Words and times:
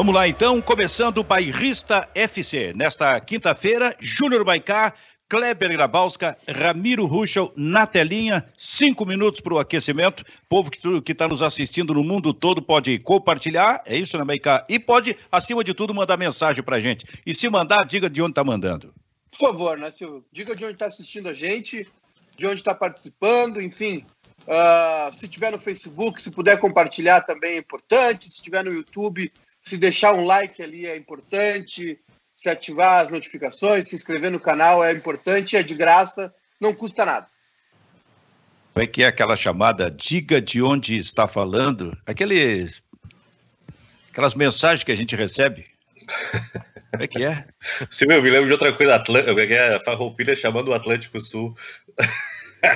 Vamos 0.00 0.14
lá 0.14 0.26
então, 0.26 0.62
começando 0.62 1.18
o 1.18 1.22
Bairrista 1.22 2.08
FC. 2.14 2.72
Nesta 2.72 3.20
quinta-feira, 3.20 3.94
Júnior 4.00 4.46
Baicá, 4.46 4.94
Kleber 5.28 5.70
Grabowska, 5.70 6.38
Ramiro 6.48 7.04
Ruschel 7.04 7.52
na 7.54 7.86
telinha, 7.86 8.48
cinco 8.56 9.04
minutos 9.04 9.42
para 9.42 9.52
o 9.52 9.58
aquecimento. 9.58 10.24
Povo 10.48 10.70
que 10.70 11.12
está 11.12 11.28
nos 11.28 11.42
assistindo 11.42 11.92
no 11.92 12.02
mundo 12.02 12.32
todo 12.32 12.62
pode 12.62 12.98
compartilhar, 13.00 13.82
é 13.84 13.94
isso, 13.94 14.16
né, 14.16 14.24
Baicá? 14.24 14.64
E 14.70 14.78
pode, 14.78 15.14
acima 15.30 15.62
de 15.62 15.74
tudo, 15.74 15.92
mandar 15.92 16.16
mensagem 16.16 16.64
para 16.64 16.80
gente. 16.80 17.04
E 17.26 17.34
se 17.34 17.50
mandar, 17.50 17.84
diga 17.84 18.08
de 18.08 18.22
onde 18.22 18.30
está 18.30 18.42
mandando. 18.42 18.94
Por 19.30 19.38
favor, 19.38 19.76
né, 19.76 19.90
Silvio? 19.90 20.24
Diga 20.32 20.56
de 20.56 20.64
onde 20.64 20.76
está 20.76 20.86
assistindo 20.86 21.28
a 21.28 21.34
gente, 21.34 21.86
de 22.38 22.46
onde 22.46 22.54
está 22.54 22.74
participando, 22.74 23.60
enfim. 23.60 24.06
Uh, 24.46 25.14
se 25.14 25.28
tiver 25.28 25.52
no 25.52 25.60
Facebook, 25.60 26.22
se 26.22 26.30
puder 26.30 26.58
compartilhar 26.58 27.20
também 27.20 27.56
é 27.56 27.58
importante. 27.58 28.30
Se 28.30 28.40
tiver 28.40 28.64
no 28.64 28.72
YouTube, 28.72 29.30
se 29.62 29.76
deixar 29.76 30.14
um 30.14 30.24
like 30.24 30.62
ali 30.62 30.86
é 30.86 30.96
importante, 30.96 31.98
se 32.36 32.48
ativar 32.48 33.04
as 33.04 33.10
notificações, 33.10 33.88
se 33.88 33.96
inscrever 33.96 34.30
no 34.30 34.40
canal 34.40 34.82
é 34.82 34.92
importante, 34.92 35.56
é 35.56 35.62
de 35.62 35.74
graça, 35.74 36.32
não 36.60 36.74
custa 36.74 37.04
nada. 37.04 37.26
Como 38.72 38.84
é 38.84 38.86
que 38.86 39.02
é 39.02 39.06
aquela 39.06 39.36
chamada 39.36 39.90
diga 39.90 40.40
de 40.40 40.62
onde 40.62 40.96
está 40.96 41.26
falando? 41.26 41.96
Aqueles, 42.06 42.82
aquelas 44.10 44.34
mensagens 44.34 44.84
que 44.84 44.92
a 44.92 44.96
gente 44.96 45.16
recebe. 45.16 45.66
Como 46.90 47.02
é 47.02 47.06
que 47.06 47.24
é? 47.24 47.46
Sim, 47.90 48.06
eu 48.08 48.22
me 48.22 48.30
lembro 48.30 48.46
de 48.46 48.52
outra 48.52 48.72
coisa, 48.72 48.98
como 49.04 49.40
é 49.40 49.46
que 49.46 49.54
é? 49.54 49.76
A 49.76 49.80
Farroupilha 49.80 50.34
chamando 50.34 50.68
o 50.68 50.74
Atlântico 50.74 51.20
Sul. 51.20 51.54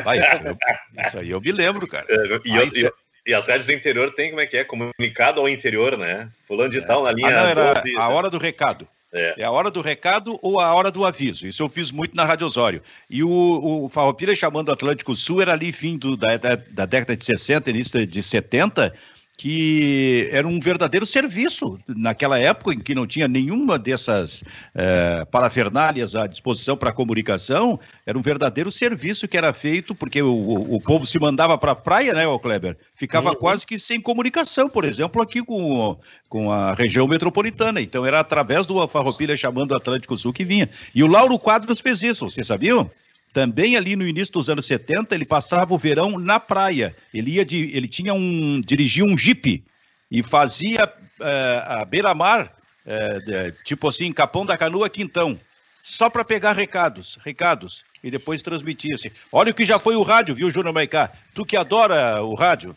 Vai, 0.03 0.19
isso, 0.19 1.19
aí 1.19 1.31
eu 1.31 1.41
me 1.41 1.53
lembro, 1.53 1.87
cara. 1.87 2.07
É, 2.11 2.41
e, 2.45 2.57
eu, 2.57 2.65
isso... 2.65 2.93
E 3.27 3.33
as 3.33 3.47
rádios 3.47 3.67
do 3.67 3.73
interior 3.73 4.13
tem 4.15 4.31
como 4.31 4.41
é 4.41 4.47
que 4.47 4.57
é? 4.57 4.65
Comunicado 4.65 5.41
ao 5.41 5.49
interior, 5.49 5.97
né? 5.97 6.29
Fulano 6.47 6.71
de 6.71 6.79
é. 6.79 6.81
tal 6.83 7.03
na 7.05 7.13
linha. 7.13 7.29
Ah, 7.29 7.43
não, 7.43 7.49
era 7.49 7.75
12, 7.75 7.97
a 7.97 8.09
hora 8.09 8.29
do 8.29 8.37
recado. 8.37 8.87
É. 9.15 9.43
é. 9.43 9.45
a 9.45 9.51
hora 9.51 9.71
do 9.71 9.81
recado 9.81 10.39
ou 10.43 10.61
a 10.61 10.75
hora 10.75 10.91
do 10.91 11.07
aviso. 11.07 11.47
Isso 11.47 11.63
eu 11.63 11.69
fiz 11.69 11.91
muito 11.91 12.15
na 12.15 12.25
Rádio 12.25 12.47
Osório. 12.47 12.83
E 13.09 13.23
o, 13.23 13.85
o 13.85 13.89
Farroupilha 13.89 14.37
chamando 14.37 14.69
o 14.69 14.73
Atlântico 14.73 15.15
Sul 15.15 15.41
era 15.41 15.53
ali 15.53 15.73
fim 15.73 15.97
do, 15.97 16.17
da, 16.17 16.37
da, 16.37 16.57
da 16.57 16.85
década 16.85 17.17
de 17.17 17.25
60, 17.25 17.71
início 17.71 18.07
de 18.07 18.23
70, 18.23 18.93
que 19.37 20.29
era 20.33 20.47
um 20.47 20.61
verdadeiro 20.61 21.05
serviço 21.05 21.79
naquela 21.89 22.39
época 22.39 22.73
em 22.73 22.79
que 22.79 22.95
não 22.95 23.07
tinha 23.07 23.27
nenhuma 23.27 23.79
dessas 23.79 24.45
é, 24.75 25.25
parafernálias 25.25 26.15
à 26.15 26.27
disposição 26.27 26.77
para 26.77 26.93
comunicação, 26.93 27.79
era 28.07 28.17
um 28.17 28.23
verdadeiro 28.23 28.71
serviço 28.71 29.27
que 29.27 29.37
era 29.37 29.53
feito, 29.53 29.95
porque 29.95 30.23
o, 30.23 30.33
o, 30.33 30.81
povo 30.83 31.05
se 31.05 31.19
mandava 31.19 31.59
para 31.59 31.73
a 31.73 31.77
praia, 31.77 32.15
né, 32.15 32.27
o 32.27 32.39
Kleber? 32.39 32.77
Ficava 32.95 33.31
uhum. 33.31 33.37
quase 33.37 33.67
que 33.67 33.79
sem 33.79 34.01
comunicação, 34.01 34.69
por 34.69 34.85
exemplo, 34.85 35.21
aqui 35.21 35.43
com, 35.43 35.99
com 36.29 36.53
a 36.53 36.73
região 36.73 37.09
metropolitana. 37.09 37.81
Então 37.81 38.07
era 38.07 38.21
através 38.21 38.67
do 38.67 38.87
Farroupilha 38.87 39.37
chamando 39.37 39.73
o 39.73 39.77
Atlântico 39.77 40.17
Sul 40.17 40.33
que 40.33 40.45
vinha. 40.45 40.69
E 40.95 41.03
o 41.03 41.09
Lauro 41.09 41.39
Quadros 41.39 41.81
fez 41.81 42.03
isso, 42.03 42.31
vocês 42.31 42.47
sabiam? 42.47 42.89
Também 43.35 43.77
ali 43.77 43.97
no 43.97 44.07
início 44.07 44.33
dos 44.33 44.49
anos 44.49 44.65
70, 44.65 45.13
ele 45.13 45.27
passava 45.27 45.75
o 45.75 45.79
verão 45.79 46.21
na 46.21 46.39
praia. 46.39 46.95
Ele 47.13 47.33
ia 47.33 47.45
de, 47.45 47.77
ele 47.77 47.89
tinha 47.89 48.15
um 48.15 48.61
dirigia 48.61 49.05
um 49.05 49.19
jipe 49.19 49.65
e 50.09 50.23
fazia 50.23 50.91
é, 51.21 51.63
a 51.67 51.85
beira-mar, 51.85 52.53
é, 52.87 53.53
tipo 53.65 53.89
assim, 53.89 54.13
Capão 54.13 54.47
da 54.47 54.57
Canoa, 54.57 54.89
Quintão, 54.89 55.37
só 55.83 56.09
para 56.09 56.25
pegar 56.25 56.53
recados, 56.53 57.19
recados 57.25 57.85
e 58.05 58.11
depois 58.11 58.41
transmitia-se. 58.41 59.11
Olha 59.33 59.51
o 59.51 59.55
que 59.55 59.67
já 59.67 59.81
foi 59.81 59.97
o 59.97 60.03
rádio, 60.03 60.37
viu, 60.37 60.49
Júnior 60.49 60.73
Maicá? 60.73 61.11
Tu 61.35 61.45
que 61.45 61.57
adora 61.57 62.23
o 62.23 62.35
rádio. 62.35 62.73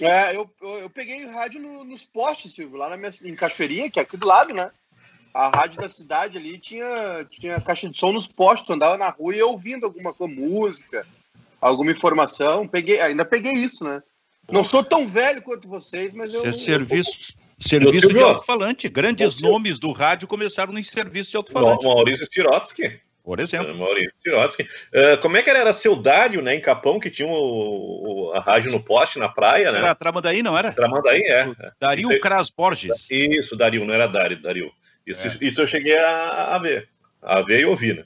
É, 0.00 0.36
eu, 0.36 0.48
eu, 0.62 0.78
eu 0.82 0.90
peguei 0.90 1.26
rádio 1.26 1.60
no, 1.60 1.82
nos 1.82 2.04
postes, 2.04 2.54
Silvio, 2.54 2.78
lá 2.78 2.88
na 2.88 2.96
minha, 2.96 3.10
em 3.24 3.34
Cachoeirinha, 3.34 3.90
que 3.90 3.98
é 3.98 4.04
aqui 4.04 4.16
do 4.16 4.26
lado, 4.26 4.54
né? 4.54 4.70
A 5.36 5.50
rádio 5.50 5.82
da 5.82 5.88
cidade 5.88 6.38
ali 6.38 6.56
tinha, 6.56 7.26
tinha 7.30 7.60
caixa 7.60 7.88
de 7.90 7.98
som 7.98 8.10
nos 8.10 8.26
postos, 8.26 8.74
andava 8.74 8.96
na 8.96 9.10
rua 9.10 9.36
e 9.36 9.42
ouvindo 9.42 9.84
alguma 9.84 10.14
música, 10.26 11.06
alguma 11.60 11.90
informação. 11.90 12.66
Peguei, 12.66 13.00
ainda 13.00 13.24
peguei 13.24 13.52
isso, 13.52 13.84
né? 13.84 14.02
Não 14.50 14.64
sou 14.64 14.82
tão 14.82 15.06
velho 15.06 15.42
quanto 15.42 15.68
vocês, 15.68 16.14
mas 16.14 16.32
eu. 16.32 16.46
É 16.46 16.52
serviço, 16.52 17.34
eu... 17.58 17.62
serviço 17.62 18.08
de 18.08 18.18
alto-falante. 18.18 18.88
Grandes 18.88 19.40
nomes 19.42 19.78
do 19.78 19.92
rádio 19.92 20.26
começaram 20.26 20.72
no 20.72 20.82
serviço 20.82 21.32
de 21.32 21.36
alto-falante. 21.36 21.84
Maurício 21.84 22.24
Stirotsky. 22.24 22.98
Por 23.22 23.40
exemplo. 23.40 23.74
Uh, 23.74 23.76
Maurício 23.76 24.16
Stirotsky. 24.18 24.62
Uh, 24.62 25.20
como 25.20 25.36
é 25.36 25.42
que 25.42 25.50
era? 25.50 25.58
Era 25.58 25.72
seu 25.72 25.96
Dário, 25.96 26.40
né, 26.40 26.54
em 26.54 26.60
Capão, 26.60 26.98
que 26.98 27.10
tinha 27.10 27.28
o, 27.28 27.32
o, 27.32 28.32
a 28.32 28.40
rádio 28.40 28.70
no 28.70 28.80
poste, 28.80 29.18
na 29.18 29.28
praia, 29.28 29.70
né? 29.72 29.80
Era 29.80 29.94
Tramandaí, 29.94 30.42
não 30.42 30.56
era? 30.56 30.72
Tramandaí, 30.72 31.22
é. 31.22 31.52
Dario 31.78 32.20
Cras 32.20 32.48
Borges. 32.48 33.10
Isso, 33.10 33.56
Dario, 33.56 33.84
não 33.84 33.92
era 33.92 34.06
Dário, 34.06 34.40
Dario. 34.40 34.72
Isso, 35.06 35.26
é. 35.26 35.38
isso 35.40 35.60
eu 35.60 35.66
cheguei 35.66 35.96
a, 35.96 36.54
a, 36.54 36.58
ver. 36.58 36.88
A 37.22 37.40
ver 37.40 37.60
e 37.60 37.64
ouvir, 37.64 37.96
né? 37.96 38.04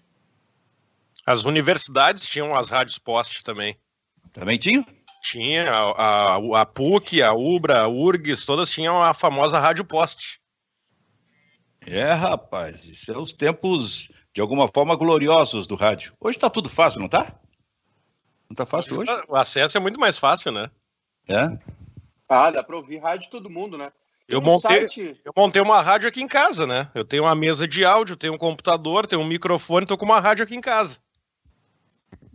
As 1.25 1.45
universidades 1.45 2.27
tinham 2.27 2.55
as 2.55 2.69
rádios 2.69 2.99
poste 2.99 3.43
também. 3.43 3.79
Também 4.33 4.59
tinham? 4.59 4.85
Tinha. 5.23 5.71
A, 5.71 6.37
a, 6.37 6.61
a, 6.61 6.67
PUC, 6.67 7.23
a 7.23 7.33
UBRA, 7.33 7.81
a 7.81 7.89
URGS, 7.89 8.45
todas 8.45 8.71
tinham 8.71 9.03
a 9.03 9.15
famosa 9.15 9.59
rádio 9.59 9.85
poste. 9.85 10.41
É, 11.87 12.13
rapaz, 12.13 12.85
isso 12.85 13.07
são 13.07 13.15
é 13.15 13.19
os 13.19 13.33
tempos, 13.33 14.11
de 14.35 14.41
alguma 14.41 14.69
forma, 14.69 14.95
gloriosos 14.97 15.67
do 15.67 15.75
rádio. 15.75 16.15
Hoje 16.21 16.39
tá 16.39 16.51
tudo 16.51 16.69
fácil, 16.69 17.01
não 17.01 17.09
tá? 17.09 17.35
Não 18.49 18.55
tá 18.55 18.67
fácil 18.67 18.99
hoje? 18.99 19.11
O 19.29 19.37
acesso 19.37 19.79
é 19.79 19.81
muito 19.81 19.99
mais 19.99 20.19
fácil, 20.19 20.53
né? 20.53 20.71
É. 21.27 21.49
Ah, 22.29 22.51
dá 22.51 22.63
pra 22.63 22.77
ouvir 22.77 22.99
rádio 22.99 23.25
de 23.25 23.31
todo 23.31 23.49
mundo, 23.49 23.79
né? 23.79 23.93
Eu 24.31 24.41
montei, 24.41 24.87
eu 25.25 25.33
montei 25.37 25.61
uma 25.61 25.83
rádio 25.83 26.09
aqui 26.09 26.23
em 26.23 26.29
casa, 26.29 26.65
né? 26.65 26.89
Eu 26.95 27.05
tenho 27.05 27.25
uma 27.25 27.35
mesa 27.35 27.67
de 27.67 27.85
áudio, 27.85 28.17
tenho 28.17 28.35
um 28.35 28.39
computador, 28.39 29.05
tenho 29.05 29.21
um 29.21 29.27
microfone, 29.27 29.85
tô 29.85 29.99
com 29.99 30.05
uma 30.05 30.21
rádio 30.21 30.45
aqui 30.45 30.55
em 30.55 30.61
casa. 30.61 31.01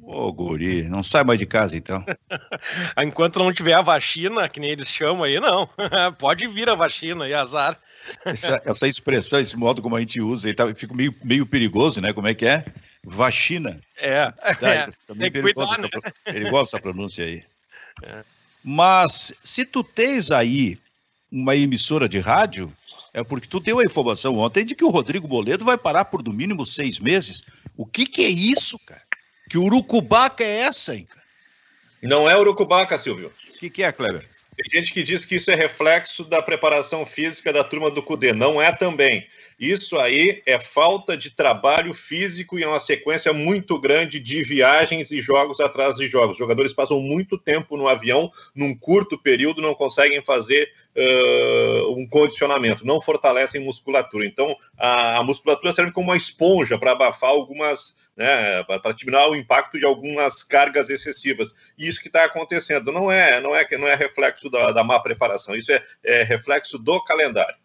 Ô, 0.04 0.32
guri, 0.32 0.84
não 0.84 1.02
sai 1.02 1.24
mais 1.24 1.40
de 1.40 1.46
casa 1.46 1.78
então. 1.78 2.06
Enquanto 3.02 3.40
não 3.40 3.52
tiver 3.52 3.74
a 3.74 3.82
vacina, 3.82 4.48
que 4.50 4.60
nem 4.60 4.72
eles 4.72 4.90
chamam 4.90 5.24
aí, 5.24 5.40
não. 5.40 5.68
Pode 6.20 6.46
vir 6.48 6.70
a 6.70 6.76
vacina 6.76 7.28
e 7.28 7.34
azar. 7.34 7.80
Essa, 8.24 8.62
essa, 8.64 8.88
expressão, 8.88 9.40
esse 9.40 9.58
modo 9.58 9.82
como 9.82 9.96
a 9.96 10.00
gente 10.00 10.22
usa, 10.22 10.48
aí 10.48 10.54
tá, 10.54 10.72
fica 10.76 10.94
meio, 10.94 11.12
meio 11.24 11.44
perigoso, 11.44 12.00
né? 12.00 12.14
Como 12.14 12.28
é 12.28 12.36
que 12.36 12.46
é? 12.46 12.64
Vacina. 13.04 13.82
É. 13.98 14.32
Tá, 14.32 14.70
é. 14.70 14.90
Tem 15.18 15.32
que 15.32 15.42
cuidar, 15.42 15.80
né? 15.80 15.90
Perigosa 16.24 16.70
essa 16.70 16.80
pronúncia 16.80 17.26
aí. 17.26 17.44
É. 18.04 18.22
Mas 18.64 19.34
se 19.44 19.66
tu 19.66 19.84
tens 19.84 20.30
aí 20.30 20.78
uma 21.32 21.56
emissora 21.56 22.08
de 22.08 22.20
rádio, 22.20 22.72
é 23.14 23.24
porque 23.24 23.48
tu 23.48 23.60
deu 23.60 23.80
a 23.80 23.86
informação 23.86 24.38
ontem 24.38 24.66
de 24.66 24.76
que 24.76 24.84
o 24.84 24.90
Rodrigo 24.90 25.28
Boledo 25.28 25.66
vai 25.66 25.78
parar 25.78 26.06
por 26.06 26.24
no 26.24 26.34
mínimo 26.34 26.66
seis 26.66 27.00
meses. 27.00 27.44
O 27.78 27.86
que 27.86 28.06
que 28.06 28.24
é 28.24 28.30
isso, 28.30 28.80
cara? 28.80 29.02
Que 29.50 29.58
urucubaca 29.58 30.44
é 30.44 30.62
essa, 30.62 30.96
hein, 30.96 31.08
cara? 31.08 31.26
Não 32.02 32.30
é 32.30 32.38
urucubaca, 32.38 32.98
Silvio. 32.98 33.32
O 33.54 33.58
que, 33.58 33.70
que 33.70 33.84
é, 33.84 33.92
Kleber? 33.92 34.24
Tem 34.56 34.80
gente 34.80 34.94
que 34.94 35.04
diz 35.04 35.26
que 35.26 35.36
isso 35.36 35.52
é 35.52 35.56
reflexo 35.56 36.24
da 36.24 36.42
preparação 36.42 37.06
física 37.06 37.52
da 37.52 37.64
turma 37.64 37.92
do 37.92 38.02
CUDE. 38.02 38.32
Não 38.32 38.62
é 38.62 38.72
também. 38.72 39.28
Isso 39.60 39.98
aí 39.98 40.42
é 40.46 40.60
falta 40.60 41.18
de 41.18 41.30
trabalho 41.30 41.94
físico 41.94 42.58
e 42.58 42.64
é 42.64 42.68
uma 42.68 42.80
sequência 42.80 43.34
muito 43.34 43.78
grande 43.80 44.18
de 44.18 44.44
viagens 44.44 45.12
e 45.12 45.20
jogos 45.20 45.60
atrás 45.60 45.98
de 45.98 46.08
jogos. 46.08 46.32
Os 46.32 46.38
jogadores 46.38 46.74
passam 46.74 47.02
muito 47.02 47.38
tempo 47.38 47.76
no 47.76 47.88
avião, 47.88 48.32
num 48.54 48.74
curto 48.74 49.18
período, 49.18 49.62
não 49.62 49.76
conseguem 49.76 50.24
fazer 50.24 50.72
uh, 50.96 51.98
um 51.98 52.08
condicionamento, 52.08 52.86
não 52.86 53.02
fortalecem 53.02 53.64
musculatura. 53.64 54.26
Então, 54.26 54.56
a, 54.78 55.18
a 55.18 55.24
musculatura 55.24 55.72
serve 55.72 55.92
como 55.92 56.10
uma 56.10 56.18
esponja 56.18 56.78
para 56.78 56.92
abafar 56.92 57.30
algumas, 57.30 57.96
né, 58.16 58.64
para 58.64 58.94
diminuir 58.94 59.30
o 59.30 59.36
impacto 59.36 59.78
de 59.78 59.86
algumas 59.86 60.44
cargas 60.44 60.90
excessivas. 60.90 61.54
E 61.78 61.88
isso 61.88 62.02
que 62.02 62.08
está 62.08 62.24
acontecendo 62.24 62.92
não 62.92 63.12
é, 63.12 63.40
não 63.42 63.56
é, 63.56 63.68
não 63.78 63.88
é 63.88 63.96
reflexo 63.96 64.50
da, 64.50 64.72
da 64.72 64.84
má 64.84 65.00
preparação, 65.00 65.56
isso 65.56 65.72
é, 65.72 65.82
é 66.04 66.24
reflexo 66.24 66.78
do 66.78 67.04
calendário. 67.04 67.65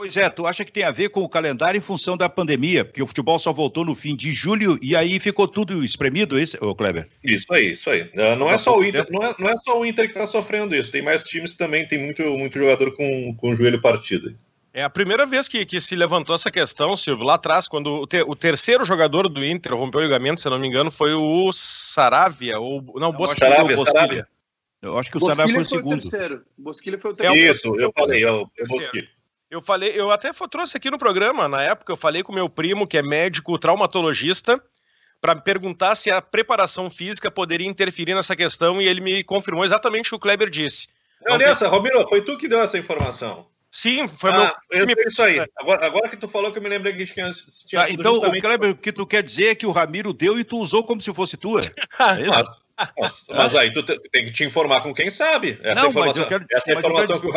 Pois 0.00 0.16
é, 0.16 0.30
tu 0.30 0.46
acha 0.46 0.64
que 0.64 0.72
tem 0.72 0.82
a 0.82 0.90
ver 0.90 1.10
com 1.10 1.20
o 1.20 1.28
calendário 1.28 1.76
em 1.76 1.82
função 1.82 2.16
da 2.16 2.26
pandemia, 2.26 2.86
porque 2.86 3.02
o 3.02 3.06
futebol 3.06 3.38
só 3.38 3.52
voltou 3.52 3.84
no 3.84 3.94
fim 3.94 4.16
de 4.16 4.32
julho 4.32 4.78
e 4.80 4.96
aí 4.96 5.20
ficou 5.20 5.46
tudo 5.46 5.84
espremido, 5.84 6.40
isso, 6.40 6.56
ô 6.58 6.74
Kleber? 6.74 7.06
Isso 7.22 7.52
aí, 7.52 7.72
isso 7.72 7.90
aí. 7.90 8.10
Não 8.14 8.48
é 8.48 8.56
só 8.56 8.78
o 8.78 8.82
Inter, 8.82 9.06
não 9.10 9.22
é, 9.22 9.34
não 9.38 9.50
é 9.50 9.54
só 9.62 9.78
o 9.78 9.84
Inter 9.84 10.06
que 10.06 10.12
está 10.12 10.26
sofrendo 10.26 10.74
isso, 10.74 10.90
tem 10.90 11.02
mais 11.02 11.24
times 11.24 11.54
também, 11.54 11.86
tem 11.86 11.98
muito, 11.98 12.22
muito 12.22 12.58
jogador 12.58 12.96
com, 12.96 13.34
com 13.36 13.50
o 13.50 13.54
joelho 13.54 13.78
partido. 13.78 14.34
É 14.72 14.82
a 14.82 14.88
primeira 14.88 15.26
vez 15.26 15.48
que, 15.48 15.66
que 15.66 15.78
se 15.82 15.94
levantou 15.94 16.34
essa 16.34 16.50
questão, 16.50 16.96
Silvio, 16.96 17.26
lá 17.26 17.34
atrás, 17.34 17.68
quando 17.68 17.96
o, 17.96 18.06
ter, 18.06 18.22
o 18.22 18.34
terceiro 18.34 18.86
jogador 18.86 19.28
do 19.28 19.44
Inter 19.44 19.76
rompeu 19.76 20.00
o 20.00 20.02
ligamento, 20.02 20.40
se 20.40 20.48
não 20.48 20.58
me 20.58 20.66
engano, 20.66 20.90
foi 20.90 21.12
o 21.12 21.52
Saravia, 21.52 22.58
ou 22.58 22.82
não, 22.94 23.12
Bosquilha. 23.12 23.50
Saravia, 23.50 23.76
Saravia. 23.76 24.28
Eu 24.80 24.96
acho 24.96 25.10
que 25.10 25.18
o 25.18 25.20
Saravia 25.20 25.56
foi 25.56 25.62
o 25.62 25.68
segundo. 25.68 26.00
Foi 26.00 26.08
o 26.08 26.10
terceiro. 26.10 26.42
Bosquilha 26.56 26.98
foi 26.98 27.10
o 27.10 27.14
terceiro. 27.14 27.52
Isso, 27.52 27.76
eu 27.78 27.92
falei, 27.94 28.24
é 28.24 28.30
o 28.30 28.48
Bosquilha. 28.66 29.19
Eu 29.50 29.60
falei, 29.60 29.92
eu 29.94 30.12
até 30.12 30.30
trouxe 30.32 30.76
aqui 30.76 30.90
no 30.90 30.98
programa, 30.98 31.48
na 31.48 31.60
época, 31.60 31.92
eu 31.92 31.96
falei 31.96 32.22
com 32.22 32.32
meu 32.32 32.48
primo, 32.48 32.86
que 32.86 32.96
é 32.96 33.02
médico 33.02 33.58
traumatologista, 33.58 34.62
para 35.20 35.34
perguntar 35.34 35.96
se 35.96 36.10
a 36.10 36.22
preparação 36.22 36.88
física 36.88 37.30
poderia 37.30 37.66
interferir 37.66 38.14
nessa 38.14 38.36
questão 38.36 38.80
e 38.80 38.86
ele 38.86 39.00
me 39.00 39.24
confirmou 39.24 39.64
exatamente 39.64 40.06
o 40.06 40.10
que 40.10 40.16
o 40.16 40.20
Kleber 40.20 40.48
disse. 40.48 40.88
Não, 41.26 41.36
nessa, 41.36 41.68
tem... 41.68 42.06
Foi 42.08 42.22
tu 42.22 42.38
que 42.38 42.46
deu 42.46 42.60
essa 42.60 42.78
informação. 42.78 43.46
Sim, 43.72 44.08
foi 44.08 44.30
ah, 44.30 44.56
meu. 44.70 44.86
Eu, 44.88 44.96
isso 45.06 45.22
aí. 45.22 45.44
Agora, 45.56 45.86
agora 45.86 46.08
que 46.08 46.16
tu 46.16 46.26
falou 46.26 46.50
que 46.50 46.58
eu 46.58 46.62
me 46.62 46.68
lembrei 46.68 46.92
que 46.92 47.06
tinha. 47.06 47.30
tinha 47.68 47.82
tá, 47.82 47.90
então, 47.90 48.14
justamente... 48.14 48.38
o 48.38 48.42
Kleber, 48.42 48.70
o 48.70 48.76
que 48.76 48.92
tu 48.92 49.06
quer 49.06 49.22
dizer 49.22 49.50
é 49.50 49.54
que 49.54 49.66
o 49.66 49.70
Ramiro 49.70 50.12
deu 50.12 50.40
e 50.40 50.44
tu 50.44 50.58
usou 50.58 50.82
como 50.82 51.00
se 51.00 51.12
fosse 51.12 51.36
tua. 51.36 51.60
É 52.00 52.22
isso? 52.22 52.60
Mas, 52.98 53.26
mas 53.28 53.54
aí 53.54 53.70
tu 53.72 53.82
tem 53.82 54.24
que 54.24 54.32
te 54.32 54.42
informar 54.42 54.82
com 54.82 54.94
quem 54.94 55.10
sabe. 55.10 55.60
Essa 55.62 55.82
não, 55.82 55.90
informação, 55.90 56.24
quero, 56.24 56.46
essa 56.50 56.72
informação 56.72 57.20
que 57.20 57.26
o, 57.26 57.32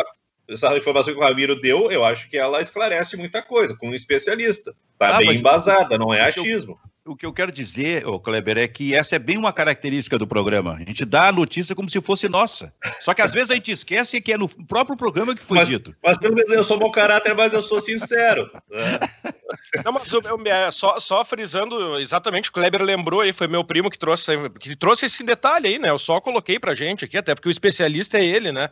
essa 0.48 0.76
informação 0.76 1.14
que 1.14 1.20
o 1.20 1.22
Ramiro 1.22 1.60
deu, 1.60 1.90
eu 1.90 2.04
acho 2.04 2.28
que 2.28 2.36
ela 2.36 2.60
esclarece 2.60 3.16
muita 3.16 3.42
coisa, 3.42 3.76
com 3.76 3.88
um 3.88 3.94
especialista. 3.94 4.74
Tá 4.98 5.16
ah, 5.16 5.18
bem 5.18 5.34
embasada, 5.34 5.98
não 5.98 6.12
é 6.12 6.20
achismo. 6.20 6.78
O 7.06 7.14
que 7.14 7.26
eu 7.26 7.34
quero 7.34 7.52
dizer, 7.52 8.06
ô 8.06 8.18
Kleber, 8.18 8.56
é 8.56 8.66
que 8.66 8.94
essa 8.94 9.16
é 9.16 9.18
bem 9.18 9.36
uma 9.36 9.52
característica 9.52 10.16
do 10.16 10.26
programa. 10.26 10.72
A 10.72 10.78
gente 10.78 11.04
dá 11.04 11.28
a 11.28 11.32
notícia 11.32 11.74
como 11.74 11.88
se 11.88 12.00
fosse 12.00 12.30
nossa. 12.30 12.72
Só 13.02 13.12
que 13.12 13.20
às 13.20 13.30
vezes 13.34 13.50
a 13.50 13.54
gente 13.54 13.70
esquece 13.70 14.22
que 14.22 14.32
é 14.32 14.38
no 14.38 14.48
próprio 14.48 14.96
programa 14.96 15.34
que 15.34 15.42
foi 15.42 15.58
mas, 15.58 15.68
dito. 15.68 15.94
Mas 16.02 16.16
pelo 16.16 16.34
menos 16.34 16.50
eu 16.50 16.64
sou 16.64 16.78
bom 16.78 16.90
caráter, 16.90 17.34
mas 17.34 17.52
eu 17.52 17.60
sou 17.60 17.78
sincero. 17.78 18.50
Não, 19.84 19.92
mas 19.92 20.10
eu, 20.10 20.22
eu, 20.22 20.40
é, 20.46 20.70
só, 20.70 20.98
só 20.98 21.22
frisando 21.26 22.00
exatamente, 22.00 22.48
o 22.48 22.52
Kleber 22.52 22.82
lembrou 22.82 23.20
aí, 23.20 23.34
foi 23.34 23.48
meu 23.48 23.62
primo 23.62 23.90
que 23.90 23.98
trouxe, 23.98 24.32
que 24.58 24.74
trouxe 24.74 25.04
esse 25.04 25.22
detalhe 25.22 25.68
aí, 25.68 25.78
né? 25.78 25.90
Eu 25.90 25.98
só 25.98 26.22
coloquei 26.22 26.58
pra 26.58 26.74
gente 26.74 27.04
aqui, 27.04 27.18
até 27.18 27.34
porque 27.34 27.48
o 27.48 27.50
especialista 27.50 28.16
é 28.16 28.24
ele, 28.24 28.50
né? 28.50 28.70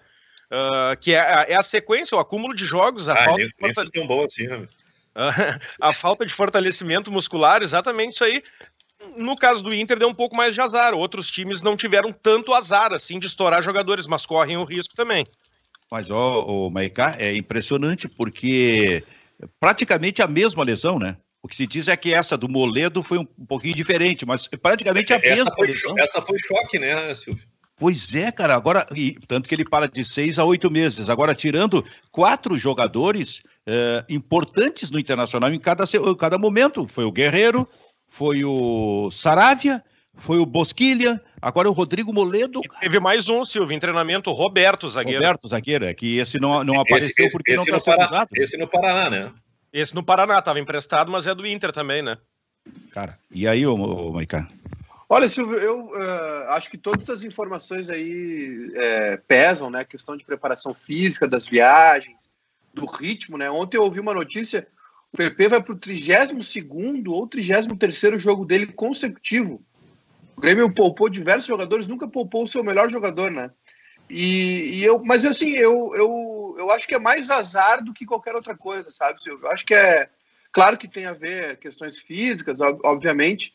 Uh, 0.53 0.95
que 1.01 1.15
é, 1.15 1.47
é, 1.49 1.55
a 1.55 1.63
sequência, 1.63 2.15
o 2.15 2.21
acúmulo 2.21 2.55
de 2.55 2.67
jogos, 2.67 3.09
a 3.09 3.15
ah, 3.15 3.25
falta. 3.25 3.39
Nem, 3.39 3.73
nem 3.75 3.91
tão 3.91 4.07
bom 4.07 4.27
assim, 4.27 4.47
né? 4.47 4.69
a 5.81 5.93
falta 5.95 6.27
de 6.27 6.35
fortalecimento 6.35 7.11
muscular, 7.11 7.63
exatamente 7.63 8.13
isso 8.13 8.25
aí. 8.25 8.43
No 9.17 9.35
caso 9.35 9.63
do 9.63 9.75
Inter, 9.75 9.99
deu 9.99 10.09
um 10.09 10.15
pouco 10.15 10.37
mais 10.37 10.53
de 10.53 10.61
azar. 10.61 10.93
Outros 10.93 11.31
times 11.31 11.63
não 11.63 11.75
tiveram 11.75 12.13
tanto 12.13 12.53
azar 12.53 12.93
assim 12.93 13.19
de 13.19 13.27
estourar 13.27 13.63
jogadores, 13.63 14.07
mas 14.07 14.27
correm 14.27 14.59
o 14.59 14.65
risco 14.65 14.95
também. 14.95 15.27
Mas, 15.91 16.11
ó, 16.11 16.45
oh, 16.47 16.71
Maiká, 16.71 17.17
é 17.19 17.35
impressionante 17.35 18.07
porque 18.07 19.03
praticamente 19.59 20.21
a 20.21 20.29
mesma 20.29 20.63
lesão, 20.63 20.99
né? 20.99 21.17
O 21.43 21.49
que 21.49 21.57
se 21.57 21.67
diz 21.67 21.89
é 21.89 21.97
que 21.97 22.13
essa 22.13 22.37
do 22.37 22.49
Moledo 22.49 23.03
foi 23.03 23.19
um, 23.19 23.25
pouquinho 23.25 23.75
diferente, 23.75 24.25
mas 24.25 24.47
praticamente 24.47 25.13
a 25.13 25.17
essa 25.17 25.29
mesma 25.29 25.55
foi, 25.55 25.67
lesão. 25.67 25.99
Essa 25.99 26.23
foi 26.23 26.39
choque, 26.39 26.79
né, 26.79 27.15
Silvio? 27.15 27.45
Pois 27.83 28.15
é, 28.15 28.31
cara. 28.31 28.55
Agora, 28.55 28.87
e, 28.95 29.19
tanto 29.27 29.49
que 29.49 29.55
ele 29.57 29.65
para 29.65 29.89
de 29.89 30.05
seis 30.05 30.39
a 30.39 30.45
oito 30.45 30.71
meses. 30.71 31.11
Agora, 31.11 31.35
tirando 31.35 31.85
quatro 32.13 32.57
jogadores, 32.57 33.43
é, 33.67 34.05
importantes 34.09 34.89
no 34.93 35.01
Internacional 35.01 35.53
em 35.53 35.59
cada, 35.59 35.83
em 35.83 36.15
cada 36.15 36.39
momento. 36.39 36.87
Foi 36.87 37.03
o 37.03 37.11
Guerreiro, 37.11 37.69
foi 38.09 38.45
o 38.45 39.11
Saravia, 39.11 39.83
foi 40.15 40.39
o 40.39 40.47
Bosquilha, 40.47 41.21
agora 41.41 41.69
o 41.69 41.73
Rodrigo 41.73 42.13
Moledo. 42.13 42.61
E 42.65 42.81
teve 42.83 43.01
mais 43.01 43.29
um, 43.29 43.45
Silvio, 43.45 43.75
em 43.75 43.81
treinamento, 43.81 44.31
Roberto 44.31 44.89
Zagueiro. 44.89 45.19
Roberto 45.19 45.49
Zagueiro, 45.49 45.85
é 45.85 45.93
que 45.93 46.19
esse 46.19 46.39
não, 46.39 46.63
não 46.63 46.81
apareceu 46.81 47.27
esse, 47.27 47.33
porque 47.33 47.51
esse 47.51 47.69
não 47.69 47.79
está 47.79 47.97
sendo 47.97 48.05
usado. 48.05 48.29
Esse 48.37 48.57
no 48.57 48.69
Paraná, 48.69 49.11
né? 49.11 49.33
Esse 49.73 49.93
no 49.93 50.05
Paraná, 50.05 50.39
estava 50.39 50.61
emprestado, 50.61 51.11
mas 51.11 51.27
é 51.27 51.35
do 51.35 51.45
Inter 51.45 51.73
também, 51.73 52.01
né? 52.01 52.17
Cara, 52.93 53.19
e 53.29 53.49
aí, 53.49 53.67
ô, 53.67 53.75
ô 53.75 54.13
Maicá? 54.13 54.49
Olha, 55.15 55.29
Silvio, 55.29 55.59
eu 55.59 55.89
uh, 55.89 56.49
acho 56.53 56.71
que 56.71 56.79
todas 56.79 57.03
essas 57.03 57.23
informações 57.23 57.91
aí 57.91 58.73
é, 58.75 59.19
pesam, 59.19 59.69
né? 59.69 59.81
A 59.81 59.85
questão 59.85 60.17
de 60.17 60.25
preparação 60.25 60.73
física, 60.73 61.29
das 61.29 61.47
viagens, 61.47 62.31
do 62.73 62.87
ritmo, 62.87 63.37
né? 63.37 63.51
Ontem 63.51 63.77
eu 63.77 63.83
ouvi 63.83 64.01
uma 64.01 64.15
notícia, 64.15 64.67
o 65.13 65.19
PP 65.19 65.49
vai 65.49 65.63
para 65.63 65.75
o 65.75 65.79
32 65.79 67.05
ou 67.09 67.27
33 67.27 68.23
jogo 68.23 68.47
dele 68.47 68.69
consecutivo. 68.69 69.63
O 70.35 70.41
Grêmio 70.41 70.73
poupou 70.73 71.11
diversos 71.11 71.47
jogadores, 71.47 71.87
nunca 71.87 72.09
poupou 72.09 72.45
o 72.45 72.49
seu 72.49 72.65
melhor 72.65 72.91
jogador, 72.91 73.31
né? 73.31 73.51
E, 74.09 74.79
e, 74.79 74.83
eu, 74.83 74.99
mas 75.05 75.27
assim, 75.27 75.51
eu, 75.51 75.93
eu, 75.95 76.57
eu 76.59 76.71
acho 76.71 76.89
que 76.89 76.95
é 76.95 76.99
mais 76.99 77.29
azar 77.29 77.85
do 77.85 77.93
que 77.93 78.07
qualquer 78.07 78.35
outra 78.35 78.57
coisa, 78.57 78.91
sabe? 78.91 79.19
Eu 79.27 79.47
acho 79.51 79.67
que 79.67 79.75
é. 79.75 80.09
Claro 80.51 80.79
que 80.79 80.89
tem 80.89 81.05
a 81.05 81.13
ver 81.13 81.59
questões 81.59 81.99
físicas, 81.99 82.63
obviamente, 82.63 83.53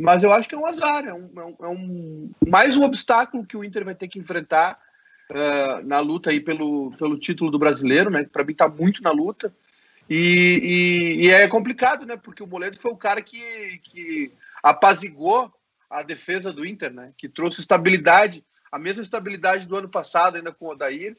mas 0.00 0.22
eu 0.22 0.32
acho 0.32 0.48
que 0.48 0.54
é 0.54 0.58
um 0.58 0.66
azar, 0.66 1.04
é 1.04 1.12
um, 1.12 1.30
é 1.36 1.68
um, 1.68 2.30
é 2.44 2.50
mais 2.50 2.76
um 2.76 2.82
obstáculo 2.82 3.44
que 3.44 3.56
o 3.56 3.62
Inter 3.62 3.84
vai 3.84 3.94
ter 3.94 4.08
que 4.08 4.18
enfrentar 4.18 4.80
uh, 5.30 5.86
na 5.86 6.00
luta 6.00 6.30
aí 6.30 6.40
pelo, 6.40 6.92
pelo 6.96 7.18
título 7.18 7.50
do 7.50 7.58
brasileiro, 7.58 8.10
né? 8.10 8.24
Para 8.24 8.44
mim 8.44 8.52
está 8.52 8.68
muito 8.68 9.02
na 9.02 9.10
luta. 9.10 9.54
E, 10.08 11.20
e, 11.20 11.26
e, 11.26 11.30
é 11.30 11.46
complicado, 11.46 12.04
né? 12.04 12.16
Porque 12.16 12.42
o 12.42 12.46
Moledo 12.46 12.78
foi 12.78 12.90
o 12.90 12.96
cara 12.96 13.22
que, 13.22 13.80
que 13.84 14.32
apazigou 14.62 15.52
a 15.88 16.02
defesa 16.02 16.52
do 16.52 16.66
Inter, 16.66 16.92
né? 16.92 17.12
Que 17.16 17.28
trouxe 17.28 17.60
estabilidade, 17.60 18.44
a 18.72 18.78
mesma 18.78 19.02
estabilidade 19.02 19.66
do 19.66 19.76
ano 19.76 19.88
passado, 19.88 20.36
ainda 20.36 20.52
com 20.52 20.66
o 20.66 20.70
Odair. 20.70 21.14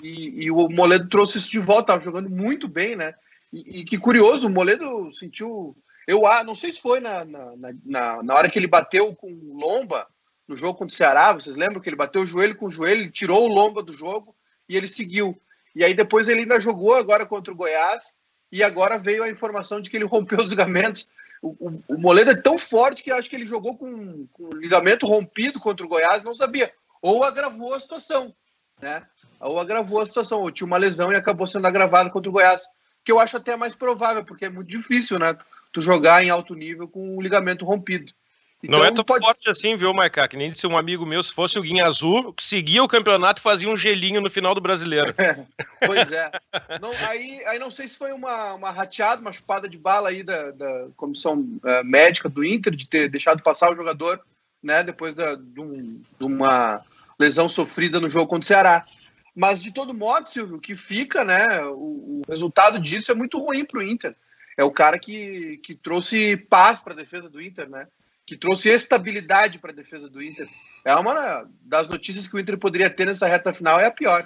E, 0.00 0.44
e 0.44 0.50
o 0.50 0.68
Moledo 0.70 1.08
trouxe 1.08 1.36
isso 1.36 1.50
de 1.50 1.58
volta, 1.58 2.00
jogando 2.00 2.30
muito 2.30 2.66
bem, 2.66 2.96
né? 2.96 3.14
E, 3.52 3.80
e, 3.80 3.84
que 3.84 3.98
curioso, 3.98 4.46
o 4.46 4.50
Moledo 4.50 5.12
sentiu. 5.12 5.76
Eu 6.10 6.26
ah, 6.26 6.42
não 6.42 6.56
sei 6.56 6.72
se 6.72 6.80
foi 6.80 6.98
na, 6.98 7.24
na, 7.24 7.52
na, 7.84 8.22
na 8.24 8.34
hora 8.34 8.50
que 8.50 8.58
ele 8.58 8.66
bateu 8.66 9.14
com 9.14 9.28
Lomba, 9.54 10.08
no 10.48 10.56
jogo 10.56 10.76
contra 10.76 10.92
o 10.92 10.96
Ceará, 10.96 11.32
vocês 11.32 11.54
lembram 11.54 11.80
que 11.80 11.88
ele 11.88 11.94
bateu 11.94 12.22
o 12.22 12.26
joelho 12.26 12.56
com 12.56 12.66
o 12.66 12.70
joelho, 12.70 13.02
ele 13.02 13.12
tirou 13.12 13.44
o 13.44 13.54
lomba 13.54 13.80
do 13.80 13.92
jogo 13.92 14.34
e 14.68 14.76
ele 14.76 14.88
seguiu. 14.88 15.40
E 15.72 15.84
aí 15.84 15.94
depois 15.94 16.28
ele 16.28 16.40
ainda 16.40 16.58
jogou 16.58 16.96
agora 16.96 17.24
contra 17.24 17.52
o 17.52 17.56
Goiás 17.56 18.12
e 18.50 18.60
agora 18.64 18.98
veio 18.98 19.22
a 19.22 19.30
informação 19.30 19.80
de 19.80 19.88
que 19.88 19.96
ele 19.96 20.04
rompeu 20.10 20.40
os 20.40 20.50
ligamentos. 20.50 21.08
O, 21.40 21.50
o, 21.60 21.82
o 21.94 21.96
Moledo 21.96 22.32
é 22.32 22.34
tão 22.34 22.58
forte 22.58 23.04
que 23.04 23.12
acho 23.12 23.30
que 23.30 23.36
ele 23.36 23.46
jogou 23.46 23.76
com, 23.76 24.26
com 24.32 24.46
o 24.46 24.54
ligamento 24.54 25.06
rompido 25.06 25.60
contra 25.60 25.86
o 25.86 25.88
Goiás, 25.88 26.24
não 26.24 26.34
sabia. 26.34 26.72
Ou 27.00 27.22
agravou 27.22 27.72
a 27.72 27.78
situação, 27.78 28.34
né? 28.82 29.06
Ou 29.38 29.60
agravou 29.60 30.00
a 30.00 30.06
situação, 30.06 30.40
ou 30.40 30.50
tinha 30.50 30.66
uma 30.66 30.76
lesão 30.76 31.12
e 31.12 31.14
acabou 31.14 31.46
sendo 31.46 31.68
agravado 31.68 32.10
contra 32.10 32.28
o 32.28 32.32
Goiás, 32.32 32.64
que 33.04 33.12
eu 33.12 33.20
acho 33.20 33.36
até 33.36 33.54
mais 33.54 33.76
provável, 33.76 34.24
porque 34.24 34.46
é 34.46 34.50
muito 34.50 34.68
difícil, 34.68 35.16
né? 35.16 35.38
Tu 35.72 35.80
jogar 35.80 36.24
em 36.24 36.30
alto 36.30 36.54
nível 36.54 36.88
com 36.88 37.16
o 37.16 37.22
ligamento 37.22 37.64
rompido. 37.64 38.12
Então, 38.62 38.78
não 38.78 38.84
é 38.84 38.92
tão 38.92 39.02
pode... 39.02 39.24
forte 39.24 39.48
assim, 39.48 39.74
viu, 39.74 39.94
Maiká? 39.94 40.28
Que 40.28 40.36
nem 40.36 40.52
disse 40.52 40.66
um 40.66 40.76
amigo 40.76 41.06
meu, 41.06 41.22
se 41.22 41.32
fosse 41.32 41.58
o 41.58 41.62
Guinha 41.62 41.86
Azul, 41.86 42.34
seguia 42.38 42.84
o 42.84 42.88
campeonato 42.88 43.40
e 43.40 43.42
fazia 43.42 43.68
um 43.68 43.76
gelinho 43.76 44.20
no 44.20 44.28
final 44.28 44.54
do 44.54 44.60
brasileiro. 44.60 45.14
pois 45.86 46.12
é. 46.12 46.30
Não, 46.80 46.92
aí, 47.08 47.42
aí 47.46 47.58
não 47.58 47.70
sei 47.70 47.88
se 47.88 47.96
foi 47.96 48.12
uma, 48.12 48.52
uma 48.54 48.70
rateada, 48.70 49.22
uma 49.22 49.32
chupada 49.32 49.66
de 49.66 49.78
bala 49.78 50.10
aí 50.10 50.22
da, 50.22 50.50
da 50.50 50.88
comissão 50.94 51.38
uh, 51.40 51.84
médica 51.84 52.28
do 52.28 52.44
Inter, 52.44 52.74
de 52.76 52.86
ter 52.86 53.08
deixado 53.08 53.42
passar 53.42 53.72
o 53.72 53.76
jogador, 53.76 54.20
né, 54.62 54.82
depois 54.82 55.14
da, 55.14 55.36
de, 55.36 55.60
um, 55.60 56.02
de 56.18 56.24
uma 56.24 56.82
lesão 57.18 57.48
sofrida 57.48 57.98
no 57.98 58.10
jogo 58.10 58.26
contra 58.26 58.44
o 58.44 58.46
Ceará. 58.46 58.84
Mas, 59.34 59.62
de 59.62 59.72
todo 59.72 59.94
modo, 59.94 60.28
Silvio, 60.28 60.56
o 60.56 60.60
que 60.60 60.76
fica, 60.76 61.24
né, 61.24 61.64
o, 61.64 62.20
o 62.20 62.22
resultado 62.28 62.78
disso 62.78 63.10
é 63.10 63.14
muito 63.14 63.38
ruim 63.38 63.64
para 63.64 63.78
o 63.78 63.82
Inter. 63.82 64.14
É 64.56 64.64
o 64.64 64.70
cara 64.70 64.98
que, 64.98 65.58
que 65.58 65.74
trouxe 65.74 66.36
paz 66.36 66.80
para 66.80 66.92
a 66.92 66.96
defesa 66.96 67.28
do 67.28 67.40
Inter, 67.40 67.68
né? 67.68 67.86
que 68.30 68.36
trouxe 68.36 68.68
estabilidade 68.68 69.58
para 69.58 69.72
a 69.72 69.74
defesa 69.74 70.08
do 70.08 70.22
Inter. 70.22 70.48
É 70.84 70.94
uma 70.94 71.44
das 71.62 71.88
notícias 71.88 72.28
que 72.28 72.36
o 72.36 72.38
Inter 72.38 72.56
poderia 72.56 72.88
ter 72.88 73.04
nessa 73.04 73.26
reta 73.26 73.52
final, 73.52 73.80
é 73.80 73.86
a 73.86 73.90
pior. 73.90 74.22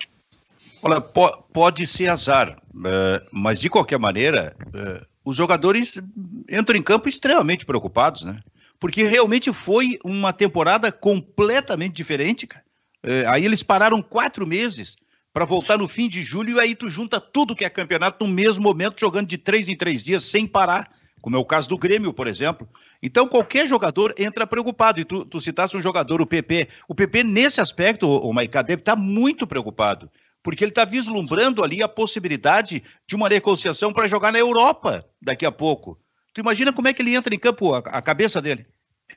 Olha, 0.82 1.00
pode 1.00 1.86
ser 1.86 2.08
azar, 2.08 2.60
eh, 2.84 3.26
mas 3.32 3.58
de 3.58 3.70
qualquer 3.70 3.98
maneira, 3.98 4.54
eh, 4.74 5.06
os 5.24 5.34
jogadores 5.34 6.02
entram 6.50 6.76
em 6.76 6.82
campo 6.82 7.08
extremamente 7.08 7.64
preocupados, 7.64 8.24
né? 8.24 8.42
Porque 8.78 9.04
realmente 9.04 9.50
foi 9.54 9.98
uma 10.04 10.34
temporada 10.34 10.92
completamente 10.92 11.94
diferente, 11.94 12.46
cara. 12.46 12.62
Eh, 13.02 13.24
aí 13.26 13.42
eles 13.42 13.62
pararam 13.62 14.02
quatro 14.02 14.46
meses 14.46 14.96
para 15.34 15.44
voltar 15.44 15.76
no 15.76 15.88
fim 15.88 16.08
de 16.08 16.22
julho 16.22 16.56
e 16.56 16.60
aí 16.60 16.76
tu 16.76 16.88
junta 16.88 17.20
tudo 17.20 17.56
que 17.56 17.64
é 17.64 17.68
campeonato 17.68 18.24
no 18.24 18.32
mesmo 18.32 18.62
momento, 18.62 19.00
jogando 19.00 19.26
de 19.26 19.36
três 19.36 19.68
em 19.68 19.74
três 19.74 20.00
dias 20.00 20.22
sem 20.22 20.46
parar, 20.46 20.88
como 21.20 21.34
é 21.34 21.38
o 21.38 21.44
caso 21.44 21.68
do 21.68 21.76
Grêmio, 21.76 22.12
por 22.12 22.28
exemplo. 22.28 22.68
Então, 23.02 23.26
qualquer 23.26 23.66
jogador 23.66 24.14
entra 24.16 24.46
preocupado. 24.46 25.00
E 25.00 25.04
tu, 25.04 25.24
tu 25.24 25.40
citaste 25.40 25.76
um 25.76 25.82
jogador, 25.82 26.22
o 26.22 26.26
PP. 26.26 26.68
O 26.86 26.94
PP, 26.94 27.24
nesse 27.24 27.60
aspecto, 27.60 28.08
o 28.08 28.32
Maicá, 28.32 28.62
deve 28.62 28.82
estar 28.82 28.94
muito 28.94 29.46
preocupado. 29.46 30.08
Porque 30.42 30.62
ele 30.62 30.70
está 30.70 30.84
vislumbrando 30.84 31.64
ali 31.64 31.82
a 31.82 31.88
possibilidade 31.88 32.84
de 33.06 33.16
uma 33.16 33.28
negociação 33.28 33.92
para 33.92 34.06
jogar 34.06 34.30
na 34.30 34.38
Europa 34.38 35.04
daqui 35.20 35.44
a 35.44 35.50
pouco. 35.50 35.98
Tu 36.32 36.42
imagina 36.42 36.72
como 36.72 36.86
é 36.86 36.92
que 36.92 37.02
ele 37.02 37.14
entra 37.14 37.34
em 37.34 37.38
campo, 37.38 37.74
a, 37.74 37.78
a 37.78 38.02
cabeça 38.02 38.40
dele? 38.40 38.66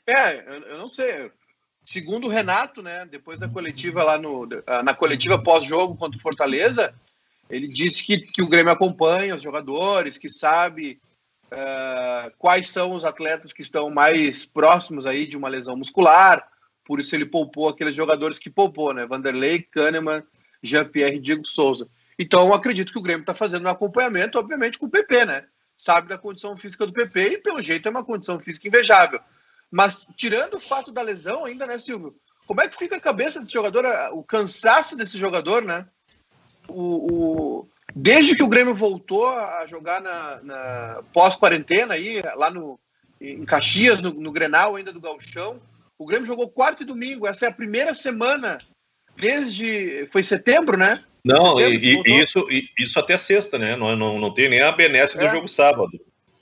É, 0.07 0.39
eu, 0.49 0.61
eu 0.61 0.77
não 0.77 0.87
sei. 0.87 1.29
Segundo 1.89 2.27
o 2.27 2.29
Renato, 2.29 2.81
né, 2.81 3.05
depois 3.09 3.39
da 3.39 3.47
coletiva 3.47 4.03
lá 4.03 4.17
no, 4.17 4.45
na 4.83 4.93
coletiva 4.93 5.41
pós-jogo 5.41 5.95
contra 5.95 6.17
o 6.17 6.21
Fortaleza, 6.21 6.93
ele 7.49 7.65
disse 7.65 8.03
que, 8.03 8.17
que 8.17 8.43
o 8.43 8.49
Grêmio 8.49 8.73
acompanha 8.73 9.33
os 9.33 9.41
jogadores, 9.41 10.17
que 10.17 10.27
sabe 10.27 10.99
uh, 11.45 12.29
quais 12.37 12.67
são 12.67 12.91
os 12.91 13.05
atletas 13.05 13.53
que 13.53 13.61
estão 13.61 13.89
mais 13.89 14.43
próximos 14.43 15.05
aí 15.05 15.25
de 15.25 15.37
uma 15.37 15.47
lesão 15.47 15.77
muscular, 15.77 16.45
por 16.83 16.99
isso 16.99 17.15
ele 17.15 17.25
poupou 17.25 17.69
aqueles 17.69 17.95
jogadores 17.95 18.37
que 18.37 18.49
poupou, 18.49 18.93
né? 18.93 19.05
Vanderlei, 19.05 19.61
Kahneman, 19.61 20.23
Jean-Pierre 20.61 21.21
Diego 21.21 21.47
Souza. 21.47 21.87
Então, 22.19 22.53
acredito 22.53 22.91
que 22.91 22.99
o 22.99 23.01
Grêmio 23.01 23.21
está 23.21 23.33
fazendo 23.33 23.65
um 23.65 23.71
acompanhamento, 23.71 24.37
obviamente, 24.37 24.77
com 24.77 24.87
o 24.87 24.91
PP, 24.91 25.23
né? 25.23 25.45
Sabe 25.73 26.09
da 26.09 26.17
condição 26.17 26.57
física 26.57 26.85
do 26.85 26.91
PP 26.91 27.19
e, 27.21 27.37
pelo 27.37 27.61
jeito, 27.61 27.87
é 27.87 27.91
uma 27.91 28.03
condição 28.03 28.37
física 28.41 28.67
invejável. 28.67 29.21
Mas, 29.71 30.07
tirando 30.15 30.55
o 30.55 30.61
fato 30.61 30.91
da 30.91 31.01
lesão 31.01 31.45
ainda, 31.45 31.65
né, 31.65 31.77
Silvio? 31.79 32.15
Como 32.45 32.61
é 32.61 32.67
que 32.67 32.77
fica 32.77 32.95
a 32.95 33.01
cabeça 33.01 33.39
desse 33.39 33.51
jogador, 33.51 33.85
o 34.13 34.23
cansaço 34.23 34.95
desse 34.95 35.17
jogador, 35.17 35.63
né? 35.63 35.85
O, 36.67 37.61
o, 37.61 37.69
Desde 37.95 38.35
que 38.35 38.43
o 38.43 38.47
Grêmio 38.47 38.75
voltou 38.75 39.27
a 39.27 39.65
jogar 39.65 40.01
na, 40.01 40.39
na 40.43 41.03
pós-quarentena 41.13 41.93
aí, 41.93 42.21
lá 42.35 42.51
no, 42.51 42.79
em 43.19 43.43
Caxias, 43.45 44.01
no, 44.01 44.11
no 44.11 44.31
Grenal 44.31 44.75
ainda 44.75 44.93
do 44.93 45.01
Galchão, 45.01 45.59
o 45.97 46.05
Grêmio 46.05 46.27
jogou 46.27 46.49
quarto 46.49 46.83
e 46.83 46.85
domingo. 46.85 47.25
Essa 47.25 47.45
é 47.45 47.49
a 47.49 47.53
primeira 47.53 47.93
semana 47.93 48.59
desde. 49.15 50.07
Foi 50.11 50.21
setembro, 50.21 50.77
né? 50.77 51.03
Não, 51.23 51.57
setembro, 51.57 52.07
e, 52.07 52.21
isso, 52.21 52.47
isso 52.77 52.99
até 52.99 53.17
sexta, 53.17 53.57
né? 53.57 53.75
Não, 53.75 53.95
não, 53.95 54.19
não 54.19 54.33
tem 54.33 54.47
nem 54.47 54.61
a 54.61 54.71
benesse 54.71 55.17
é. 55.17 55.21
do 55.25 55.29
jogo 55.29 55.47
sábado. 55.47 55.91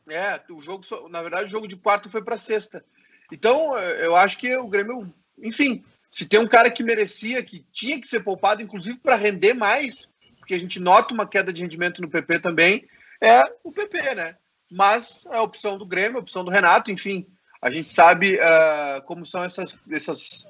É, 0.10 0.40
o 0.52 0.62
jogo, 0.62 0.84
na 1.10 1.22
verdade, 1.22 1.46
o 1.46 1.50
jogo 1.50 1.68
de 1.68 1.76
quarto 1.76 2.10
foi 2.10 2.22
para 2.22 2.38
sexta. 2.38 2.84
Então, 3.32 3.78
eu 3.78 4.16
acho 4.16 4.38
que 4.38 4.56
o 4.56 4.68
Grêmio, 4.68 5.14
enfim, 5.42 5.84
se 6.12 6.26
tem 6.26 6.40
um 6.40 6.48
cara 6.48 6.70
que 6.70 6.84
merecia, 6.84 7.44
que 7.44 7.66
tinha 7.74 8.00
que 8.00 8.08
ser 8.08 8.22
poupado, 8.22 8.62
inclusive 8.62 8.98
para 9.00 9.16
render 9.16 9.54
mais, 9.54 10.08
porque 10.40 10.54
a 10.54 10.60
gente 10.60 10.80
nota 10.80 11.14
uma 11.14 11.28
queda 11.28 11.52
de 11.52 11.62
rendimento 11.62 12.02
no 12.02 12.10
PP 12.10 12.40
também, 12.40 12.88
é 13.22 13.44
o 13.64 13.72
PP, 13.72 14.16
né? 14.16 14.38
Mas 14.72 15.26
é 15.30 15.36
a 15.36 15.42
opção 15.42 15.78
do 15.78 15.86
Grêmio, 15.86 16.18
a 16.18 16.22
opção 16.22 16.44
do 16.44 16.52
Renato, 16.52 16.92
enfim, 16.92 17.28
a 17.62 17.72
gente 17.72 17.92
sabe 17.92 18.36
uh, 18.36 19.02
como 19.06 19.26
são 19.26 19.44
essas, 19.44 19.78
essas, 19.92 20.48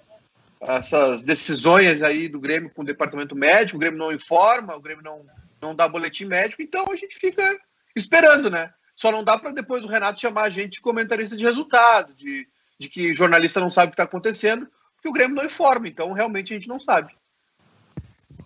essas 0.61 1.23
decisões 1.23 2.01
aí 2.01 2.27
do 2.27 2.39
Grêmio 2.39 2.69
com 2.69 2.81
o 2.81 2.85
departamento 2.85 3.35
médico, 3.35 3.77
o 3.77 3.79
Grêmio 3.79 3.97
não 3.97 4.11
informa, 4.11 4.75
o 4.75 4.81
Grêmio 4.81 5.03
não, 5.03 5.25
não 5.61 5.73
dá 5.73 5.87
boletim 5.87 6.25
médico, 6.25 6.61
então 6.61 6.85
a 6.91 6.95
gente 6.95 7.15
fica 7.17 7.57
esperando, 7.95 8.49
né? 8.49 8.73
Só 8.95 9.11
não 9.11 9.23
dá 9.23 9.37
para 9.37 9.51
depois 9.51 9.83
o 9.83 9.89
Renato 9.89 10.21
chamar 10.21 10.43
a 10.43 10.49
gente 10.49 10.73
de 10.73 10.81
comentarista 10.81 11.35
de 11.35 11.43
resultado, 11.43 12.13
de, 12.13 12.47
de 12.79 12.89
que 12.89 13.13
jornalista 13.13 13.59
não 13.59 13.69
sabe 13.69 13.87
o 13.87 13.89
que 13.91 13.93
está 13.93 14.03
acontecendo, 14.03 14.67
porque 14.95 15.09
o 15.09 15.13
Grêmio 15.13 15.35
não 15.35 15.45
informa, 15.45 15.87
então 15.87 16.11
realmente 16.13 16.53
a 16.53 16.57
gente 16.57 16.67
não 16.67 16.79
sabe. 16.79 17.13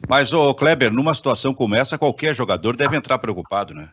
Mas, 0.07 0.33
ô 0.33 0.53
Kleber, 0.53 0.91
numa 0.91 1.13
situação 1.13 1.53
como 1.53 1.75
essa, 1.75 1.97
qualquer 1.97 2.35
jogador 2.35 2.75
deve 2.75 2.97
entrar 2.97 3.19
preocupado, 3.19 3.73
né? 3.73 3.91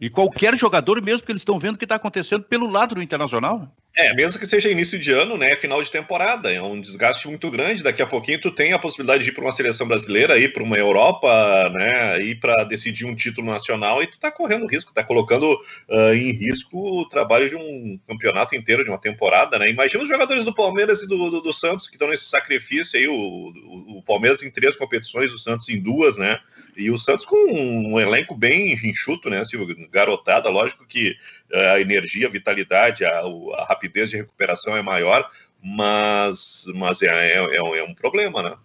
E 0.00 0.10
qualquer 0.10 0.56
jogador, 0.56 1.02
mesmo 1.02 1.26
que 1.26 1.32
eles 1.32 1.40
estão 1.40 1.58
vendo 1.58 1.76
o 1.76 1.78
que 1.78 1.84
está 1.84 1.94
acontecendo 1.94 2.44
pelo 2.44 2.68
lado 2.68 2.94
do 2.94 3.02
Internacional. 3.02 3.66
É, 3.98 4.12
mesmo 4.12 4.38
que 4.38 4.46
seja 4.46 4.70
início 4.70 4.98
de 4.98 5.10
ano, 5.10 5.38
né, 5.38 5.56
final 5.56 5.82
de 5.82 5.90
temporada, 5.90 6.52
é 6.52 6.60
um 6.60 6.78
desgaste 6.78 7.26
muito 7.28 7.50
grande. 7.50 7.82
Daqui 7.82 8.02
a 8.02 8.06
pouquinho 8.06 8.38
tu 8.38 8.50
tem 8.50 8.74
a 8.74 8.78
possibilidade 8.78 9.24
de 9.24 9.30
ir 9.30 9.32
para 9.32 9.42
uma 9.42 9.52
seleção 9.52 9.88
brasileira, 9.88 10.38
ir 10.38 10.52
para 10.52 10.62
uma 10.62 10.76
Europa, 10.76 11.70
né, 11.70 12.22
ir 12.22 12.38
para 12.38 12.62
decidir 12.64 13.06
um 13.06 13.14
título 13.14 13.50
nacional 13.50 14.02
e 14.02 14.06
tu 14.06 14.18
tá 14.18 14.30
correndo 14.30 14.66
risco, 14.66 14.92
tá 14.92 15.02
colocando 15.02 15.50
uh, 15.88 16.12
em 16.12 16.30
risco 16.30 16.78
o 16.78 17.08
trabalho 17.08 17.48
de 17.48 17.56
um 17.56 17.98
campeonato 18.06 18.54
inteiro, 18.54 18.84
de 18.84 18.90
uma 18.90 19.00
temporada, 19.00 19.58
né. 19.58 19.70
Imagina 19.70 20.02
os 20.02 20.10
jogadores 20.10 20.44
do 20.44 20.54
Palmeiras 20.54 21.00
e 21.00 21.08
do, 21.08 21.30
do, 21.30 21.40
do 21.40 21.52
Santos 21.54 21.88
que 21.88 21.94
estão 21.94 22.10
nesse 22.10 22.26
sacrifício 22.26 22.98
aí, 22.98 23.08
o, 23.08 23.14
o, 23.14 23.98
o 23.98 24.02
Palmeiras 24.02 24.42
em 24.42 24.50
três 24.50 24.76
competições, 24.76 25.32
o 25.32 25.38
Santos 25.38 25.70
em 25.70 25.80
duas, 25.80 26.18
né. 26.18 26.38
E 26.76 26.90
o 26.90 26.98
Santos 26.98 27.24
com 27.24 27.36
um 27.36 27.98
elenco 27.98 28.34
bem 28.34 28.72
enxuto, 28.72 29.30
né? 29.30 29.40
Assim, 29.40 29.56
garotada, 29.90 30.50
lógico 30.50 30.86
que 30.86 31.16
eh, 31.50 31.70
a 31.70 31.80
energia, 31.80 32.26
a 32.26 32.30
vitalidade, 32.30 33.04
a, 33.04 33.20
a 33.20 33.66
rapidez 33.66 34.10
de 34.10 34.16
recuperação 34.16 34.76
é 34.76 34.82
maior, 34.82 35.28
mas, 35.62 36.66
mas 36.74 37.00
é, 37.02 37.06
é, 37.06 37.38
é, 37.38 37.56
é 37.56 37.82
um 37.82 37.94
problema, 37.94 38.42
né? 38.42 38.56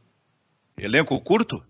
Elenco 0.77 1.19
curto? 1.21 1.63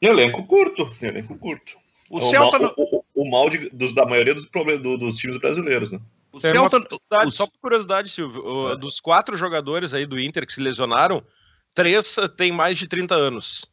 Elenco 0.00 0.44
curto, 0.44 0.94
elenco 1.00 1.38
curto. 1.38 1.76
O, 2.10 2.18
o 2.18 2.20
Celta. 2.20 2.58
Mal, 2.58 2.74
o, 2.76 3.04
o, 3.14 3.30
mal 3.30 3.48
de, 3.48 3.70
dos, 3.70 3.94
da 3.94 4.04
maioria 4.04 4.34
dos, 4.34 4.46
do, 4.82 4.98
dos 4.98 5.16
times 5.16 5.38
brasileiros, 5.38 5.90
né? 5.90 6.00
O 6.30 6.40
Celta. 6.40 6.78
Uma, 7.10 7.30
Só 7.30 7.46
por 7.46 7.58
curiosidade, 7.58 8.10
Silvio, 8.10 8.72
é. 8.72 8.76
dos 8.76 9.00
quatro 9.00 9.36
jogadores 9.36 9.94
aí 9.94 10.04
do 10.04 10.20
Inter 10.20 10.46
que 10.46 10.52
se 10.52 10.60
lesionaram, 10.60 11.24
três 11.72 12.16
têm 12.36 12.52
mais 12.52 12.78
de 12.78 12.86
30 12.86 13.14
anos. 13.14 13.64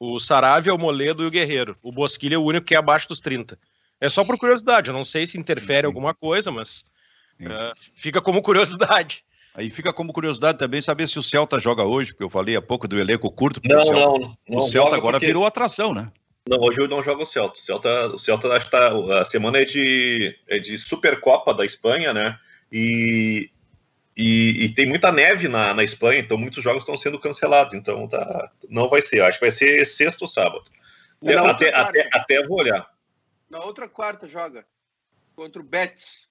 O 0.00 0.18
Saravia, 0.18 0.74
o 0.74 0.78
Moledo 0.78 1.22
e 1.22 1.26
o 1.26 1.30
Guerreiro. 1.30 1.76
O 1.82 1.90
Bosquilha 1.90 2.36
é 2.36 2.38
o 2.38 2.44
único 2.44 2.66
que 2.66 2.74
é 2.74 2.78
abaixo 2.78 3.08
dos 3.08 3.20
30. 3.20 3.58
É 4.00 4.08
só 4.08 4.24
por 4.24 4.38
curiosidade, 4.38 4.90
eu 4.90 4.94
não 4.94 5.04
sei 5.04 5.26
se 5.26 5.38
interfere 5.38 5.78
sim, 5.78 5.80
sim. 5.82 5.86
alguma 5.86 6.14
coisa, 6.14 6.52
mas 6.52 6.84
uh, 7.40 7.74
fica 7.94 8.20
como 8.20 8.40
curiosidade. 8.40 9.24
Aí 9.54 9.70
fica 9.70 9.92
como 9.92 10.12
curiosidade 10.12 10.56
também 10.56 10.80
saber 10.80 11.08
se 11.08 11.18
o 11.18 11.22
Celta 11.22 11.58
joga 11.58 11.82
hoje, 11.82 12.12
porque 12.12 12.22
eu 12.22 12.30
falei 12.30 12.54
há 12.54 12.62
pouco 12.62 12.86
do 12.86 12.96
elenco 12.96 13.28
curto. 13.28 13.60
Não, 13.64 13.80
Celta, 13.80 14.00
não, 14.00 14.36
não. 14.48 14.58
O 14.58 14.62
Celta 14.62 14.94
agora 14.94 15.14
porque... 15.14 15.26
virou 15.26 15.44
atração, 15.44 15.92
né? 15.92 16.12
Não, 16.48 16.58
hoje 16.60 16.80
eu 16.80 16.86
não 16.86 17.02
jogo 17.02 17.24
o 17.24 17.26
Celta. 17.26 17.58
O 17.58 17.62
Celta, 17.62 18.06
o 18.14 18.18
Celta 18.18 18.48
acho 18.54 18.66
que 18.66 18.70
tá, 18.70 18.92
a 19.20 19.24
semana 19.24 19.58
é 19.58 19.64
de, 19.64 20.36
é 20.46 20.60
de 20.60 20.78
Supercopa 20.78 21.52
da 21.52 21.64
Espanha, 21.64 22.14
né? 22.14 22.38
E 22.70 23.50
e, 24.18 24.64
e, 24.64 24.68
tem 24.74 24.84
muita 24.84 25.12
neve 25.12 25.46
na, 25.46 25.72
na 25.72 25.84
Espanha, 25.84 26.18
então 26.18 26.36
muitos 26.36 26.62
jogos 26.64 26.82
estão 26.82 26.98
sendo 26.98 27.20
cancelados. 27.20 27.72
Então 27.72 28.08
tá, 28.08 28.50
não 28.68 28.88
vai 28.88 29.00
ser. 29.00 29.22
Acho 29.22 29.38
que 29.38 29.44
vai 29.44 29.52
ser 29.52 29.84
sexto 29.86 30.22
ou 30.22 30.28
sábado. 30.28 30.64
É, 31.24 31.34
até, 31.34 31.72
até, 31.72 32.08
até 32.12 32.44
vou 32.44 32.58
olhar. 32.58 32.90
Na 33.48 33.60
outra 33.60 33.88
quarta 33.88 34.26
joga 34.26 34.66
contra 35.36 35.62
o 35.62 35.64
Betis. 35.64 36.28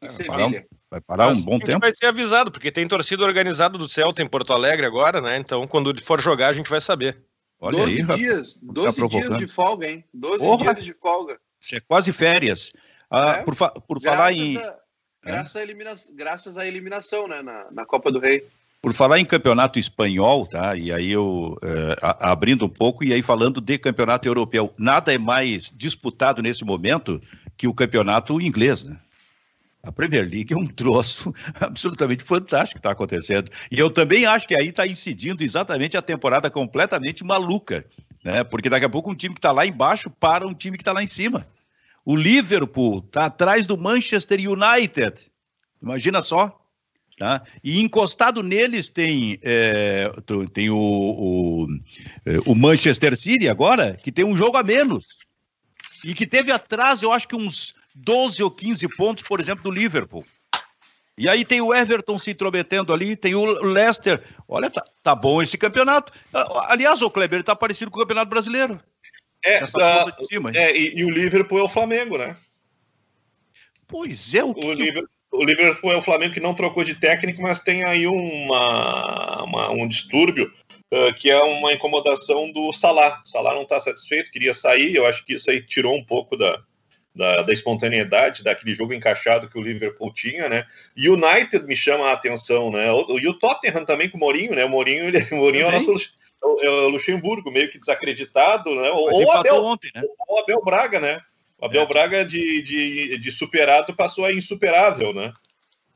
É, 0.00 0.08
vai, 0.08 0.26
parar 0.26 0.46
um, 0.46 0.64
vai 0.90 1.00
parar 1.00 1.28
um 1.28 1.42
bom 1.42 1.60
tempo. 1.60 1.78
vai 1.78 1.92
ser 1.92 2.06
avisado, 2.06 2.50
porque 2.50 2.72
tem 2.72 2.88
torcida 2.88 3.24
organizada 3.24 3.78
do 3.78 3.88
Celta 3.88 4.20
em 4.20 4.26
Porto 4.26 4.52
Alegre 4.52 4.84
agora, 4.84 5.20
né? 5.20 5.36
Então, 5.36 5.68
quando 5.68 5.98
for 6.02 6.20
jogar, 6.20 6.48
a 6.48 6.54
gente 6.54 6.68
vai 6.68 6.80
saber. 6.80 7.22
Olha 7.60 7.78
12 7.78 8.02
aí, 8.02 8.16
dias, 8.16 8.58
12 8.60 9.00
tá 9.00 9.06
dias 9.06 9.38
de 9.38 9.46
folga, 9.46 9.88
hein? 9.88 10.04
12 10.12 10.38
Porra, 10.38 10.74
dias 10.74 10.84
de 10.84 10.94
folga. 10.94 11.38
Isso 11.60 11.76
é 11.76 11.80
quase 11.80 12.12
férias. 12.12 12.72
Ah, 13.08 13.36
é? 13.38 13.42
Por, 13.44 13.54
fa 13.54 13.70
por 13.70 14.02
falar 14.02 14.32
em. 14.32 14.58
A 14.58 14.83
Graças, 15.24 15.56
é. 15.56 15.58
à, 15.58 15.62
elimina... 15.62 15.94
Graças 16.14 16.58
à 16.58 16.66
eliminação 16.66 17.26
né, 17.26 17.42
na, 17.42 17.66
na 17.70 17.84
Copa 17.84 18.10
do 18.10 18.18
Rei. 18.18 18.46
Por 18.82 18.92
falar 18.92 19.18
em 19.18 19.24
campeonato 19.24 19.78
espanhol, 19.78 20.46
tá? 20.46 20.76
E 20.76 20.92
aí 20.92 21.10
eu 21.10 21.58
é, 21.62 21.96
abrindo 22.20 22.66
um 22.66 22.68
pouco 22.68 23.02
e 23.02 23.14
aí 23.14 23.22
falando 23.22 23.58
de 23.58 23.78
campeonato 23.78 24.28
europeu, 24.28 24.70
nada 24.78 25.14
é 25.14 25.16
mais 25.16 25.72
disputado 25.74 26.42
nesse 26.42 26.66
momento 26.66 27.18
que 27.56 27.66
o 27.66 27.72
campeonato 27.72 28.38
inglês, 28.42 28.84
né? 28.84 28.98
A 29.82 29.92
Premier 29.92 30.28
League 30.28 30.52
é 30.52 30.56
um 30.56 30.66
troço 30.66 31.34
absolutamente 31.60 32.24
fantástico 32.24 32.74
que 32.74 32.80
está 32.80 32.90
acontecendo. 32.90 33.50
E 33.70 33.78
eu 33.78 33.90
também 33.90 34.26
acho 34.26 34.46
que 34.46 34.54
aí 34.54 34.68
está 34.68 34.86
incidindo 34.86 35.42
exatamente 35.42 35.96
a 35.96 36.02
temporada 36.02 36.50
completamente 36.50 37.24
maluca, 37.24 37.86
né? 38.22 38.44
Porque 38.44 38.68
daqui 38.68 38.84
a 38.84 38.90
pouco 38.90 39.10
um 39.10 39.14
time 39.14 39.34
que 39.34 39.38
está 39.38 39.52
lá 39.52 39.64
embaixo 39.64 40.10
para 40.10 40.46
um 40.46 40.54
time 40.54 40.76
que 40.76 40.82
está 40.82 40.92
lá 40.92 41.02
em 41.02 41.06
cima. 41.06 41.46
O 42.04 42.14
Liverpool 42.14 42.98
está 42.98 43.26
atrás 43.26 43.66
do 43.66 43.78
Manchester 43.78 44.38
United. 44.40 45.20
Imagina 45.82 46.20
só. 46.20 46.60
Tá? 47.16 47.42
E 47.62 47.80
encostado 47.80 48.42
neles 48.42 48.88
tem, 48.88 49.38
é, 49.42 50.10
tem 50.52 50.68
o, 50.68 50.76
o, 50.76 51.68
é, 52.26 52.38
o, 52.44 52.56
Manchester 52.56 53.16
City 53.16 53.48
agora, 53.48 53.96
que 54.02 54.10
tem 54.10 54.24
um 54.24 54.36
jogo 54.36 54.56
a 54.56 54.64
menos. 54.64 55.16
E 56.04 56.12
que 56.12 56.26
teve 56.26 56.50
atrás, 56.50 57.02
eu 57.02 57.12
acho 57.12 57.28
que 57.28 57.36
uns 57.36 57.72
12 57.94 58.42
ou 58.42 58.50
15 58.50 58.88
pontos, 58.96 59.22
por 59.22 59.40
exemplo, 59.40 59.62
do 59.62 59.70
Liverpool. 59.70 60.26
E 61.16 61.28
aí 61.28 61.44
tem 61.44 61.60
o 61.60 61.72
Everton 61.72 62.18
se 62.18 62.32
intrometendo 62.32 62.92
ali, 62.92 63.14
tem 63.14 63.36
o 63.36 63.44
Leicester. 63.62 64.20
Olha, 64.48 64.68
tá, 64.68 64.84
tá 65.00 65.14
bom 65.14 65.40
esse 65.40 65.56
campeonato. 65.56 66.12
Aliás, 66.68 67.00
o 67.00 67.10
Kleber, 67.10 67.36
ele 67.36 67.44
tá 67.44 67.54
parecido 67.54 67.92
com 67.92 67.98
o 67.98 68.00
Campeonato 68.00 68.28
Brasileiro. 68.28 68.80
É, 69.44 69.56
essa 69.56 70.04
de 70.18 70.26
cima. 70.26 70.50
É, 70.54 70.74
e, 70.76 70.94
e, 70.96 71.04
o 71.04 71.10
Liverpool 71.10 71.58
é 71.58 71.62
o 71.62 71.68
Flamengo, 71.68 72.16
né? 72.16 72.36
Pois 73.86 74.34
é, 74.34 74.42
o, 74.42 74.54
que 74.54 74.66
o, 74.66 74.72
Liverpool, 74.72 75.08
o 75.30 75.44
Liverpool 75.44 75.92
é 75.92 75.96
o 75.96 76.02
Flamengo 76.02 76.32
que 76.32 76.40
não 76.40 76.54
trocou 76.54 76.82
de 76.82 76.94
técnico, 76.94 77.42
mas 77.42 77.60
tem 77.60 77.86
aí 77.86 78.06
uma, 78.06 79.42
uma 79.42 79.70
um 79.70 79.86
distúrbio 79.86 80.50
uh, 80.92 81.14
que 81.14 81.30
é 81.30 81.38
uma 81.38 81.72
incomodação 81.72 82.50
do 82.50 82.72
Salah. 82.72 83.22
O 83.24 83.28
Salah 83.28 83.54
não 83.54 83.62
está 83.62 83.78
satisfeito, 83.78 84.30
queria 84.30 84.54
sair. 84.54 84.94
Eu 84.94 85.06
acho 85.06 85.24
que 85.24 85.34
isso 85.34 85.50
aí 85.50 85.60
tirou 85.60 85.94
um 85.94 86.04
pouco 86.04 86.36
da, 86.36 86.62
da, 87.14 87.42
da, 87.42 87.52
espontaneidade 87.52 88.42
daquele 88.42 88.74
jogo 88.74 88.94
encaixado 88.94 89.48
que 89.48 89.58
o 89.58 89.62
Liverpool 89.62 90.12
tinha, 90.12 90.48
né? 90.48 90.64
E 90.96 91.08
o 91.08 91.14
United 91.14 91.64
me 91.66 91.76
chama 91.76 92.08
a 92.08 92.12
atenção, 92.12 92.70
né? 92.70 92.90
O, 92.90 93.18
e 93.18 93.28
o 93.28 93.34
Tottenham 93.34 93.84
também 93.84 94.08
com 94.08 94.16
o 94.16 94.20
Mourinho, 94.20 94.54
né? 94.54 94.64
O 94.64 94.70
Mourinho, 94.70 95.04
ele, 95.04 95.22
o 95.30 95.36
Mourinho 95.36 95.66
é 95.66 95.68
o 95.68 95.72
nosso 95.72 95.92
o 96.44 96.88
Luxemburgo, 96.88 97.50
meio 97.50 97.70
que 97.70 97.78
desacreditado, 97.78 98.74
né? 98.74 98.90
Ou, 98.90 99.12
ou 99.12 99.32
Abel, 99.32 99.64
ontem, 99.64 99.90
né? 99.94 100.02
Ou 100.28 100.40
Abel 100.40 100.62
Braga, 100.62 101.00
né? 101.00 101.20
O 101.58 101.66
Abel 101.66 101.82
é. 101.82 101.86
Braga 101.86 102.24
de, 102.24 102.62
de, 102.62 103.18
de 103.18 103.32
superado 103.32 103.94
passou 103.94 104.24
a 104.24 104.32
insuperável, 104.32 105.12
né? 105.14 105.32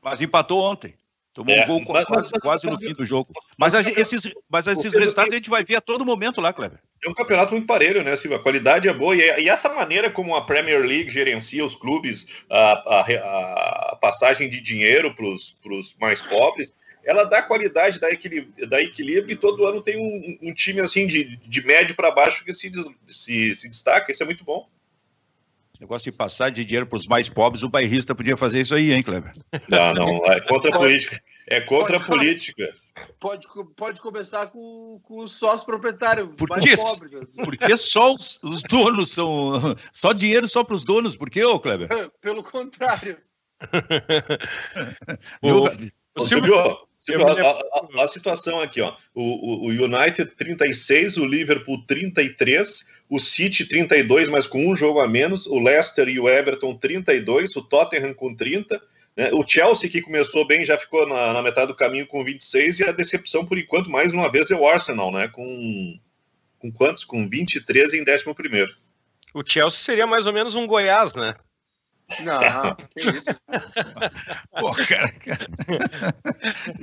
Mas 0.01 0.21
empatou 0.21 0.63
ontem. 0.63 0.95
Tomou 1.33 1.55
é, 1.55 1.63
um 1.63 1.67
gol 1.67 1.83
mas, 1.93 2.05
quase, 2.05 2.29
mas, 2.33 2.41
quase 2.41 2.67
no 2.67 2.77
fim 2.77 2.93
do 2.93 3.05
jogo. 3.05 3.31
Mas, 3.57 3.75
a, 3.75 3.81
esses, 3.81 4.29
mas 4.49 4.67
esses 4.67 4.93
resultados 4.93 5.31
a 5.31 5.35
gente 5.37 5.49
vai 5.49 5.63
ver 5.63 5.75
a 5.75 5.81
todo 5.81 6.05
momento 6.05 6.41
lá, 6.41 6.51
Kleber. 6.51 6.79
É 7.05 7.09
um 7.09 7.13
campeonato 7.13 7.53
muito 7.53 7.67
parelho, 7.67 8.03
né, 8.03 8.15
Silva? 8.15 8.37
A 8.37 8.41
qualidade 8.41 8.89
é 8.89 8.93
boa. 8.93 9.15
E, 9.15 9.43
e, 9.43 9.47
essa 9.47 9.73
maneira 9.73 10.09
como 10.09 10.35
a 10.35 10.41
Premier 10.41 10.81
League 10.81 11.09
gerencia 11.09 11.63
os 11.63 11.75
clubes, 11.75 12.43
a, 12.49 12.71
a, 12.71 13.91
a 13.93 13.95
passagem 14.01 14.49
de 14.49 14.59
dinheiro 14.59 15.13
para 15.13 15.25
os 15.25 15.95
mais 15.99 16.21
pobres, 16.21 16.75
ela 17.09 17.23
dá 17.23 17.41
qualidade, 17.41 17.99
dá 17.99 18.11
equilíbrio, 18.11 18.69
dá 18.69 18.79
equilíbrio 18.79 19.33
e 19.33 19.35
todo 19.35 19.65
ano 19.65 19.81
tem 19.81 19.97
um, 19.97 20.37
um 20.47 20.53
time 20.53 20.79
assim 20.79 21.07
de, 21.07 21.37
de 21.37 21.65
médio 21.65 21.95
para 21.95 22.11
baixo 22.11 22.45
que 22.45 22.53
se, 22.53 22.71
se, 23.09 23.55
se 23.55 23.67
destaca. 23.67 24.11
Isso 24.11 24.21
é 24.21 24.27
muito 24.27 24.43
bom. 24.43 24.69
Negócio 25.79 26.11
de 26.11 26.15
passar 26.15 26.51
de 26.51 26.63
dinheiro 26.63 26.85
para 26.85 26.99
os 26.99 27.07
mais 27.07 27.27
pobres, 27.27 27.63
o 27.63 27.69
bairrista 27.69 28.13
podia 28.13 28.37
fazer 28.37 28.61
isso 28.61 28.75
aí, 28.75 28.91
hein, 28.91 29.01
Kleber? 29.01 29.31
Não, 29.67 29.91
não, 29.93 30.25
é 30.27 30.39
contra 30.39 30.69
a 30.69 30.77
política. 30.77 31.19
é 31.47 31.59
contra 31.61 31.99
pode, 31.99 32.03
a 32.03 32.05
política. 32.05 32.73
Pode, 33.19 33.47
pode 33.75 34.01
começar 34.01 34.45
com, 34.47 34.99
com 35.01 35.23
o 35.23 35.27
sócio 35.27 35.65
proprietário 35.65 36.27
Por 36.35 36.47
mais 36.47 36.63
pobre. 36.75 37.25
Porque 37.43 37.75
só 37.75 38.13
os, 38.13 38.39
os, 38.43 38.61
donos 38.61 39.09
são. 39.09 39.75
Só 39.91 40.13
dinheiro 40.13 40.47
só 40.47 40.63
para 40.63 40.75
os 40.75 40.83
donos. 40.83 41.15
Por 41.15 41.27
quê, 41.27 41.43
ô 41.43 41.59
Kleber? 41.59 41.89
Pelo 42.21 42.43
contrário. 42.43 43.17
o, 45.41 45.69
o 46.15 46.21
Silvio, 46.21 46.88
Silvio 46.99 47.27
a, 47.27 47.41
a, 47.41 48.03
a, 48.03 48.07
situação 48.07 48.59
aqui, 48.59 48.81
ó. 48.81 48.93
O, 49.15 49.23
o, 49.23 49.67
o 49.67 49.69
United 49.69 50.35
36, 50.35 51.17
o 51.17 51.25
Liverpool 51.25 51.83
33, 51.87 52.85
o 53.09 53.17
City 53.19 53.65
32, 53.65 54.27
mas 54.27 54.45
com 54.45 54.67
um 54.67 54.75
jogo 54.75 54.99
a 54.99 55.07
menos, 55.07 55.47
o 55.47 55.57
Leicester 55.57 56.07
e 56.09 56.19
o 56.19 56.27
Everton 56.27 56.75
32, 56.75 57.55
o 57.55 57.61
Tottenham 57.61 58.13
com 58.13 58.35
30 58.35 58.79
né? 59.19 59.31
O 59.33 59.45
Chelsea, 59.45 59.89
que 59.89 60.01
começou 60.01 60.47
bem, 60.47 60.63
já 60.63 60.77
ficou 60.77 61.05
na, 61.05 61.33
na, 61.33 61.43
metade 61.43 61.67
do 61.67 61.75
caminho 61.75 62.07
com 62.07 62.23
26, 62.23 62.79
e 62.79 62.83
a 62.85 62.93
decepção, 62.93 63.45
por 63.45 63.57
enquanto, 63.57 63.89
mais 63.89 64.13
uma 64.13 64.31
vez, 64.31 64.49
é 64.49 64.55
o 64.55 64.65
Arsenal, 64.65 65.11
né? 65.11 65.27
Com, 65.27 65.99
com 66.57 66.71
quantos? 66.71 67.03
Com 67.03 67.27
23 67.27 67.95
em 67.95 68.01
11. 68.01 68.23
O 69.33 69.43
Chelsea 69.45 69.77
seria 69.77 70.07
mais 70.07 70.25
ou 70.25 70.31
menos 70.31 70.55
um 70.55 70.65
Goiás, 70.65 71.15
né? 71.15 71.35
Não, 72.21 72.75
que 72.75 73.09
isso? 73.09 73.29
Pô, 74.59 74.73
cara. 74.87 75.11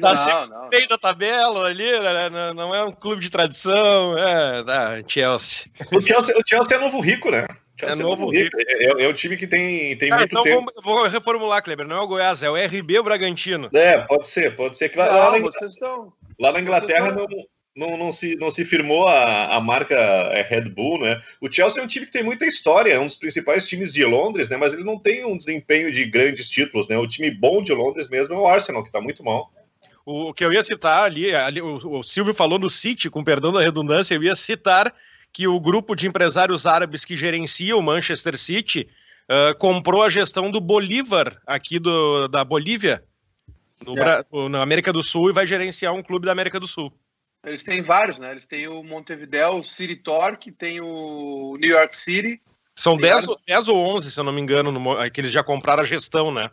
Tá 0.00 0.46
não, 0.46 0.46
não. 0.46 0.68
meio 0.68 0.88
da 0.88 0.96
tabela 0.96 1.66
ali, 1.66 1.98
né? 1.98 2.30
não 2.54 2.74
é 2.74 2.84
um 2.84 2.92
clube 2.92 3.20
de 3.22 3.30
tradição, 3.30 4.16
é, 4.16 4.62
da 4.62 5.02
Chelsea. 5.06 5.70
O 5.92 6.00
Chelsea. 6.00 6.36
O 6.38 6.42
Chelsea 6.46 6.76
é 6.76 6.80
novo 6.80 7.00
rico, 7.00 7.30
né? 7.30 7.46
É 7.82 7.94
novo 7.96 8.30
rico. 8.30 8.56
É, 8.58 8.84
é, 8.84 9.04
é, 9.04 9.08
um 9.08 9.12
time 9.12 9.36
que 9.36 9.46
tem, 9.46 9.96
tem 9.98 10.10
ah, 10.10 10.18
muito 10.18 10.30
então 10.30 10.42
tempo. 10.42 10.72
Vou, 10.82 10.96
vou, 10.96 11.06
reformular, 11.06 11.62
Kleber. 11.62 11.86
Não 11.86 11.96
é 11.96 12.00
o 12.00 12.06
Goiás, 12.06 12.42
é 12.42 12.48
o 12.48 12.56
RB 12.56 13.02
Bragantino. 13.02 13.68
É, 13.74 13.98
pode 13.98 14.26
ser, 14.26 14.56
pode 14.56 14.78
ser. 14.78 14.88
Que 14.88 14.98
lá, 14.98 15.06
não, 15.06 15.18
lá, 15.18 15.38
na, 15.38 15.66
estão, 15.66 16.12
lá 16.38 16.52
na 16.52 16.60
Inglaterra 16.60 17.12
não, 17.12 17.26
não, 17.76 17.96
não, 17.96 18.10
se, 18.10 18.34
não 18.36 18.50
se 18.50 18.64
firmou 18.64 19.06
a, 19.06 19.54
a 19.54 19.60
marca 19.60 19.94
é, 19.94 20.40
Red 20.40 20.70
Bull, 20.70 20.98
né? 21.00 21.20
O 21.40 21.52
Chelsea 21.52 21.82
é 21.82 21.84
um 21.84 21.88
time 21.88 22.06
que 22.06 22.12
tem 22.12 22.22
muita 22.22 22.46
história, 22.46 22.94
é 22.94 22.98
um 22.98 23.06
dos 23.06 23.16
principais 23.16 23.66
times 23.66 23.92
de 23.92 24.02
Londres, 24.04 24.48
né? 24.48 24.56
Mas 24.56 24.72
ele 24.72 24.82
não 24.82 24.98
tem 24.98 25.26
um 25.26 25.36
desempenho 25.36 25.92
de 25.92 26.06
grandes 26.06 26.48
títulos, 26.48 26.88
né? 26.88 26.96
O 26.96 27.06
time 27.06 27.30
bom 27.30 27.62
de 27.62 27.74
Londres 27.74 28.08
mesmo 28.08 28.34
é 28.34 28.38
o 28.38 28.46
Arsenal, 28.46 28.82
que 28.82 28.88
está 28.88 29.00
muito 29.00 29.22
mal. 29.22 29.52
O 30.06 30.32
que 30.32 30.44
eu 30.44 30.52
ia 30.52 30.62
citar 30.62 31.02
ali, 31.02 31.34
ali 31.34 31.60
o, 31.60 31.76
o 31.76 32.02
Silvio 32.02 32.32
falou 32.32 32.58
no 32.58 32.70
City, 32.70 33.10
com 33.10 33.22
perdão 33.22 33.52
da 33.52 33.60
redundância, 33.60 34.14
eu 34.14 34.22
ia 34.22 34.36
citar 34.36 34.94
que 35.30 35.46
o 35.46 35.60
grupo 35.60 35.94
de 35.94 36.06
empresários 36.06 36.66
árabes 36.66 37.04
que 37.04 37.14
gerencia 37.14 37.76
o 37.76 37.82
Manchester 37.82 38.38
City 38.38 38.88
uh, 39.28 39.54
comprou 39.58 40.02
a 40.02 40.08
gestão 40.08 40.50
do 40.50 40.62
Bolívar 40.62 41.42
aqui 41.46 41.78
do, 41.78 42.26
da 42.28 42.42
Bolívia, 42.42 43.04
no, 43.84 43.98
é. 43.98 44.48
na 44.48 44.62
América 44.62 44.94
do 44.94 45.02
Sul, 45.02 45.28
e 45.28 45.32
vai 45.34 45.46
gerenciar 45.46 45.92
um 45.92 46.02
clube 46.02 46.24
da 46.24 46.32
América 46.32 46.58
do 46.58 46.66
Sul. 46.66 46.90
Eles 47.46 47.62
têm 47.62 47.80
vários, 47.80 48.18
né? 48.18 48.32
Eles 48.32 48.44
têm 48.44 48.66
o 48.66 48.82
Montevideo, 48.82 49.58
o 49.58 49.64
City 49.64 49.94
Torque, 49.94 50.50
tem 50.50 50.80
o 50.80 51.56
New 51.60 51.70
York 51.70 51.94
City. 51.94 52.40
São 52.74 52.96
10, 52.96 53.26
vários... 53.26 53.68
ou 53.68 53.96
11, 53.96 54.10
se 54.10 54.18
eu 54.18 54.24
não 54.24 54.32
me 54.32 54.40
engano, 54.40 54.72
no, 54.72 55.10
que 55.10 55.20
eles 55.20 55.30
já 55.30 55.44
compraram 55.44 55.84
a 55.84 55.86
gestão, 55.86 56.34
né? 56.34 56.50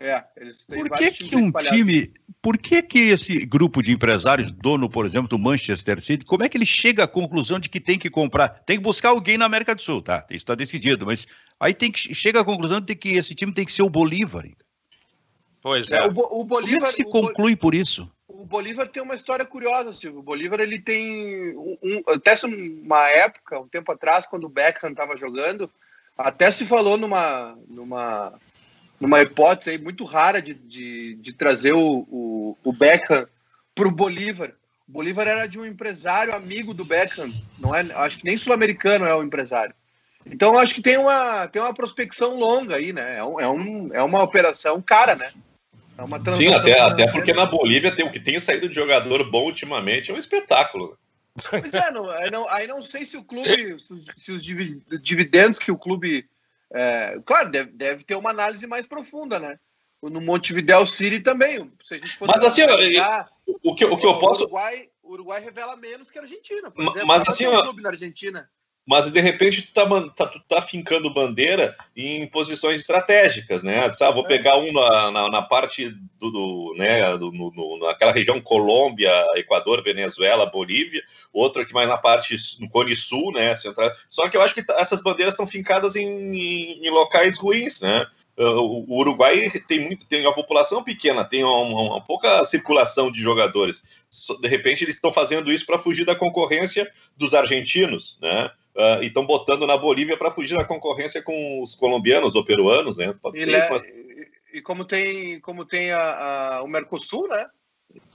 É, 0.00 0.24
eles 0.36 0.66
têm 0.66 0.78
por 0.78 0.96
que, 0.96 1.10
que 1.12 1.36
um 1.36 1.52
time. 1.52 2.12
Por 2.40 2.58
que, 2.58 2.82
que 2.82 2.98
esse 2.98 3.46
grupo 3.46 3.82
de 3.82 3.92
empresários, 3.92 4.50
dono, 4.50 4.90
por 4.90 5.06
exemplo, 5.06 5.28
do 5.28 5.38
Manchester 5.38 6.00
City, 6.00 6.24
como 6.24 6.42
é 6.42 6.48
que 6.48 6.56
ele 6.56 6.66
chega 6.66 7.04
à 7.04 7.06
conclusão 7.06 7.60
de 7.60 7.68
que 7.68 7.78
tem 7.78 7.98
que 7.98 8.10
comprar? 8.10 8.48
Tem 8.66 8.78
que 8.78 8.82
buscar 8.82 9.10
alguém 9.10 9.38
na 9.38 9.44
América 9.44 9.74
do 9.74 9.82
Sul, 9.82 10.02
tá? 10.02 10.26
Isso 10.30 10.38
está 10.38 10.56
decidido, 10.56 11.06
mas 11.06 11.26
aí 11.60 11.72
tem 11.72 11.92
que 11.92 12.12
chega 12.14 12.40
à 12.40 12.44
conclusão 12.44 12.80
de 12.80 12.96
que 12.96 13.10
esse 13.10 13.34
time 13.34 13.52
tem 13.52 13.64
que 13.64 13.72
ser 13.72 13.82
o 13.82 13.90
Bolívar. 13.90 14.44
Pois 15.60 15.92
é. 15.92 15.98
é 15.98 16.06
o, 16.06 16.40
o 16.40 16.44
Bolívar, 16.44 16.80
como 16.80 16.86
é 16.86 16.88
que 16.88 16.96
se 16.96 17.04
conclui 17.04 17.54
por 17.54 17.72
isso? 17.72 18.10
Bolívar 18.52 18.86
tem 18.86 19.02
uma 19.02 19.14
história 19.14 19.46
curiosa, 19.46 19.92
Silvio. 19.92 20.20
O 20.20 20.22
Bolívar 20.22 20.60
ele 20.60 20.78
tem 20.78 21.56
um, 21.56 21.78
um, 21.82 22.02
até 22.06 22.34
uma 22.46 23.08
época, 23.08 23.58
um 23.58 23.66
tempo 23.66 23.90
atrás, 23.90 24.26
quando 24.26 24.44
o 24.44 24.48
Beckham 24.50 24.90
estava 24.90 25.16
jogando, 25.16 25.70
até 26.16 26.52
se 26.52 26.66
falou 26.66 26.98
numa, 26.98 27.58
numa 27.66 28.34
numa 29.00 29.20
hipótese 29.20 29.70
aí 29.70 29.78
muito 29.78 30.04
rara 30.04 30.40
de, 30.40 30.54
de, 30.54 31.16
de 31.16 31.32
trazer 31.32 31.72
o, 31.72 32.06
o, 32.08 32.56
o 32.62 32.72
Beckham 32.72 33.26
para 33.74 33.88
o 33.88 33.90
Bolívar. 33.90 34.52
O 34.88 34.92
Bolívar 34.92 35.26
era 35.26 35.46
de 35.48 35.58
um 35.58 35.66
empresário 35.66 36.34
amigo 36.34 36.72
do 36.72 36.84
Beckham, 36.84 37.32
não 37.58 37.74
é? 37.74 37.80
Acho 37.94 38.18
que 38.18 38.24
nem 38.24 38.38
sul-americano 38.38 39.06
é 39.06 39.14
o 39.14 39.22
empresário. 39.22 39.74
Então 40.24 40.56
acho 40.56 40.74
que 40.74 40.82
tem 40.82 40.98
uma, 40.98 41.48
tem 41.48 41.60
uma 41.60 41.74
prospecção 41.74 42.36
longa 42.36 42.76
aí, 42.76 42.92
né? 42.92 43.14
É, 43.16 43.24
um, 43.24 43.40
é, 43.40 43.48
um, 43.48 43.90
é 43.92 44.02
uma 44.02 44.22
operação 44.22 44.80
cara, 44.80 45.16
né? 45.16 45.28
É 45.98 46.30
Sim, 46.32 46.48
até, 46.48 46.80
até 46.80 47.10
porque 47.10 47.32
na 47.32 47.46
Bolívia 47.46 47.94
tem 47.94 48.04
o 48.04 48.10
que 48.10 48.18
tem 48.18 48.40
saído 48.40 48.68
de 48.68 48.74
jogador 48.74 49.30
bom 49.30 49.44
ultimamente 49.44 50.10
é 50.10 50.14
um 50.14 50.18
espetáculo. 50.18 50.98
Pois 51.48 51.72
é, 51.72 51.90
não, 51.90 52.10
aí, 52.10 52.30
não, 52.30 52.48
aí 52.48 52.66
não 52.66 52.82
sei 52.82 53.04
se 53.04 53.16
o 53.16 53.24
clube, 53.24 53.78
se 53.80 53.92
os, 53.92 54.06
se 54.16 54.32
os 54.32 54.42
dividendos 55.02 55.58
que 55.58 55.70
o 55.70 55.78
clube 55.78 56.28
é, 56.72 57.18
claro, 57.24 57.50
deve, 57.50 57.70
deve 57.72 58.04
ter 58.04 58.16
uma 58.16 58.30
análise 58.30 58.66
mais 58.66 58.86
profunda, 58.86 59.38
né? 59.38 59.58
No 60.02 60.20
Montevideo 60.20 60.84
City 60.86 61.20
também. 61.20 61.70
Se 61.80 61.94
a 61.94 61.96
gente 61.96 62.16
for 62.16 62.26
mas 62.26 62.42
assim, 62.42 62.62
o 63.62 63.74
que, 63.74 63.84
o 63.84 63.96
que 63.96 64.06
eu 64.06 64.18
posso. 64.18 64.40
O 64.40 64.44
Uruguai, 64.44 64.88
o 65.02 65.12
Uruguai 65.12 65.40
revela 65.40 65.76
menos 65.76 66.10
que 66.10 66.18
a 66.18 66.22
Argentina. 66.22 66.70
Por 66.70 66.82
exemplo, 66.82 67.06
mas 67.06 67.22
assim, 67.28 67.46
um 67.46 67.62
clube 67.62 67.82
na 67.82 67.90
Argentina 67.90 68.50
mas 68.86 69.10
de 69.10 69.20
repente 69.20 69.62
tu 69.62 69.72
tá, 69.72 69.84
tá, 70.10 70.26
tu 70.26 70.40
tá 70.40 70.60
fincando 70.60 71.12
bandeira 71.12 71.76
em 71.96 72.26
posições 72.26 72.80
estratégicas, 72.80 73.62
né? 73.62 73.88
Ah, 74.00 74.10
vou 74.10 74.24
é. 74.24 74.28
pegar 74.28 74.56
um 74.56 74.72
na, 74.72 75.10
na, 75.10 75.30
na 75.30 75.42
parte 75.42 75.90
do, 76.18 76.30
do 76.30 76.74
né, 76.76 77.16
do, 77.16 77.30
no, 77.30 77.78
naquela 77.78 78.12
região 78.12 78.40
Colômbia, 78.40 79.10
Equador, 79.36 79.82
Venezuela, 79.82 80.46
Bolívia, 80.46 81.02
outro 81.32 81.62
aqui 81.62 81.72
mais 81.72 81.88
na 81.88 81.96
parte 81.96 82.36
no 82.58 82.68
Cone 82.68 82.96
Sul, 82.96 83.32
né? 83.32 83.54
Central. 83.54 83.92
Só 84.08 84.28
que 84.28 84.36
eu 84.36 84.42
acho 84.42 84.54
que 84.54 84.64
essas 84.72 85.00
bandeiras 85.00 85.34
estão 85.34 85.46
fincadas 85.46 85.94
em, 85.94 86.04
em, 86.04 86.86
em 86.86 86.90
locais 86.90 87.38
ruins, 87.38 87.80
né? 87.80 88.04
O 88.36 88.98
Uruguai 88.98 89.50
tem 89.68 89.80
muito, 89.80 90.06
tem 90.06 90.22
uma 90.22 90.34
população 90.34 90.82
pequena, 90.82 91.22
tem 91.22 91.44
uma, 91.44 91.82
uma, 91.82 92.00
pouca 92.00 92.42
circulação 92.44 93.12
de 93.12 93.20
jogadores. 93.20 93.82
De 94.40 94.48
repente 94.48 94.82
eles 94.82 94.96
estão 94.96 95.12
fazendo 95.12 95.52
isso 95.52 95.66
para 95.66 95.78
fugir 95.78 96.06
da 96.06 96.16
concorrência 96.16 96.90
dos 97.14 97.34
argentinos, 97.34 98.18
né? 98.22 98.50
Uh, 98.74 99.02
e 99.02 99.06
estão 99.06 99.24
botando 99.26 99.66
na 99.66 99.76
Bolívia 99.76 100.16
para 100.16 100.30
fugir 100.30 100.56
da 100.56 100.64
concorrência 100.64 101.22
com 101.22 101.62
os 101.62 101.74
colombianos 101.74 102.34
ou 102.34 102.44
peruanos, 102.44 102.96
né? 102.96 103.14
Pode 103.20 103.40
e, 103.40 103.44
ser 103.44 103.58
isso, 103.58 103.68
mas... 103.70 103.82
e 104.52 104.60
como 104.62 104.84
tem, 104.84 105.40
como 105.40 105.64
tem 105.64 105.90
a, 105.92 106.56
a, 106.56 106.62
o 106.62 106.68
Mercosul, 106.68 107.28
né? 107.28 107.46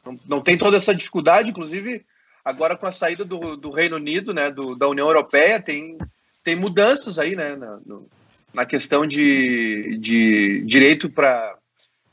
Não, 0.05 0.19
não, 0.25 0.41
tem 0.41 0.57
toda 0.57 0.77
essa 0.77 0.95
dificuldade, 0.95 1.51
inclusive 1.51 2.03
agora 2.43 2.75
com 2.75 2.87
a 2.87 2.91
saída 2.91 3.23
do, 3.23 3.55
do 3.55 3.71
Reino 3.71 3.97
Unido, 3.97 4.33
né? 4.33 4.49
Do, 4.49 4.75
da 4.75 4.87
União 4.87 5.07
Europeia, 5.07 5.61
tem, 5.61 5.97
tem 6.43 6.55
mudanças 6.55 7.19
aí, 7.19 7.35
né? 7.35 7.55
Na, 7.55 7.79
no, 7.85 8.09
na 8.53 8.65
questão 8.65 9.05
de, 9.05 9.97
de 9.99 10.63
direito 10.65 11.09
para 11.09 11.55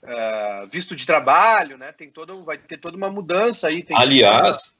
uh, 0.03 0.07
ah, 0.07 0.69
visto 0.71 0.95
de 0.95 1.07
trabalho, 1.07 1.79
né? 1.79 1.93
Tem 1.93 2.11
todo, 2.11 2.45
vai 2.45 2.59
ter 2.59 2.77
toda 2.77 2.97
uma 2.97 3.11
mudança 3.11 3.69
aí. 3.69 3.85
Aliás, 3.95 4.77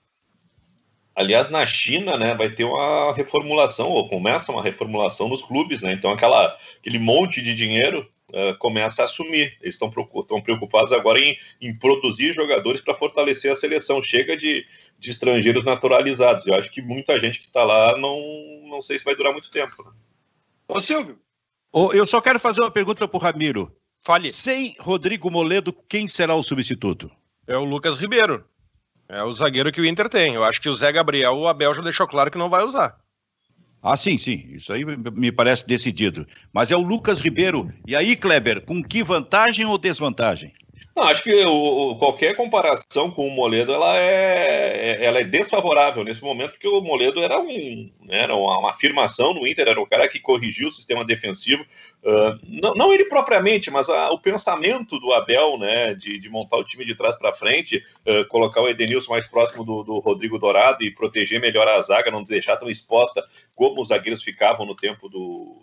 Aliás, 1.17 1.49
na 1.49 1.65
China, 1.65 2.17
né, 2.17 2.35
vai 2.35 2.51
ter 2.51 2.65
uma 2.65 3.15
reformulação, 3.15 3.89
ou 3.89 4.09
começa 4.09 4.51
uma 4.51 4.63
reformulação 4.63 5.29
nos 5.29 5.43
clubes, 5.43 5.83
né? 5.83 5.93
Então, 5.93 6.11
aquela, 6.11 6.57
aquele 6.79 6.99
monte 6.99 7.41
de 7.41 7.55
dinheiro 7.55 8.09
uh, 8.31 8.57
começa 8.59 9.03
a 9.03 9.05
assumir. 9.05 9.57
Eles 9.61 9.77
estão 9.77 9.91
preocupados 9.91 10.93
agora 10.93 11.21
em, 11.21 11.37
em 11.61 11.73
produzir 11.79 12.33
jogadores 12.33 12.81
para 12.81 12.95
fortalecer 12.95 13.53
a 13.53 13.55
seleção. 13.55 14.03
Chega 14.03 14.37
de, 14.37 14.67
de 14.99 15.11
estrangeiros 15.11 15.65
naturalizados. 15.65 16.47
Eu 16.47 16.55
acho 16.55 16.71
que 16.71 16.83
muita 16.83 17.21
gente 17.21 17.41
que 17.41 17.47
está 17.47 17.63
lá 17.63 17.97
não, 17.97 18.19
não 18.69 18.83
sei 18.83 18.99
se 18.99 19.05
vai 19.05 19.15
durar 19.15 19.33
muito 19.33 19.51
tempo. 19.51 19.85
Né? 19.85 19.93
Ô, 20.67 20.81
Silvio. 20.81 21.19
eu 21.93 22.07
só 22.07 22.21
quero 22.21 22.41
fazer 22.41 22.61
uma 22.61 22.71
pergunta 22.71 23.07
para 23.07 23.17
o 23.17 23.21
Ramiro. 23.21 23.75
Fale. 24.03 24.31
Sem 24.33 24.75
Rodrigo 24.81 25.31
Moledo, 25.31 25.73
quem 25.89 26.07
será 26.07 26.35
o 26.35 26.43
substituto? 26.43 27.11
É 27.47 27.57
o 27.57 27.65
Lucas 27.65 27.97
Ribeiro. 27.97 28.45
É 29.09 29.23
o 29.23 29.33
zagueiro 29.33 29.73
que 29.73 29.81
o 29.81 29.87
Inter 29.87 30.09
tem. 30.09 30.35
Eu 30.35 30.45
acho 30.45 30.61
que 30.61 30.69
o 30.69 30.75
Zé 30.75 30.91
Gabriel, 30.91 31.37
o 31.37 31.49
Abel 31.49 31.75
já 31.75 31.83
deixou 31.83 32.07
claro 32.07 32.31
que 32.31 32.39
não 32.39 32.49
vai 32.49 32.65
usar. 32.65 32.97
Ah, 33.83 33.99
sim, 33.99 34.17
sim. 34.17 34.47
Isso 34.49 34.73
aí 34.73 34.83
me 34.85 35.31
parece 35.31 35.67
decidido. 35.67 36.27
Mas 36.53 36.71
é 36.71 36.77
o 36.77 36.81
Lucas 36.81 37.21
Ribeiro. 37.21 37.71
E 37.87 37.95
aí, 37.95 38.17
Kleber, 38.17 38.65
com 38.65 38.83
que 38.83 39.03
vantagem 39.03 39.67
ou 39.67 39.77
desvantagem? 39.77 40.55
Não, 40.97 41.03
acho 41.05 41.25
que 41.25 41.35
o, 41.45 41.97
qualquer 41.97 42.37
comparação 42.37 43.11
com 43.11 43.27
o 43.27 43.31
Moledo 43.31 43.73
ela 43.73 43.99
é, 43.99 45.01
é, 45.01 45.05
ela 45.05 45.19
é 45.19 45.25
desfavorável 45.25 46.05
nesse 46.05 46.23
momento, 46.23 46.53
porque 46.53 46.69
o 46.69 46.81
Moledo 46.81 47.21
era, 47.21 47.37
um, 47.41 47.91
né, 48.01 48.23
era 48.23 48.37
uma, 48.37 48.59
uma, 48.59 48.71
afirmação 48.71 49.35
no 49.35 49.45
Inter, 49.45 49.67
era 49.67 49.81
o 49.81 49.87
cara 49.87 50.07
que 50.07 50.21
corrigiu 50.21 50.69
o 50.69 50.71
sistema 50.71 51.05
defensivo. 51.05 51.65
Uh, 52.01 52.39
não, 52.47 52.75
não, 52.75 52.93
ele 52.93 53.07
propriamente, 53.07 53.73
mas 53.73 53.89
a, 53.89 54.11
o 54.13 54.21
pensamento 54.21 55.01
do 55.01 55.13
Abel 55.13 55.59
né, 55.59 55.95
de, 55.95 56.21
de 56.21 56.29
montar 56.31 56.59
o 56.59 56.65
time 56.65 56.85
de 56.85 56.95
trás 56.95 57.17
para 57.17 57.33
frente, 57.33 57.83
uh, 58.07 58.29
colocar 58.29 58.61
o 58.61 58.69
Edenilson 58.69 59.11
mais 59.11 59.27
próximo 59.27 59.65
do, 59.65 59.83
do, 59.83 59.99
Rodrigo 59.99 60.39
Dourado 60.39 60.85
e 60.85 60.95
proteger 60.95 61.41
melhor 61.41 61.67
a 61.67 61.83
zaga, 61.83 62.09
não 62.09 62.23
deixar 62.23 62.57
tão 62.57 62.71
exposta 62.71 63.25
como 63.53 63.83
os 63.83 63.89
zagueiros 63.89 64.23
ficavam 64.23 64.65
no 64.65 64.77
tempo 64.77 65.09
do, 65.09 65.61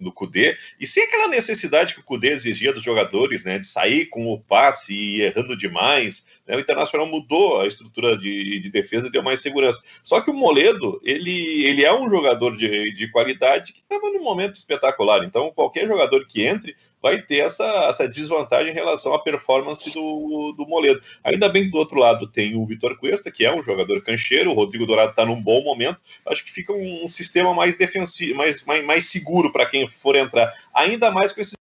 do 0.00 0.12
Cudê, 0.12 0.56
e 0.78 0.86
sem 0.86 1.04
aquela 1.04 1.28
necessidade 1.28 1.94
que 1.94 2.00
o 2.00 2.04
Cudê 2.04 2.32
exigia 2.32 2.72
dos 2.72 2.82
jogadores, 2.82 3.44
né, 3.44 3.58
de 3.58 3.66
sair 3.66 4.06
com 4.06 4.26
o 4.32 4.40
passe 4.40 4.92
e 4.92 5.22
errando 5.22 5.56
demais. 5.56 6.24
Né, 6.48 6.56
o 6.56 6.60
Internacional 6.60 7.06
mudou 7.06 7.60
a 7.60 7.66
estrutura 7.66 8.16
de, 8.16 8.58
de 8.58 8.70
defesa 8.70 9.06
e 9.06 9.10
deu 9.10 9.22
mais 9.22 9.40
segurança. 9.40 9.82
Só 10.02 10.20
que 10.20 10.30
o 10.30 10.34
Moledo, 10.34 10.98
ele, 11.04 11.66
ele 11.66 11.84
é 11.84 11.94
um 11.94 12.08
jogador 12.08 12.56
de, 12.56 12.92
de 12.94 13.10
qualidade 13.10 13.74
que 13.74 13.80
estava 13.80 14.10
num 14.10 14.22
momento 14.22 14.56
espetacular. 14.56 15.22
Então, 15.24 15.52
qualquer 15.54 15.86
jogador 15.86 16.26
que 16.26 16.46
entre 16.46 16.74
vai 17.02 17.20
ter 17.20 17.38
essa, 17.38 17.64
essa 17.88 18.08
desvantagem 18.08 18.72
em 18.72 18.74
relação 18.74 19.14
à 19.14 19.22
performance 19.22 19.88
do, 19.90 20.52
do 20.56 20.66
Moledo. 20.66 21.00
Ainda 21.22 21.48
bem 21.48 21.64
que 21.64 21.70
do 21.70 21.78
outro 21.78 21.98
lado 21.98 22.26
tem 22.26 22.56
o 22.56 22.66
Vitor 22.66 22.96
Cuesta, 22.96 23.30
que 23.30 23.44
é 23.44 23.54
um 23.54 23.62
jogador 23.62 24.02
cancheiro, 24.02 24.50
o 24.50 24.54
Rodrigo 24.54 24.86
Dourado 24.86 25.10
está 25.10 25.24
num 25.24 25.40
bom 25.40 25.62
momento. 25.62 26.00
Acho 26.26 26.44
que 26.44 26.50
fica 26.50 26.72
um, 26.72 27.04
um 27.04 27.08
sistema 27.08 27.54
mais 27.54 27.76
defensivo, 27.76 28.36
mais, 28.36 28.64
mais, 28.64 28.84
mais 28.84 29.06
seguro 29.06 29.52
para 29.52 29.66
quem 29.66 29.86
for 29.86 30.16
entrar. 30.16 30.52
Ainda 30.74 31.10
mais 31.10 31.32
com 31.32 31.40
esse 31.40 31.58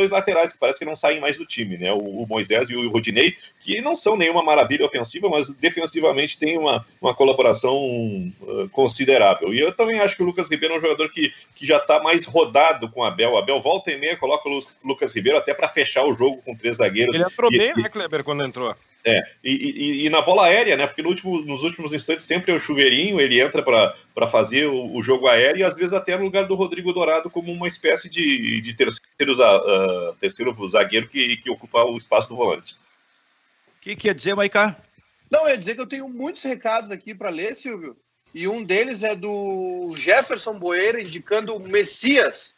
dois 0.00 0.10
laterais 0.10 0.52
que 0.52 0.58
parece 0.58 0.78
que 0.78 0.84
não 0.84 0.96
saem 0.96 1.20
mais 1.20 1.36
do 1.36 1.44
time, 1.44 1.76
né? 1.76 1.92
O, 1.92 2.26
Moisés 2.26 2.70
e 2.70 2.76
o 2.76 2.90
Rodinei, 2.90 3.36
que 3.60 3.80
não 3.82 3.94
são 3.94 4.16
nenhuma 4.16 4.42
maravilha 4.42 4.86
ofensiva, 4.86 5.28
mas 5.28 5.50
defensivamente 5.50 6.38
tem 6.38 6.56
uma, 6.56 6.84
uma 7.00 7.14
colaboração 7.14 7.76
uh, 8.40 8.68
considerável. 8.70 9.52
E 9.52 9.60
eu 9.60 9.72
também 9.72 10.00
acho 10.00 10.16
que 10.16 10.22
o 10.22 10.26
Lucas 10.26 10.48
Ribeiro 10.50 10.74
é 10.74 10.78
um 10.78 10.80
jogador 10.80 11.08
que, 11.10 11.32
que 11.54 11.66
já 11.66 11.76
está 11.76 12.02
mais 12.02 12.24
rodado 12.24 12.88
com 12.88 13.00
o 13.00 13.04
Abel. 13.04 13.32
O 13.32 13.36
Abel 13.36 13.60
volta 13.60 13.92
e 13.92 13.98
meia, 13.98 14.16
coloca 14.16 14.48
o 14.48 14.58
Lucas 14.82 15.14
Ribeiro 15.14 15.36
até 15.36 15.52
para 15.52 15.68
fechar 15.68 16.04
o 16.04 16.14
jogo 16.14 16.40
com 16.42 16.56
três 16.56 16.76
zagueiros. 16.76 17.14
Ele 17.14 17.24
entrou 17.24 17.52
e, 17.52 17.58
bem, 17.58 17.74
né, 17.74 17.88
Kleber, 17.88 18.24
quando 18.24 18.44
entrou? 18.44 18.74
É, 19.04 19.22
e, 19.42 19.52
e, 19.52 20.06
e, 20.06 20.10
na 20.10 20.20
bola 20.20 20.44
aérea, 20.44 20.76
né? 20.76 20.86
Porque 20.86 21.02
no 21.02 21.08
último, 21.08 21.40
nos 21.40 21.62
últimos 21.62 21.92
instantes 21.92 22.24
sempre 22.24 22.52
é 22.52 22.54
o 22.54 22.60
chuveirinho, 22.60 23.18
ele 23.18 23.40
entra 23.40 23.62
para 23.62 24.28
fazer 24.28 24.66
o, 24.66 24.94
o, 24.94 25.02
jogo 25.02 25.26
aéreo 25.26 25.60
e 25.60 25.64
às 25.64 25.74
vezes 25.74 25.94
até 25.94 26.16
no 26.16 26.24
lugar 26.24 26.46
do 26.46 26.54
Rodrigo 26.54 26.92
Dourado 26.92 27.30
como 27.30 27.50
uma 27.50 27.66
espécie 27.66 28.10
de, 28.10 28.60
de 28.60 28.74
terceiro, 28.74 29.32
uh, 29.32 30.14
terceiro 30.20 30.68
zagueiro 30.68 31.08
que, 31.08 31.38
que 31.38 31.50
ocupa 31.50 31.82
o 31.84 31.96
espaço 31.96 32.28
do 32.28 32.36
volante. 32.36 32.74
O 32.74 33.80
que 33.80 33.96
quer 33.96 34.14
dizer, 34.14 34.34
Maicá? 34.34 34.76
Não, 35.30 35.44
eu 35.44 35.50
ia 35.50 35.58
dizer 35.58 35.74
que 35.74 35.80
eu 35.80 35.86
tenho 35.86 36.08
muitos 36.08 36.42
recados 36.42 36.90
aqui 36.90 37.14
para 37.14 37.30
ler, 37.30 37.56
Silvio. 37.56 37.96
E 38.34 38.46
um 38.46 38.62
deles 38.62 39.02
é 39.02 39.16
do 39.16 39.92
Jefferson 39.96 40.58
Boeira 40.58 41.00
indicando 41.00 41.56
o 41.56 41.68
Messias 41.68 42.54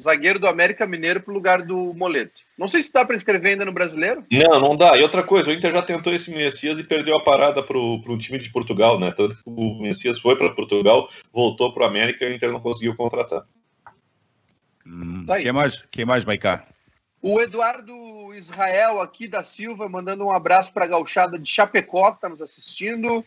zagueiro 0.00 0.38
do 0.38 0.48
América 0.48 0.86
Mineiro 0.86 1.20
para 1.20 1.30
o 1.30 1.34
lugar 1.34 1.62
do 1.62 1.94
Moleto. 1.94 2.42
Não 2.56 2.68
sei 2.68 2.82
se 2.82 2.92
dá 2.92 3.04
para 3.04 3.16
inscrever 3.16 3.52
ainda 3.52 3.64
no 3.64 3.72
brasileiro. 3.72 4.24
Não, 4.30 4.60
não 4.60 4.76
dá. 4.76 4.96
E 4.96 5.02
outra 5.02 5.22
coisa, 5.22 5.50
o 5.50 5.52
Inter 5.52 5.72
já 5.72 5.82
tentou 5.82 6.12
esse 6.12 6.30
Messias 6.30 6.78
e 6.78 6.84
perdeu 6.84 7.16
a 7.16 7.22
parada 7.22 7.62
para 7.62 7.76
o 7.76 8.18
time 8.18 8.38
de 8.38 8.50
Portugal, 8.50 8.98
né? 8.98 9.10
Tanto 9.10 9.34
que 9.34 9.42
o 9.44 9.80
Messias 9.80 10.18
foi 10.18 10.36
para 10.36 10.54
Portugal, 10.54 11.08
voltou 11.32 11.72
para 11.72 11.82
o 11.82 11.86
América 11.86 12.24
e 12.24 12.30
o 12.30 12.34
Inter 12.34 12.52
não 12.52 12.60
conseguiu 12.60 12.94
contratar. 12.94 13.44
Hum, 14.86 15.24
tá 15.26 15.38
quem 15.38 15.52
mais, 15.52 15.84
quem 15.90 16.04
mais, 16.04 16.24
Maicá? 16.24 16.66
O 17.20 17.40
Eduardo 17.40 18.34
Israel 18.34 19.00
aqui 19.00 19.26
da 19.26 19.42
Silva 19.42 19.88
mandando 19.88 20.24
um 20.24 20.30
abraço 20.30 20.72
para 20.72 20.84
a 20.84 20.88
gauchada 20.88 21.38
de 21.38 21.50
Chapecó 21.50 22.10
que 22.10 22.18
está 22.18 22.28
nos 22.28 22.42
assistindo. 22.42 23.24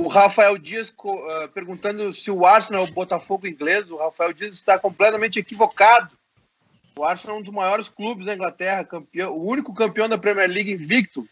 O 0.00 0.08
Rafael 0.08 0.56
Dias 0.56 0.88
uh, 0.90 1.48
perguntando 1.52 2.12
se 2.12 2.30
o 2.30 2.46
Arsenal 2.46 2.84
é 2.84 2.88
o 2.88 2.92
Botafogo 2.92 3.46
inglês. 3.46 3.90
O 3.90 3.96
Rafael 3.96 4.32
Dias 4.32 4.54
está 4.54 4.78
completamente 4.78 5.38
equivocado. 5.38 6.12
O 6.96 7.04
Arsenal 7.04 7.36
é 7.36 7.40
um 7.40 7.42
dos 7.42 7.52
maiores 7.52 7.88
clubes 7.88 8.26
da 8.26 8.34
Inglaterra, 8.34 8.84
campeão, 8.84 9.32
o 9.32 9.46
único 9.46 9.74
campeão 9.74 10.08
da 10.08 10.16
Premier 10.16 10.48
League 10.48 10.72
invicto. 10.72 11.28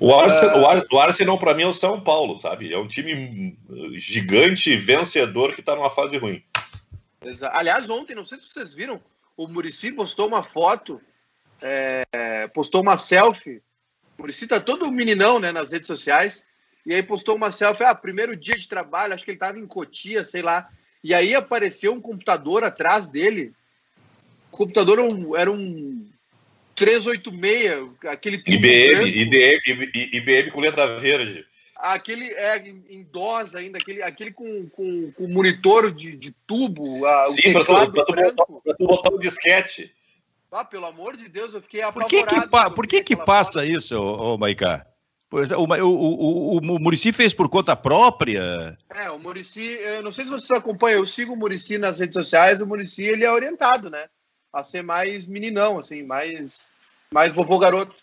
O 0.00 0.12
Arsenal, 0.14 0.84
uh, 0.92 0.98
Arsenal 0.98 1.38
para 1.38 1.54
mim 1.54 1.62
é 1.62 1.66
o 1.66 1.74
São 1.74 2.00
Paulo, 2.00 2.34
sabe? 2.36 2.72
É 2.72 2.78
um 2.78 2.88
time 2.88 3.56
gigante, 3.92 4.76
vencedor 4.76 5.54
que 5.54 5.60
está 5.60 5.76
numa 5.76 5.90
fase 5.90 6.16
ruim. 6.18 6.42
Aliás, 7.52 7.88
ontem, 7.88 8.14
não 8.14 8.24
sei 8.24 8.38
se 8.38 8.50
vocês 8.50 8.74
viram, 8.74 9.00
o 9.36 9.46
Murici 9.46 9.92
postou 9.92 10.26
uma 10.26 10.42
foto, 10.42 11.00
é, 11.62 12.48
postou 12.52 12.80
uma 12.80 12.98
selfie. 12.98 13.62
O 14.18 14.22
Murici 14.22 14.46
tá 14.46 14.58
todo 14.58 14.90
meninão, 14.90 15.38
né, 15.38 15.52
nas 15.52 15.72
redes 15.72 15.86
sociais. 15.86 16.44
E 16.84 16.94
aí 16.94 17.02
postou 17.02 17.36
uma 17.36 17.52
selfie, 17.52 17.84
ah, 17.84 17.94
primeiro 17.94 18.34
dia 18.34 18.56
de 18.56 18.68
trabalho, 18.68 19.14
acho 19.14 19.24
que 19.24 19.30
ele 19.30 19.36
estava 19.36 19.58
em 19.58 19.66
Cotia, 19.66 20.24
sei 20.24 20.42
lá. 20.42 20.66
E 21.04 21.14
aí 21.14 21.34
apareceu 21.34 21.92
um 21.92 22.00
computador 22.00 22.64
atrás 22.64 23.08
dele. 23.08 23.52
O 24.52 24.56
computador 24.56 24.98
era 24.98 25.14
um, 25.14 25.36
era 25.36 25.50
um 25.50 26.06
386, 26.74 27.90
aquele 28.06 28.42
IBM, 28.46 29.08
IBM, 29.08 29.90
IBM 30.12 30.50
com 30.50 30.60
letra 30.60 30.98
verde. 30.98 31.46
Aquele 31.76 32.26
é 32.32 32.58
em 32.58 33.02
DOS 33.04 33.54
ainda, 33.54 33.78
aquele, 33.78 34.02
aquele 34.02 34.32
com, 34.32 34.68
com, 34.68 35.12
com 35.12 35.28
monitor 35.28 35.90
de, 35.90 36.14
de 36.16 36.34
tubo. 36.46 37.06
A, 37.06 37.26
Sim, 37.28 37.52
para 37.52 37.64
tu, 37.64 38.04
tu, 38.04 38.14
botar, 38.16 38.74
tu 38.76 38.86
botar 38.86 39.10
o 39.10 39.18
disquete. 39.18 39.94
Ah, 40.52 40.64
pelo 40.64 40.86
amor 40.86 41.16
de 41.16 41.28
Deus, 41.28 41.54
eu 41.54 41.62
fiquei 41.62 41.80
apavorado. 41.80 42.10
Por 42.10 42.26
que 42.26 42.40
que, 42.40 42.74
por 42.74 42.86
que, 42.86 43.02
que 43.02 43.16
passa 43.16 43.60
foto. 43.60 43.72
isso, 43.72 43.96
ô, 43.96 44.34
ô 44.34 44.38
Maicá? 44.38 44.86
Pois 45.30 45.52
é, 45.52 45.56
o, 45.56 45.62
o, 45.62 46.56
o, 46.56 46.58
o 46.58 46.80
Murici 46.80 47.12
fez 47.12 47.32
por 47.32 47.48
conta 47.48 47.76
própria? 47.76 48.76
É, 48.92 49.10
o 49.10 49.18
Murici, 49.18 49.62
eu 49.62 50.02
não 50.02 50.10
sei 50.10 50.24
se 50.24 50.30
vocês 50.30 50.50
acompanham, 50.50 50.98
eu 50.98 51.06
sigo 51.06 51.34
o 51.34 51.36
Murici 51.36 51.78
nas 51.78 52.00
redes 52.00 52.14
sociais, 52.14 52.60
o 52.60 52.66
Murici 52.66 53.04
ele 53.04 53.24
é 53.24 53.30
orientado, 53.30 53.88
né? 53.88 54.08
A 54.52 54.64
ser 54.64 54.82
mais 54.82 55.26
meninão, 55.26 55.78
assim, 55.78 56.02
mais, 56.02 56.68
mais 57.10 57.32
vovô 57.32 57.58
garoto. 57.58 57.94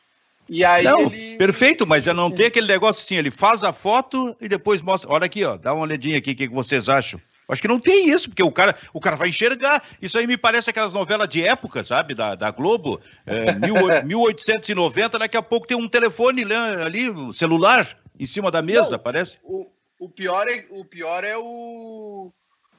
E 0.49 0.63
aí 0.63 0.86
não, 0.86 1.01
ele... 1.01 1.38
perfeito, 1.38 1.86
mas 1.86 2.07
é 2.07 2.13
não 2.13 2.31
ter 2.31 2.45
aquele 2.45 2.67
negócio 2.67 3.03
assim, 3.03 3.15
ele 3.15 3.29
faz 3.29 3.63
a 3.63 3.73
foto 3.73 4.36
e 4.39 4.47
depois 4.47 4.81
mostra, 4.81 5.12
olha 5.12 5.25
aqui, 5.25 5.43
ó, 5.43 5.57
dá 5.57 5.73
uma 5.73 5.83
olhadinha 5.83 6.17
aqui, 6.17 6.31
o 6.31 6.36
que, 6.36 6.47
que 6.47 6.53
vocês 6.53 6.88
acham? 6.88 7.19
Acho 7.49 7.62
que 7.62 7.67
não 7.67 7.79
tem 7.79 8.10
isso, 8.10 8.29
porque 8.29 8.43
o 8.43 8.51
cara, 8.51 8.75
o 8.93 8.99
cara 8.99 9.15
vai 9.15 9.29
enxergar. 9.29 9.81
Isso 10.01 10.17
aí 10.17 10.27
me 10.27 10.38
parece 10.38 10.69
aquelas 10.69 10.93
novelas 10.93 11.29
de 11.29 11.41
época, 11.47 11.81
sabe? 11.83 12.13
Da, 12.13 12.36
da 12.36 12.51
Globo. 12.51 12.99
É, 13.25 13.53
mil, 13.53 13.75
1890, 14.03 15.17
daqui 15.19 15.38
a 15.38 15.41
pouco 15.41 15.65
tem 15.65 15.77
um 15.77 15.88
telefone 15.88 16.43
ali, 16.53 17.10
um 17.10 17.31
celular, 17.31 17.97
em 18.19 18.25
cima 18.25 18.51
da 18.51 18.62
mesa, 18.62 18.91
não, 18.91 18.99
parece. 18.99 19.39
O, 19.43 19.65
o, 19.97 20.10
pior 20.10 20.45
é, 20.49 20.65
o 20.71 20.83
pior 20.83 21.23
é 21.23 21.38
o. 21.38 22.31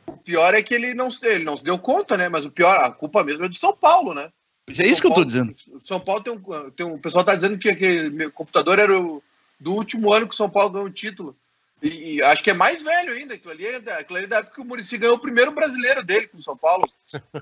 O 0.08 0.16
pior 0.16 0.54
é 0.54 0.62
que 0.62 0.74
ele 0.74 0.94
não, 0.94 1.08
ele 1.22 1.44
não 1.44 1.56
se 1.56 1.64
deu 1.64 1.78
conta, 1.78 2.16
né? 2.16 2.28
Mas 2.28 2.44
o 2.44 2.50
pior, 2.50 2.78
a 2.78 2.90
culpa 2.90 3.22
mesmo 3.22 3.44
é 3.44 3.48
do 3.48 3.54
São 3.54 3.72
Paulo, 3.72 4.14
né? 4.14 4.30
É 4.68 4.86
isso 4.86 4.96
São 4.96 5.00
que 5.00 5.06
eu 5.06 5.14
tô 5.14 5.24
dizendo. 5.24 5.54
São 5.80 6.00
Paulo 6.00 6.22
tem 6.22 6.32
um. 6.32 6.70
Tem 6.70 6.86
um 6.86 6.94
o 6.94 6.98
pessoal 6.98 7.24
tá 7.24 7.34
dizendo 7.34 7.58
que, 7.58 7.74
que 7.74 8.10
meu 8.10 8.30
computador 8.30 8.78
era 8.78 8.98
o, 8.98 9.22
do 9.58 9.72
último 9.72 10.12
ano 10.12 10.28
que 10.28 10.34
o 10.34 10.36
São 10.36 10.50
Paulo 10.50 10.70
ganhou 10.70 10.86
o 10.86 10.92
título. 10.92 11.36
E, 11.82 12.16
e, 12.16 12.22
acho 12.22 12.42
que 12.42 12.50
é 12.50 12.54
mais 12.54 12.82
velho 12.82 13.12
ainda. 13.12 13.34
Aquilo 13.34 13.52
ali, 13.52 13.66
é, 13.66 13.76
aquilo 13.76 14.16
ali 14.16 14.24
é 14.24 14.28
da 14.28 14.38
época 14.38 14.54
que 14.56 14.60
o 14.60 14.64
Murici 14.64 14.98
ganhou 14.98 15.16
o 15.16 15.20
primeiro 15.20 15.52
brasileiro 15.52 16.04
dele 16.04 16.26
com 16.26 16.38
o 16.38 16.42
São 16.42 16.56
Paulo. 16.56 16.88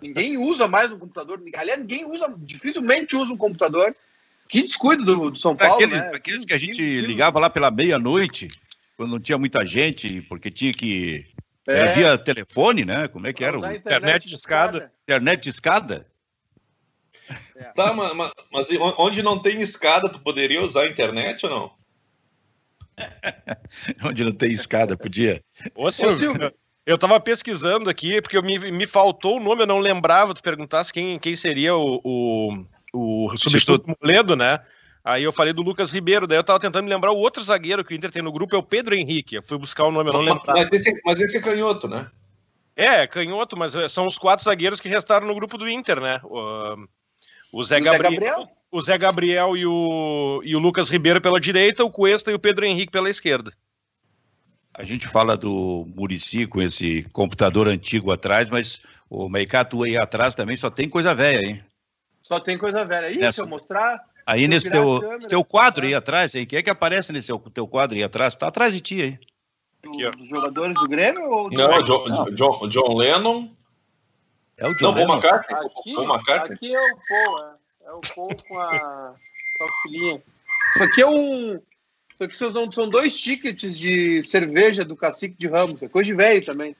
ninguém 0.00 0.36
usa 0.36 0.68
mais 0.68 0.92
um 0.92 0.98
computador. 0.98 1.42
Aliás, 1.56 1.80
ninguém 1.80 2.04
usa, 2.04 2.32
dificilmente 2.38 3.16
usa 3.16 3.32
um 3.32 3.38
computador. 3.38 3.94
Que 4.48 4.62
descuido 4.62 5.04
do, 5.04 5.30
do 5.30 5.38
São 5.38 5.56
Paulo. 5.56 5.74
Aqueles, 5.74 5.98
né? 5.98 6.10
aqueles 6.14 6.44
que 6.44 6.54
a 6.54 6.58
gente 6.58 7.00
ligava 7.00 7.40
lá 7.40 7.50
pela 7.50 7.70
meia-noite, 7.70 8.48
quando 8.96 9.10
não 9.10 9.20
tinha 9.20 9.38
muita 9.38 9.64
gente, 9.64 10.20
porque 10.22 10.50
tinha 10.50 10.72
que. 10.72 11.26
É. 11.66 11.78
Era 11.78 11.92
via 11.92 12.18
telefone, 12.18 12.84
né? 12.84 13.08
Como 13.08 13.26
é 13.26 13.32
que 13.32 13.44
era? 13.44 13.56
Internet, 13.56 13.80
internet 13.80 14.28
de 14.28 14.34
escada. 14.34 14.92
Internet 15.02 15.42
de 15.42 15.48
escada? 15.48 16.06
É. 17.56 17.64
Tá, 17.72 17.92
mas, 17.92 18.32
mas 18.52 18.68
onde 18.98 19.22
não 19.22 19.38
tem 19.38 19.60
escada, 19.60 20.08
tu 20.08 20.20
poderia 20.20 20.62
usar 20.62 20.82
a 20.82 20.86
internet 20.86 21.44
ou 21.46 21.50
não? 21.50 21.86
Onde 24.04 24.24
não 24.24 24.32
tem 24.32 24.50
escada, 24.50 24.96
podia. 24.96 25.42
Ô, 25.74 25.90
Silvio, 25.90 26.14
Ô, 26.14 26.18
Silvio. 26.18 26.54
eu 26.86 26.96
tava 26.96 27.20
pesquisando 27.20 27.90
aqui, 27.90 28.22
porque 28.22 28.40
me, 28.40 28.70
me 28.70 28.86
faltou 28.86 29.36
o 29.36 29.40
nome, 29.40 29.62
eu 29.62 29.66
não 29.66 29.78
lembrava, 29.78 30.32
tu 30.32 30.42
perguntasse 30.42 30.92
quem, 30.92 31.18
quem 31.18 31.36
seria 31.36 31.74
o, 31.74 32.00
o, 32.02 32.64
o 32.94 33.36
substituto 33.36 33.86
do 33.86 33.96
Moledo, 34.00 34.34
né? 34.34 34.60
Aí 35.06 35.22
eu 35.22 35.30
falei 35.30 35.52
do 35.52 35.62
Lucas 35.62 35.92
Ribeiro, 35.92 36.26
daí 36.26 36.36
eu 36.36 36.42
tava 36.42 36.58
tentando 36.58 36.82
me 36.82 36.90
lembrar 36.90 37.12
o 37.12 37.16
outro 37.16 37.40
zagueiro 37.40 37.84
que 37.84 37.94
o 37.94 37.96
Inter 37.96 38.10
tem 38.10 38.20
no 38.20 38.32
grupo, 38.32 38.56
é 38.56 38.58
o 38.58 38.62
Pedro 38.62 38.92
Henrique. 38.92 39.36
Eu 39.36 39.42
fui 39.42 39.56
buscar 39.56 39.84
o 39.84 39.92
nome, 39.92 40.10
eu 40.10 40.14
não 40.14 40.20
lembro. 40.20 40.42
Mas 40.48 40.72
esse, 40.72 41.00
mas 41.04 41.20
esse 41.20 41.36
é 41.36 41.40
canhoto, 41.40 41.86
né? 41.86 42.10
É, 42.74 43.06
canhoto, 43.06 43.56
mas 43.56 43.72
são 43.92 44.04
os 44.04 44.18
quatro 44.18 44.44
zagueiros 44.44 44.80
que 44.80 44.88
restaram 44.88 45.24
no 45.24 45.34
grupo 45.36 45.56
do 45.56 45.70
Inter, 45.70 46.00
né? 46.00 46.20
O, 46.24 46.88
o 47.52 47.62
Zé, 47.62 47.78
o 47.78 47.84
Gabriel, 47.84 48.10
Zé 48.10 48.16
Gabriel, 48.16 48.48
o 48.68 48.80
Zé 48.82 48.98
Gabriel 48.98 49.56
e 49.56 49.64
o, 49.64 50.42
e 50.44 50.56
o 50.56 50.58
Lucas 50.58 50.88
Ribeiro 50.88 51.20
pela 51.20 51.38
direita, 51.38 51.84
o 51.84 51.90
Cuesta 51.90 52.32
e 52.32 52.34
o 52.34 52.40
Pedro 52.40 52.64
Henrique 52.64 52.90
pela 52.90 53.08
esquerda. 53.08 53.52
A 54.74 54.82
gente 54.82 55.06
fala 55.06 55.36
do 55.36 55.86
Murici 55.94 56.48
com 56.48 56.60
esse 56.60 57.04
computador 57.12 57.68
antigo 57.68 58.10
atrás, 58.10 58.50
mas 58.50 58.82
o 59.08 59.28
Meikato 59.28 59.84
aí 59.84 59.96
atrás 59.96 60.34
também 60.34 60.56
só 60.56 60.68
tem 60.68 60.88
coisa 60.88 61.14
velha, 61.14 61.46
hein? 61.46 61.64
Só 62.24 62.40
tem 62.40 62.58
coisa 62.58 62.84
velha. 62.84 63.06
Aí, 63.06 63.18
Nessa... 63.18 63.42
eu 63.42 63.46
mostrar. 63.46 64.04
Aí 64.26 64.48
nesse 64.48 64.68
teu, 64.68 65.00
teu 65.28 65.44
quadro 65.44 65.86
aí 65.86 65.94
atrás, 65.94 66.34
aí, 66.34 66.44
quem 66.44 66.58
é 66.58 66.62
que 66.62 66.68
aparece 66.68 67.12
nesse 67.12 67.30
teu, 67.54 67.68
quadro 67.68 67.96
aí 67.96 68.02
atrás? 68.02 68.34
Tá 68.34 68.48
atrás 68.48 68.72
de 68.72 68.80
ti 68.80 69.00
aí. 69.00 69.18
Do, 69.82 70.10
dos 70.18 70.28
jogadores 70.28 70.74
do 70.74 70.88
Grêmio? 70.88 71.30
Ou 71.30 71.48
do 71.48 71.56
não, 71.56 71.82
John, 71.84 72.34
John, 72.34 72.68
John 72.68 72.96
Lennon. 72.96 73.48
É 74.58 74.66
o 74.66 74.74
John 74.74 74.90
não, 74.90 74.94
Lennon. 74.94 75.06
Paul 75.06 75.18
McCartney. 75.18 75.58
Aqui, 75.58 75.94
Paul 75.94 76.14
McCartney. 76.14 76.54
aqui 76.54 76.74
é 76.74 76.80
o 76.80 76.96
Paul, 77.08 77.38
é. 77.38 77.66
É 77.86 77.92
o 77.92 78.00
Paul 78.00 78.36
com 78.48 78.58
a, 78.58 79.14
com 79.58 79.64
a 79.64 79.68
filhinha. 79.82 80.22
Isso 80.74 80.82
aqui 80.82 81.02
é 81.02 81.06
um. 81.06 81.54
Isso 81.54 82.24
aqui 82.24 82.36
são, 82.36 82.72
são 82.72 82.88
dois 82.88 83.16
tickets 83.16 83.78
de 83.78 84.22
cerveja 84.24 84.84
do 84.84 84.96
Cacique 84.96 85.36
de 85.38 85.46
Ramos. 85.46 85.80
É 85.80 85.88
coisa 85.88 86.06
de 86.06 86.14
velho 86.14 86.44
também. 86.44 86.74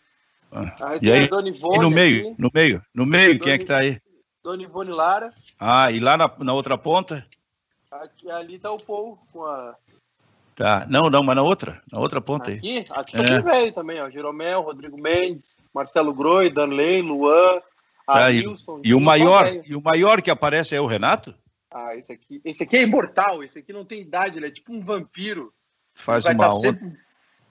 Ah, 0.51 0.99
e 1.01 1.13
aí? 1.13 1.29
e 1.29 1.79
no 1.79 1.91
meio, 1.91 2.31
aqui. 2.31 2.35
no 2.39 2.51
meio, 2.53 2.83
no 2.95 3.07
meio, 3.07 3.39
quem 3.39 3.53
é 3.53 3.59
que 3.59 3.65
tá 3.65 3.79
aí? 3.79 4.01
Dona 4.43 4.63
Ivone 4.63 4.91
Lara. 4.91 5.33
Ah, 5.59 5.91
e 5.91 5.99
lá 6.01 6.17
na, 6.17 6.31
na 6.39 6.53
outra 6.53 6.77
ponta? 6.77 7.27
Aqui, 7.91 8.31
ali 8.31 8.59
tá 8.59 8.71
o 8.71 8.77
Paul 8.77 9.19
com 9.33 9.45
a. 9.45 9.75
Tá, 10.55 10.87
não, 10.89 11.11
não, 11.11 11.23
mas 11.23 11.37
na 11.37 11.43
outra, 11.43 11.83
na 11.93 11.99
outra 11.99 12.21
ponta 12.21 12.51
aqui, 12.51 12.79
aí. 12.79 12.85
Aqui 12.91 13.17
é. 13.19 13.41
velho 13.41 13.73
também, 13.73 14.01
ó. 14.01 14.09
Jeromel, 14.09 14.63
Rodrigo 14.63 15.01
Mendes, 15.01 15.57
Marcelo 15.73 16.15
Groi, 16.15 16.49
Danley, 16.49 17.03
Luan, 17.03 17.61
tá. 18.07 18.31
E, 18.31 18.45
e 18.83 18.95
o 18.95 19.01
maior, 19.01 19.47
e 19.67 19.75
o 19.75 19.83
maior 19.83 20.23
que 20.23 20.31
aparece 20.31 20.75
é 20.75 20.81
o 20.81 20.87
Renato? 20.87 21.35
Ah, 21.71 21.95
esse 21.95 22.13
aqui, 22.13 22.41
esse 22.43 22.63
aqui 22.63 22.77
é 22.79 22.83
imortal, 22.83 23.45
esse 23.45 23.59
aqui 23.59 23.73
não 23.73 23.85
tem 23.85 24.01
idade, 24.01 24.39
ele 24.39 24.47
é 24.47 24.51
tipo 24.51 24.73
um 24.73 24.81
vampiro. 24.81 25.53
Faz 25.95 26.25
uma 26.25 26.35
tá 26.35 26.55
onda. 26.55 26.61
Sempre, 26.61 26.87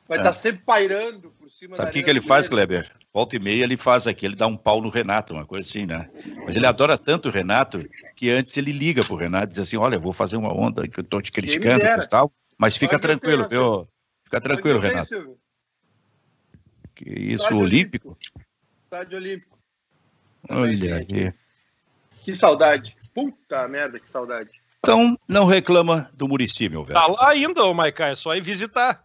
vai 0.08 0.18
estar 0.18 0.30
é. 0.30 0.32
tá 0.32 0.34
sempre 0.34 0.64
pairando 0.66 1.32
por 1.32 1.50
cima 1.50 1.76
Sabe 1.76 1.90
o 1.90 1.94
que, 1.94 2.04
que 2.04 2.10
ele 2.10 2.22
faz, 2.22 2.50
Kleber? 2.50 2.92
Volta 3.16 3.38
e 3.38 3.40
meia 3.40 3.64
ele 3.64 3.78
faz 3.78 4.08
aqui, 4.08 4.26
ele 4.26 4.36
dá 4.36 4.46
um 4.46 4.58
pau 4.58 4.82
no 4.82 4.90
Renato, 4.90 5.34
uma 5.34 5.46
coisa 5.46 5.66
assim, 5.66 5.86
né? 5.86 6.10
Mas 6.46 6.58
ele 6.58 6.68
adora 6.68 6.98
tanto 6.98 7.30
o 7.30 7.32
Renato 7.32 7.88
que 8.14 8.30
antes 8.30 8.58
ele 8.58 8.74
liga 8.74 9.06
pro 9.06 9.16
Renato 9.16 9.46
e 9.46 9.50
diz 9.52 9.60
assim: 9.60 9.78
olha, 9.78 9.98
vou 9.98 10.12
fazer 10.12 10.36
uma 10.36 10.54
onda 10.54 10.86
que 10.86 11.00
eu 11.00 11.04
tô 11.06 11.22
te 11.22 11.32
criticando 11.32 11.82
e 11.82 12.08
tal, 12.10 12.30
mas 12.58 12.76
fica 12.76 13.00
tranquilo, 13.00 13.48
viu? 13.48 13.88
Fica 14.26 14.42
tranquilo, 14.42 14.82
Renato. 14.82 15.40
Que 16.94 17.10
isso, 17.10 17.44
Estádio 17.44 17.58
Olímpico? 17.60 18.08
Olímpico? 18.10 18.42
Estádio 18.84 19.18
Olímpico. 19.18 19.60
Olha 20.50 20.96
aí. 20.98 21.34
Que 22.22 22.36
saudade. 22.36 22.98
Puta 23.14 23.66
merda, 23.70 23.98
que 23.98 24.10
saudade. 24.10 24.50
Então, 24.80 25.18
não 25.26 25.46
reclama 25.46 26.12
do 26.14 26.28
Murici, 26.28 26.68
meu 26.68 26.84
velho. 26.84 27.00
Tá 27.00 27.08
lá 27.08 27.30
ainda, 27.30 27.64
ô 27.64 27.74
Maicá, 27.74 28.10
é 28.10 28.16
só 28.16 28.36
ir 28.36 28.42
visitar. 28.42 29.05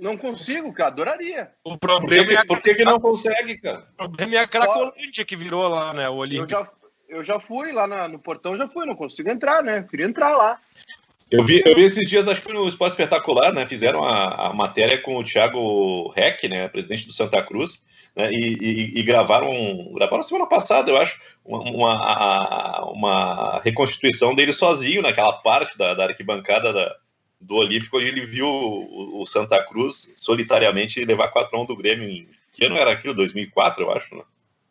Não 0.00 0.16
consigo, 0.16 0.72
cara, 0.72 0.90
adoraria. 0.90 1.50
O 1.62 1.76
problema 1.76 2.32
é 2.32 2.44
por 2.44 2.62
que, 2.62 2.74
que 2.74 2.84
não 2.84 2.98
consegue, 2.98 3.58
cara? 3.58 3.86
O 3.92 4.08
problema 4.08 4.36
é 4.36 4.38
a 4.38 4.46
Cracolândia 4.46 5.24
que 5.24 5.36
virou 5.36 5.68
lá, 5.68 5.92
né, 5.92 6.08
o 6.08 6.14
Olímpico. 6.14 6.44
Eu 6.44 6.48
já, 6.48 6.70
eu 7.08 7.24
já 7.24 7.38
fui 7.38 7.70
lá 7.72 7.86
na, 7.86 8.08
no 8.08 8.18
portão, 8.18 8.56
já 8.56 8.66
fui, 8.66 8.86
não 8.86 8.94
consigo 8.94 9.30
entrar, 9.30 9.62
né? 9.62 9.80
Eu 9.80 9.84
queria 9.84 10.06
entrar 10.06 10.30
lá. 10.30 10.58
Eu 11.30 11.44
vi, 11.44 11.62
eu 11.64 11.76
vi 11.76 11.84
esses 11.84 12.08
dias, 12.08 12.26
acho 12.26 12.40
que 12.40 12.46
foi 12.46 12.54
no 12.54 12.66
Esporte 12.66 12.92
Espetacular, 12.92 13.52
né? 13.52 13.66
Fizeram 13.66 14.02
a, 14.02 14.48
a 14.48 14.54
matéria 14.54 15.00
com 15.00 15.16
o 15.16 15.24
Thiago 15.24 16.08
Reck, 16.10 16.48
né? 16.48 16.66
Presidente 16.68 17.06
do 17.06 17.12
Santa 17.12 17.42
Cruz 17.42 17.84
né, 18.14 18.30
e, 18.32 18.56
e, 18.60 18.98
e, 18.98 19.02
gravaram, 19.02 19.52
gravaram 19.94 20.22
semana 20.22 20.46
passada, 20.46 20.90
eu 20.90 20.96
acho, 20.96 21.18
uma, 21.44 22.84
uma 22.90 23.60
reconstituição 23.60 24.34
dele 24.34 24.52
sozinho 24.52 25.02
naquela 25.02 25.32
parte 25.32 25.76
da, 25.78 25.94
da 25.94 26.04
arquibancada 26.04 26.72
da, 26.72 26.96
do 27.40 27.56
Olímpico, 27.56 27.96
onde 27.96 28.06
ele 28.06 28.20
viu 28.20 28.46
o, 28.46 29.22
o, 29.22 29.26
Santa 29.26 29.62
Cruz 29.64 30.12
solitariamente 30.16 31.04
levar 31.04 31.28
4 31.28 31.56
a 31.56 31.62
1 31.62 31.66
do 31.66 31.76
Grêmio. 31.76 32.08
Em, 32.08 32.28
que 32.52 32.66
ano 32.66 32.76
era 32.76 32.92
aquilo? 32.92 33.14
2004, 33.14 33.82
eu 33.82 33.92
acho, 33.92 34.14
né? 34.14 34.22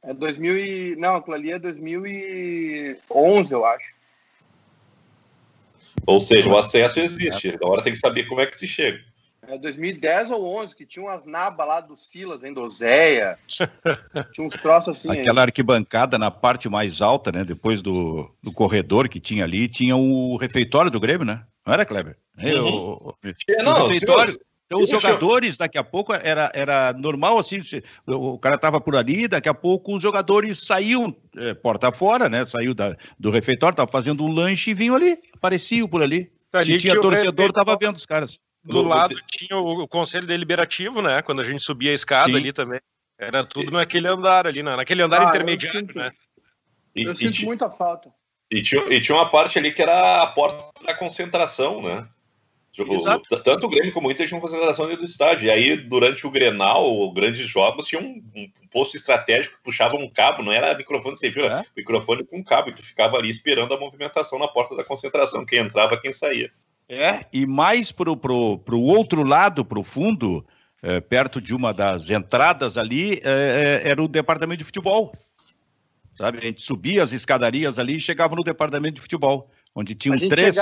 É 0.04 0.14
2000 0.14 0.58
e... 0.58 0.96
Não, 0.96 1.16
aquilo 1.16 1.36
ali 1.36 1.52
é 1.52 1.60
2011, 1.60 3.54
eu 3.54 3.66
acho. 3.66 3.96
Ou 6.06 6.20
seja, 6.20 6.50
o 6.50 6.58
acesso 6.58 7.00
existe, 7.00 7.50
agora 7.50 7.84
tem 7.84 7.94
que 7.94 8.00
saber 8.00 8.26
como 8.26 8.42
é 8.42 8.46
que 8.46 8.58
se 8.58 8.68
chega. 8.68 9.00
É 9.48 9.58
2010 9.58 10.32
ou 10.32 10.46
11, 10.62 10.76
que 10.76 10.86
tinha 10.86 11.04
umas 11.04 11.26
nabas 11.26 11.68
lá 11.68 11.82
do 11.82 11.98
Silas, 11.98 12.44
Endozeia. 12.44 13.38
tinha 14.32 14.46
uns 14.46 14.54
troços 14.54 14.98
assim. 14.98 15.10
Aquela 15.10 15.42
aí. 15.42 15.46
arquibancada 15.46 16.20
na 16.20 16.30
parte 16.30 16.70
mais 16.70 17.02
alta, 17.02 17.32
né? 17.32 17.44
Depois 17.44 17.82
do, 17.82 18.30
do 18.44 18.52
corredor 18.52 19.10
que 19.10 19.20
tinha 19.20 19.44
ali, 19.44 19.68
tinha 19.68 19.96
o 19.96 20.38
refeitório 20.38 20.92
do 20.92 21.00
Grêmio, 21.00 21.26
né? 21.26 21.44
Não 21.70 21.74
era, 21.74 21.86
Kleber? 21.86 22.18
Uhum. 22.36 23.06
O, 23.06 23.14
é, 23.48 23.62
não, 23.62 23.86
refeitório. 23.88 24.40
Então, 24.66 24.82
os 24.82 24.90
jogadores, 24.90 25.56
daqui 25.56 25.78
a 25.78 25.84
pouco, 25.84 26.14
era, 26.14 26.52
era 26.54 26.94
normal 26.94 27.38
assim, 27.38 27.60
o 28.08 28.38
cara 28.40 28.56
estava 28.56 28.82
por 28.82 28.96
ali, 28.96 29.28
daqui 29.28 29.50
a 29.50 29.54
pouco 29.54 29.96
os 29.96 30.02
jogadores 30.02 30.60
saíam 30.60 31.16
é, 31.38 31.54
porta 31.54 31.92
fora, 31.92 32.28
né? 32.28 32.46
Saiu 32.46 32.74
da, 32.74 32.96
do 33.20 33.30
refeitório, 33.30 33.74
estava 33.74 33.92
fazendo 33.92 34.24
um 34.24 34.32
lanche 34.32 34.72
e 34.72 34.74
vinham 34.74 34.96
ali, 34.96 35.20
apareciam 35.36 35.88
por 35.88 36.02
ali. 36.02 36.32
Se 36.64 36.78
tinha 36.80 37.00
torcedor, 37.00 37.50
estava 37.50 37.78
vendo 37.80 37.98
os 37.98 38.06
caras. 38.06 38.40
Do 38.64 38.82
lado 38.82 39.16
tinha 39.28 39.58
o, 39.58 39.88
conselho 39.88 40.26
deliberativo, 40.28 41.02
né? 41.02 41.22
Quando 41.22 41.42
a 41.42 41.46
gente 41.46 41.64
subia 41.64 41.92
a 41.92 41.96
escada 41.96 42.30
Sim. 42.30 42.36
ali 42.36 42.52
também. 42.52 42.80
Era 43.18 43.44
tudo 43.44 43.72
naquele 43.72 44.08
andar 44.08 44.48
ali, 44.48 44.64
naquele 44.64 45.02
andar 45.04 45.22
ah, 45.22 45.30
intermediário, 45.30 45.80
eu 45.80 45.82
sinto, 45.82 45.98
né? 45.98 46.12
Eu 46.96 47.14
e, 47.14 47.18
sinto 47.18 47.42
e, 47.42 47.46
muita 47.46 47.70
falta. 47.70 48.12
E 48.52 48.62
tinha, 48.62 48.84
e 48.90 49.00
tinha 49.00 49.16
uma 49.16 49.30
parte 49.30 49.60
ali 49.60 49.72
que 49.72 49.82
era 49.82 50.24
a 50.24 50.28
porta 50.28 50.84
da 50.84 50.94
concentração, 50.94 51.82
né? 51.82 52.08
Tipo, 52.72 52.96
tanto 53.44 53.66
o 53.66 53.70
Grêmio 53.70 53.92
como 53.92 54.08
o 54.08 54.12
Inter 54.12 54.28
tinham 54.28 54.40
concentração 54.40 54.86
dentro 54.86 55.02
do 55.02 55.10
estádio. 55.10 55.48
E 55.48 55.52
aí, 55.52 55.76
durante 55.76 56.26
o 56.26 56.32
Grenal, 56.32 57.12
grandes 57.12 57.48
jogos, 57.48 57.88
tinha 57.88 58.02
um, 58.02 58.24
um 58.36 58.68
posto 58.72 58.96
estratégico 58.96 59.58
que 59.58 59.64
puxava 59.64 59.96
um 59.96 60.10
cabo, 60.10 60.44
não 60.44 60.52
era 60.52 60.78
microfone 60.78 61.18
sem 61.18 61.32
fio, 61.32 61.46
é? 61.46 61.66
microfone 61.76 62.24
com 62.24 62.44
cabo, 62.44 62.70
e 62.70 62.74
tu 62.74 62.84
ficava 62.84 63.18
ali 63.18 63.30
esperando 63.30 63.74
a 63.74 63.80
movimentação 63.80 64.40
na 64.40 64.48
porta 64.48 64.76
da 64.76 64.84
concentração, 64.84 65.46
quem 65.46 65.60
entrava, 65.60 66.00
quem 66.00 66.12
saía. 66.12 66.52
É, 66.88 67.26
e 67.34 67.46
mais 67.46 67.92
pro, 67.92 68.16
pro, 68.16 68.58
pro 68.60 68.80
outro 68.80 69.24
lado, 69.24 69.66
pro 69.66 69.84
fundo, 69.84 70.46
é, 70.82 71.00
perto 71.00 71.42
de 71.42 71.54
uma 71.54 71.74
das 71.74 72.10
entradas 72.10 72.78
ali, 72.78 73.20
é, 73.24 73.82
é 73.84 73.90
era 73.90 74.02
o 74.02 74.08
departamento 74.08 74.60
de 74.60 74.66
futebol. 74.66 75.12
Sabe, 76.20 76.38
a 76.40 76.42
gente 76.42 76.62
subia 76.62 77.02
as 77.02 77.14
escadarias 77.14 77.80
ali 77.80 77.96
e 77.96 78.02
chegava 78.02 78.36
no 78.36 78.44
departamento 78.44 78.96
de 78.96 79.02
futebol, 79.02 79.50
onde 79.74 79.96
tinham 79.96 80.18
três, 80.18 80.58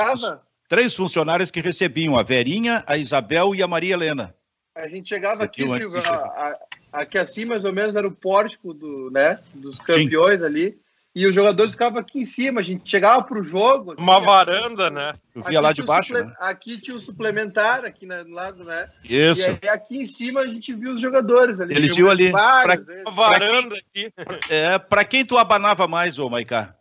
três 0.69 0.93
funcionários 0.93 1.49
que 1.49 1.59
recebiam, 1.59 2.15
a 2.15 2.21
Verinha, 2.21 2.83
a 2.85 2.95
Isabel 2.95 3.55
e 3.55 3.63
a 3.63 3.67
Maria 3.67 3.95
Helena. 3.95 4.35
A 4.75 4.87
gente 4.87 5.09
chegava 5.09 5.43
aqui, 5.43 5.63
Silvio, 5.63 5.99
a, 6.05 6.13
a, 6.13 6.59
aqui 7.01 7.17
assim 7.17 7.43
mais 7.43 7.65
ou 7.65 7.73
menos 7.73 7.95
era 7.95 8.07
o 8.07 8.11
pórtico 8.11 8.71
do, 8.71 9.09
né, 9.09 9.39
dos 9.55 9.79
campeões 9.79 10.41
Sim. 10.41 10.45
ali 10.45 10.79
e 11.17 11.25
os 11.25 11.34
jogadores 11.34 11.71
ficavam 11.71 11.99
aqui 11.99 12.19
em 12.19 12.25
cima, 12.25 12.60
a 12.60 12.63
gente 12.63 12.89
chegava 12.89 13.23
para 13.23 13.39
o 13.39 13.43
jogo. 13.43 13.95
Uma 13.97 14.19
varanda, 14.19 14.91
né? 14.91 15.12
Eu 15.34 15.41
via 15.41 15.60
lá 15.60 15.71
de 15.73 15.82
baixo. 15.82 16.13
Suple... 16.13 16.30
Né? 16.30 16.36
Aqui 16.39 16.80
tinha 16.80 16.95
o 16.95 17.01
suplementar, 17.01 17.84
aqui 17.86 18.06
no 18.06 18.34
lado, 18.34 18.63
né? 18.63 18.88
Isso. 19.03 19.58
E 19.63 19.67
aqui 19.67 19.97
em 19.97 20.06
cima 20.06 20.41
a 20.41 20.47
gente 20.47 20.73
viu 20.73 20.93
os 20.93 21.01
jogadores 21.01 21.60
ali. 21.60 21.75
Eles 21.75 21.95
viu 21.95 22.10
ali. 22.10 22.30
Vários, 22.32 22.86
pra... 22.86 23.01
Uma 23.01 23.12
varanda 23.12 23.75
aqui. 23.75 24.13
É, 24.47 24.77
para 24.77 25.03
quem 25.03 25.25
tu 25.25 25.39
abanava 25.39 25.88
mais, 25.88 26.19
ô 26.19 26.30
Maicá? 26.30 26.76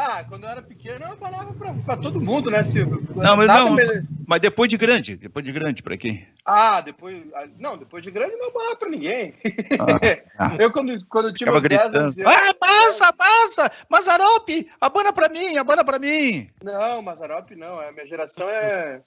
Ah, 0.00 0.22
quando 0.22 0.44
eu 0.44 0.50
era 0.50 0.62
pequeno, 0.62 1.06
eu 1.06 1.16
falava 1.16 1.52
pra, 1.54 1.74
pra 1.74 1.96
todo 1.96 2.20
mundo, 2.20 2.52
né, 2.52 2.62
Silvio? 2.62 3.04
Não, 3.16 3.36
mas 3.36 3.48
não. 3.48 3.76
Mas 4.24 4.38
depois 4.38 4.70
de 4.70 4.76
grande, 4.76 5.16
depois 5.16 5.44
de 5.44 5.50
grande, 5.50 5.82
pra 5.82 5.96
quem? 5.96 6.24
Ah, 6.44 6.80
depois. 6.80 7.20
Ah, 7.34 7.48
não, 7.58 7.76
depois 7.76 8.00
de 8.04 8.12
grande 8.12 8.36
não 8.36 8.52
falava 8.52 8.76
pra 8.76 8.88
ninguém. 8.90 9.34
Ah, 9.76 10.46
ah. 10.50 10.54
Eu, 10.62 10.70
quando, 10.70 11.04
quando 11.06 11.28
eu 11.30 11.34
tinha 11.34 11.50
meus 11.50 11.64
10 11.64 11.94
anos. 11.96 12.16
Eu... 12.16 12.28
Ah, 12.28 12.54
passa, 12.54 13.12
passa! 13.12 13.72
Mazarope! 13.90 14.70
Abana 14.80 15.12
pra 15.12 15.28
mim, 15.28 15.56
abana 15.56 15.84
pra 15.84 15.98
mim! 15.98 16.48
Não, 16.62 17.02
Mazarope 17.02 17.56
não. 17.56 17.80
A 17.80 17.90
minha 17.90 18.06
geração 18.06 18.48
é. 18.48 19.00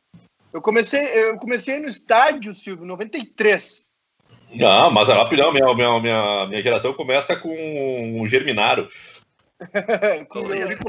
Eu 0.51 0.61
comecei, 0.61 1.05
eu 1.05 1.37
comecei 1.37 1.79
no 1.79 1.87
estádio, 1.87 2.53
Silvio, 2.53 2.85
93. 2.85 3.87
Não, 4.53 4.91
Mazarope 4.91 5.37
não. 5.37 5.53
Minha, 5.53 5.73
minha, 5.73 5.99
minha, 6.01 6.47
minha 6.47 6.61
geração 6.61 6.93
começa 6.93 7.33
com 7.37 8.21
o 8.21 8.27
Germinaro. 8.27 8.89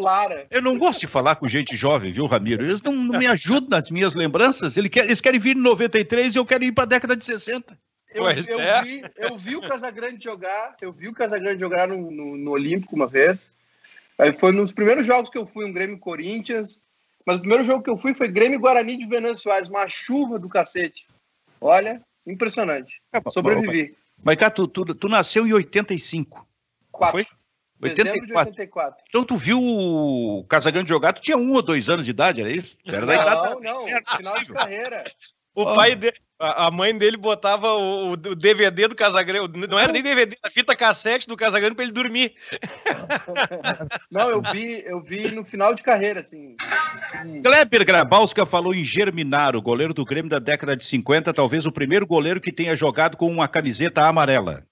Lara. 0.01 0.47
Eu 0.51 0.63
não 0.63 0.79
gosto 0.79 1.01
de 1.01 1.07
falar 1.07 1.37
com 1.37 1.49
gente 1.49 1.77
jovem, 1.77 2.13
viu, 2.13 2.27
Ramiro? 2.27 2.65
Eles 2.65 2.81
não, 2.83 2.93
não 2.93 3.19
me 3.19 3.27
ajudam 3.27 3.71
nas 3.71 3.91
minhas 3.91 4.15
lembranças. 4.15 4.77
Eles 4.77 4.91
querem, 4.91 5.09
eles 5.09 5.21
querem 5.21 5.41
vir 5.41 5.57
em 5.57 5.61
93 5.61 6.35
e 6.35 6.39
eu 6.39 6.47
quero 6.47 6.65
ir 6.65 6.73
para 6.73 6.85
a 6.85 6.87
década 6.87 7.17
de 7.17 7.25
60. 7.25 7.79
Eu, 8.15 8.25
eu, 8.25 8.61
é. 8.61 8.83
vi, 8.83 9.03
eu 9.17 9.39
vi 9.39 9.57
o 9.57 9.63
Casagrande 9.63 10.23
jogar, 10.23 10.77
eu 10.81 10.93
vi 10.93 11.09
o 11.09 11.15
Casagrande 11.15 11.61
jogar 11.61 11.89
no, 11.89 12.11
no, 12.11 12.37
no 12.37 12.51
Olímpico 12.51 12.95
uma 12.95 13.07
vez. 13.07 13.51
Aí 14.19 14.33
foi 14.33 14.53
nos 14.53 14.73
primeiros 14.73 15.07
jogos 15.07 15.31
que 15.31 15.39
eu 15.39 15.47
fui, 15.47 15.65
um 15.65 15.73
Grêmio 15.73 15.99
Corinthians. 15.99 16.81
Mas 17.27 17.37
o 17.37 17.41
primeiro 17.41 17.65
jogo 17.65 17.83
que 17.83 17.91
eu 17.91 17.97
fui 17.97 18.15
foi 18.15 18.29
Grêmio 18.29 18.61
Guarani 18.61 18.99
de 18.99 19.07
Venâncio 19.07 19.45
Soares, 19.45 19.69
uma 19.69 19.87
chuva 19.89 20.39
do 20.39 20.49
cacete. 20.49 21.07
Olha, 21.61 22.03
impressionante. 22.27 23.01
É, 23.13 23.31
Sobrevivi. 23.31 23.97
Mas, 24.23 24.37
tu, 24.55 24.69
tu, 24.69 24.95
tu 24.95 25.09
nasceu 25.09 25.47
em 25.47 25.53
85. 25.53 26.47
Quatro. 26.91 27.13
Foi? 27.13 27.27
84. 27.83 28.27
de 28.27 28.33
84. 28.35 29.05
Então 29.09 29.25
tu 29.25 29.37
viu 29.37 29.61
o 29.61 30.45
Casagrande 30.49 30.89
jogar, 30.89 31.13
tu 31.13 31.21
tinha 31.21 31.37
um 31.37 31.53
ou 31.53 31.63
dois 31.63 31.89
anos 31.89 32.05
de 32.05 32.11
idade, 32.11 32.41
era 32.41 32.51
isso? 32.51 32.77
Era 32.87 33.05
da 33.05 33.15
idade. 33.15 33.61
Não, 33.61 33.61
não, 33.61 33.87
final 34.17 34.39
de 34.39 34.53
carreira. 34.53 35.05
O 35.55 35.63
oh. 35.63 35.75
pai 35.75 35.95
dele, 35.95 36.17
a 36.43 36.71
mãe 36.71 36.97
dele 36.97 37.17
botava 37.17 37.75
o, 37.75 38.13
o 38.13 38.17
DVD 38.17 38.89
do 38.89 38.97
Casagrande, 38.97 39.67
não 39.69 39.79
era 39.79 39.93
nem 39.93 40.03
DVD, 40.03 40.37
a 40.43 40.51
fita 40.51 40.75
cassete 40.75 41.29
do 41.29 41.37
Casagrande 41.37 41.77
para 41.77 41.85
ele 41.85 41.93
dormir. 41.93 42.35
Não, 44.11 44.29
eu 44.29 44.43
vi, 44.43 44.83
eu 44.85 45.01
vi 45.01 45.31
no 45.31 45.45
final 45.45 45.75
de 45.75 45.83
carreira, 45.83 46.21
assim. 46.21 46.57
Kleber 47.43 47.85
Grabowska 47.85 48.45
falou 48.45 48.75
em 48.75 48.85
Germinaro, 48.85 49.63
goleiro 49.63 49.95
do 49.95 50.05
Grêmio 50.05 50.29
da 50.29 50.39
década 50.39 50.77
de 50.77 50.85
50, 50.85 51.33
talvez 51.33 51.65
o 51.65 51.73
primeiro 51.73 52.07
goleiro 52.07 52.41
que 52.41 52.53
tenha 52.53 52.75
jogado 52.75 53.17
com 53.17 53.31
uma 53.31 53.47
camiseta 53.47 54.03
amarela. 54.03 54.65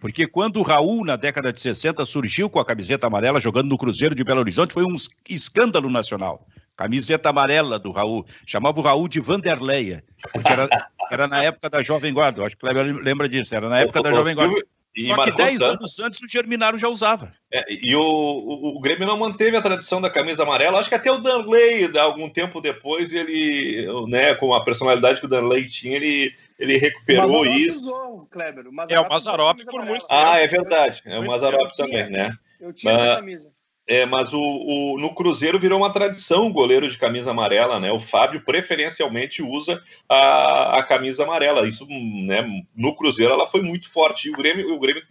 Porque 0.00 0.26
quando 0.26 0.58
o 0.58 0.62
Raul, 0.62 1.04
na 1.04 1.16
década 1.16 1.52
de 1.52 1.60
60, 1.60 2.04
surgiu 2.06 2.48
com 2.48 2.60
a 2.60 2.64
camiseta 2.64 3.06
amarela 3.06 3.40
jogando 3.40 3.68
no 3.68 3.78
Cruzeiro 3.78 4.14
de 4.14 4.22
Belo 4.22 4.40
Horizonte, 4.40 4.72
foi 4.72 4.84
um 4.84 4.96
escândalo 5.28 5.90
nacional. 5.90 6.46
camiseta 6.76 7.30
amarela 7.30 7.78
do 7.78 7.90
Raul. 7.90 8.24
Chamava 8.46 8.78
o 8.78 8.82
Raul 8.82 9.08
de 9.08 9.18
Vanderleia, 9.18 10.04
porque 10.32 10.52
era, 10.52 10.68
era 11.10 11.26
na 11.26 11.42
época 11.42 11.68
da 11.68 11.82
Jovem 11.82 12.12
Guarda. 12.12 12.44
Acho 12.44 12.56
que 12.56 12.66
lembra 12.66 13.28
disso, 13.28 13.54
era 13.54 13.68
na 13.68 13.80
época 13.80 14.02
da 14.02 14.12
Jovem 14.12 14.34
Guarda. 14.34 14.62
E 14.98 15.06
Só 15.06 15.24
que 15.24 15.30
10 15.30 15.62
anos 15.62 16.00
antes 16.00 16.20
o 16.20 16.26
Germinaro 16.26 16.76
já 16.76 16.88
usava. 16.88 17.32
É, 17.52 17.64
e 17.70 17.94
o, 17.94 18.02
o, 18.02 18.76
o, 18.76 18.80
Grêmio 18.80 19.06
não 19.06 19.16
manteve 19.16 19.56
a 19.56 19.62
tradição 19.62 20.00
da 20.00 20.10
camisa 20.10 20.42
amarela. 20.42 20.80
Acho 20.80 20.88
que 20.88 20.96
até 20.96 21.08
o 21.08 21.18
Danley, 21.18 21.96
algum 21.96 22.28
tempo 22.28 22.60
depois, 22.60 23.12
ele, 23.12 23.86
né, 24.08 24.34
com 24.34 24.52
a 24.52 24.64
personalidade 24.64 25.20
que 25.20 25.26
o 25.26 25.28
Danley 25.28 25.68
tinha, 25.68 25.94
ele, 25.94 26.34
ele 26.58 26.78
recuperou 26.78 27.46
isso. 27.46 27.78
Usou, 27.78 28.26
Kleber. 28.28 28.66
O 28.66 28.72
é, 28.88 28.98
o 28.98 29.08
Mazarop 29.08 29.60
por 29.66 29.84
muito 29.84 30.06
tempo. 30.06 30.06
Ah, 30.10 30.38
é 30.38 30.48
verdade. 30.48 31.00
É 31.04 31.16
o 31.16 31.26
Mazarop 31.26 31.72
também, 31.76 32.10
né? 32.10 32.36
Eu 32.60 32.72
tinha 32.72 32.92
Mas... 32.92 33.02
essa 33.02 33.16
camisa. 33.16 33.57
É, 33.88 34.04
mas 34.04 34.34
o, 34.34 34.38
o, 34.38 34.98
no 35.00 35.14
Cruzeiro 35.14 35.58
virou 35.58 35.78
uma 35.78 35.90
tradição 35.90 36.46
o 36.46 36.52
goleiro 36.52 36.86
de 36.86 36.98
camisa 36.98 37.30
amarela, 37.30 37.80
né? 37.80 37.90
O 37.90 37.98
Fábio 37.98 38.42
preferencialmente 38.44 39.42
usa 39.42 39.82
a, 40.06 40.78
a 40.78 40.82
camisa 40.82 41.24
amarela. 41.24 41.66
Isso, 41.66 41.86
né? 41.88 42.46
No 42.76 42.94
Cruzeiro 42.94 43.32
ela 43.32 43.46
foi 43.46 43.62
muito 43.62 43.90
forte. 43.90 44.28
E 44.28 44.30
o 44.30 44.36
Grêmio, 44.36 44.74
o 44.74 44.78
Grêmio 44.78 45.02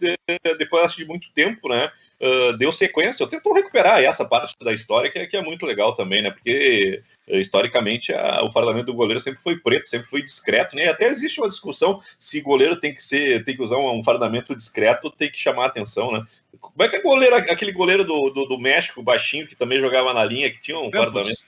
depois 0.56 0.94
de 0.94 1.04
muito 1.04 1.28
tempo, 1.34 1.68
né? 1.68 1.90
Uh, 2.20 2.56
deu 2.56 2.70
sequência. 2.72 3.24
Eu 3.24 3.28
tento 3.28 3.52
recuperar 3.52 4.00
essa 4.00 4.24
parte 4.24 4.54
da 4.62 4.72
história 4.72 5.10
que 5.10 5.18
é, 5.18 5.26
que 5.26 5.36
é 5.36 5.42
muito 5.42 5.66
legal 5.66 5.94
também, 5.94 6.22
né? 6.22 6.30
Porque 6.30 7.02
historicamente 7.26 8.12
a, 8.12 8.44
o 8.44 8.50
fardamento 8.50 8.86
do 8.86 8.94
goleiro 8.94 9.20
sempre 9.20 9.40
foi 9.40 9.56
preto, 9.56 9.86
sempre 9.88 10.08
foi 10.08 10.22
discreto, 10.22 10.76
né? 10.76 10.84
E 10.84 10.88
até 10.88 11.06
existe 11.06 11.40
uma 11.40 11.48
discussão 11.48 12.00
se 12.18 12.40
goleiro 12.40 12.78
tem 12.78 12.94
que 12.94 13.02
ser, 13.02 13.44
tem 13.44 13.56
que 13.56 13.62
usar 13.62 13.76
um, 13.76 13.98
um 13.98 14.04
fardamento 14.04 14.54
discreto, 14.54 15.10
tem 15.10 15.30
que 15.30 15.38
chamar 15.38 15.66
atenção, 15.66 16.12
né? 16.12 16.24
Como 16.60 16.82
é 16.82 16.88
que 16.88 16.96
é 16.96 17.02
goleiro, 17.02 17.36
aquele 17.36 17.72
goleiro 17.72 18.04
do, 18.04 18.30
do, 18.30 18.44
do, 18.46 18.58
México, 18.58 19.02
baixinho, 19.02 19.46
que 19.46 19.56
também 19.56 19.80
jogava 19.80 20.12
na 20.12 20.24
linha, 20.24 20.50
que 20.50 20.60
tinha 20.60 20.78
um 20.78 20.90
Campos. 20.90 21.44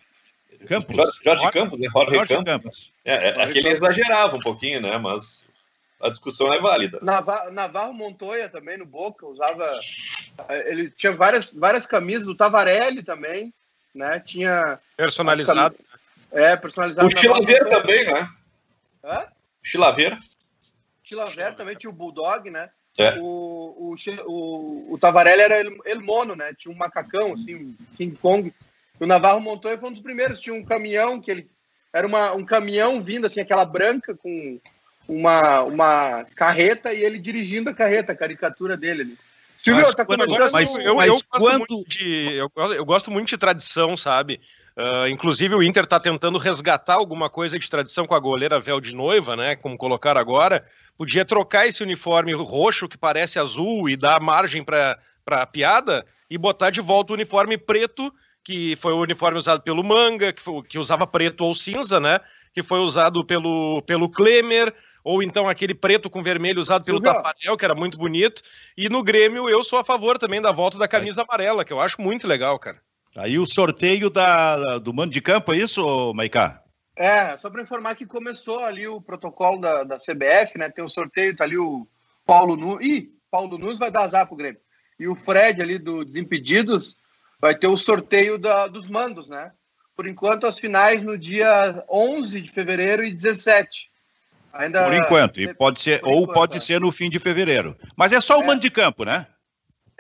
Campos. 0.67 0.97
Jorge, 0.97 1.21
Jorge 1.25 1.51
Campos, 1.51 1.79
né? 1.79 1.89
Jorge, 1.93 2.15
Jorge 2.15 2.35
Campos. 2.35 2.45
Campos. 2.45 2.93
É, 3.05 3.29
é, 3.29 3.43
aquele 3.43 3.69
exagerava 3.69 4.37
um 4.37 4.41
pouquinho, 4.41 4.81
né? 4.81 4.99
Mas 4.99 5.47
a 6.01 6.09
discussão 6.09 6.53
é 6.53 6.59
válida. 6.59 6.99
Navarro, 7.03 7.51
Navarro 7.51 7.93
Montoya 7.93 8.49
também 8.49 8.79
no 8.79 8.87
Boca 8.87 9.27
usava. 9.27 9.79
Ele 10.67 10.91
tinha 10.91 11.13
várias, 11.13 11.53
várias 11.53 11.87
camisas, 11.87 12.27
do 12.27 12.35
Tavarelli 12.35 13.03
também, 13.03 13.53
né? 13.95 14.21
Tinha. 14.21 14.79
Personalizado. 14.97 15.77
É, 16.33 16.57
personalizado. 16.57 17.09
O 17.09 17.17
Chilaver 17.17 17.69
também, 17.69 18.05
né? 18.05 18.31
Hã? 19.05 19.27
O 19.63 19.67
Chilaver. 19.67 20.17
Chilaver 21.03 21.55
também 21.55 21.77
tinha 21.77 21.91
o 21.91 21.95
Bulldog, 21.95 22.51
né? 22.51 22.71
É. 22.99 23.19
O, 23.19 23.95
o, 23.95 23.95
o, 24.27 24.95
o 24.95 24.99
Tavarelli 24.99 25.43
era 25.43 25.59
el, 25.59 25.77
el 25.85 26.03
mono, 26.03 26.35
né? 26.35 26.53
Tinha 26.57 26.75
um 26.75 26.79
macacão, 26.79 27.33
assim, 27.33 27.77
King 27.97 28.17
Kong. 28.17 28.53
O 28.99 29.07
Navarro 29.07 29.41
Montoya 29.41 29.79
foi 29.79 29.89
um 29.89 29.93
dos 29.93 30.03
primeiros. 30.03 30.41
Tinha 30.41 30.55
um 30.55 30.65
caminhão 30.65 31.21
que 31.21 31.31
ele. 31.31 31.51
Era 31.93 32.07
uma, 32.07 32.33
um 32.33 32.45
caminhão 32.45 33.01
vindo, 33.01 33.27
assim, 33.27 33.41
aquela 33.41 33.65
branca 33.65 34.15
com 34.15 34.61
uma, 35.09 35.63
uma 35.63 36.25
carreta 36.37 36.93
e 36.93 37.03
ele 37.03 37.19
dirigindo 37.19 37.71
a 37.71 37.75
carreta, 37.75 38.13
a 38.13 38.17
caricatura 38.17 38.77
dele. 38.77 39.03
Ali. 39.03 39.19
Silvio, 39.63 39.85
mas, 39.85 39.95
tá 39.95 40.07
quando, 40.07 40.23
agora, 40.23 40.49
mas, 40.51 40.79
eu, 40.79 40.95
mas 40.95 41.09
eu, 41.09 41.15
eu 41.15 41.21
quando... 41.29 41.67
Gosto 41.67 41.89
de, 41.89 42.33
eu, 42.33 42.51
eu, 42.57 42.85
gosto 42.85 43.11
muito 43.11 43.29
de 43.29 43.37
tradição, 43.37 43.95
sabe? 43.97 44.41
Uh, 44.77 45.09
inclusive 45.09 45.55
o 45.55 45.63
Inter 45.63 45.85
está 45.85 46.01
tentando 46.01 46.39
resgatar 46.39 46.95
alguma 46.95 47.29
coisa 47.29 47.59
de 47.59 47.69
tradição 47.69 48.07
com 48.07 48.15
a 48.15 48.19
goleira 48.19 48.59
véu 48.59 48.81
de 48.81 48.95
noiva, 48.95 49.37
né? 49.37 49.57
Como 49.57 49.77
colocar 49.77 50.17
agora. 50.17 50.65
Podia 50.97 51.25
trocar 51.25 51.67
esse 51.67 51.83
uniforme 51.83 52.33
roxo 52.33 52.89
que 52.89 52.97
parece 52.97 53.39
azul 53.39 53.89
e 53.89 53.97
dar 53.97 54.21
margem 54.21 54.65
para 54.65 54.99
a 55.27 55.47
piada 55.47 56.07
e 56.31 56.39
botar 56.39 56.71
de 56.71 56.81
volta 56.81 57.13
o 57.13 57.17
uniforme 57.17 57.59
preto, 57.59 58.11
que 58.43 58.77
foi 58.77 58.95
o 58.95 59.01
uniforme 59.01 59.39
usado 59.39 59.61
pelo 59.61 59.85
Manga, 59.85 60.33
que, 60.33 60.41
foi, 60.41 60.63
que 60.63 60.79
usava 60.79 61.07
preto 61.07 61.45
ou 61.45 61.53
cinza, 61.53 62.01
né? 62.01 62.19
Que 62.55 62.63
foi 62.63 62.79
usado 62.79 63.23
pelo, 63.27 63.83
pelo 63.83 64.09
Klemer, 64.09 64.75
ou 65.05 65.23
então 65.23 65.49
aquele 65.49 65.75
preto 65.75 66.11
com 66.11 66.23
vermelho 66.23 66.61
usado 66.61 66.85
pelo 66.85 66.99
Silvio. 66.99 67.13
Tafarel, 67.13 67.57
que 67.57 67.65
era 67.65 67.75
muito 67.75 67.99
bonito. 67.99 68.43
E 68.77 68.89
no 68.89 69.03
Grêmio 69.03 69.49
eu 69.49 69.63
sou 69.63 69.79
a 69.79 69.85
favor 69.85 70.19
também 70.19 70.41
da 70.41 70.53
volta 70.53 70.79
da 70.79 70.89
camisa 70.89 71.23
amarela, 71.23 71.65
que 71.65 71.73
eu 71.73 71.81
acho 71.81 72.01
muito 72.01 72.27
legal, 72.27 72.59
cara. 72.59 72.81
Aí 73.17 73.39
o 73.39 73.47
sorteio 73.47 74.09
da, 74.09 74.79
do 74.79 74.95
mando 74.95 75.13
de 75.13 75.21
campo, 75.21 75.53
é 75.53 75.59
isso, 75.59 76.13
Maicá? 76.15 76.63
É, 76.97 77.37
só 77.37 77.49
para 77.51 77.63
informar 77.63 77.95
que 77.95 78.07
começou 78.07 78.65
ali 78.65 78.87
o 78.87 79.01
protocolo 79.01 79.61
da, 79.61 79.85
da 79.85 79.97
CBF, 79.97 80.59
né? 80.59 80.69
Tem 80.69 80.85
o 80.85 80.89
sorteio, 80.89 81.35
tá 81.35 81.45
ali 81.45 81.57
o 81.57 81.87
Paulo 82.27 82.57
Nunes. 82.57 82.87
Ih, 82.87 83.11
Paulo 83.31 83.59
Nunes 83.59 83.79
vai 83.79 83.91
dar 83.91 84.03
azar 84.03 84.27
pro 84.27 84.37
Grêmio. 84.37 84.61
E 84.99 85.09
o 85.09 85.15
Fred 85.15 85.63
ali 85.63 85.79
do 85.79 86.05
Desimpedidos 86.05 86.97
vai 87.41 87.57
ter 87.57 87.69
o 87.69 87.77
sorteio 87.77 88.39
da, 88.39 88.67
dos 88.67 88.87
mandos, 88.87 89.29
né? 89.29 89.51
Por 89.97 90.07
enquanto, 90.07 90.47
as 90.47 90.59
finais 90.59 91.03
no 91.03 91.17
dia 91.17 91.85
11 91.91 92.41
de 92.41 92.51
fevereiro 92.51 93.05
e 93.05 93.13
17. 93.13 93.90
Ainda... 94.53 94.85
Por 94.85 94.95
enquanto, 94.95 95.41
e 95.41 95.55
pode 95.55 95.81
ser, 95.81 96.01
ou 96.05 96.23
enquanto, 96.23 96.35
pode 96.35 96.57
é. 96.57 96.61
ser 96.61 96.81
no 96.81 96.91
fim 96.91 97.09
de 97.09 97.19
fevereiro. 97.19 97.77
Mas 97.97 98.13
é 98.13 98.21
só 98.21 98.39
o 98.39 98.43
é. 98.43 98.47
mando 98.47 98.61
de 98.61 98.71
campo, 98.71 99.05
né? 99.05 99.27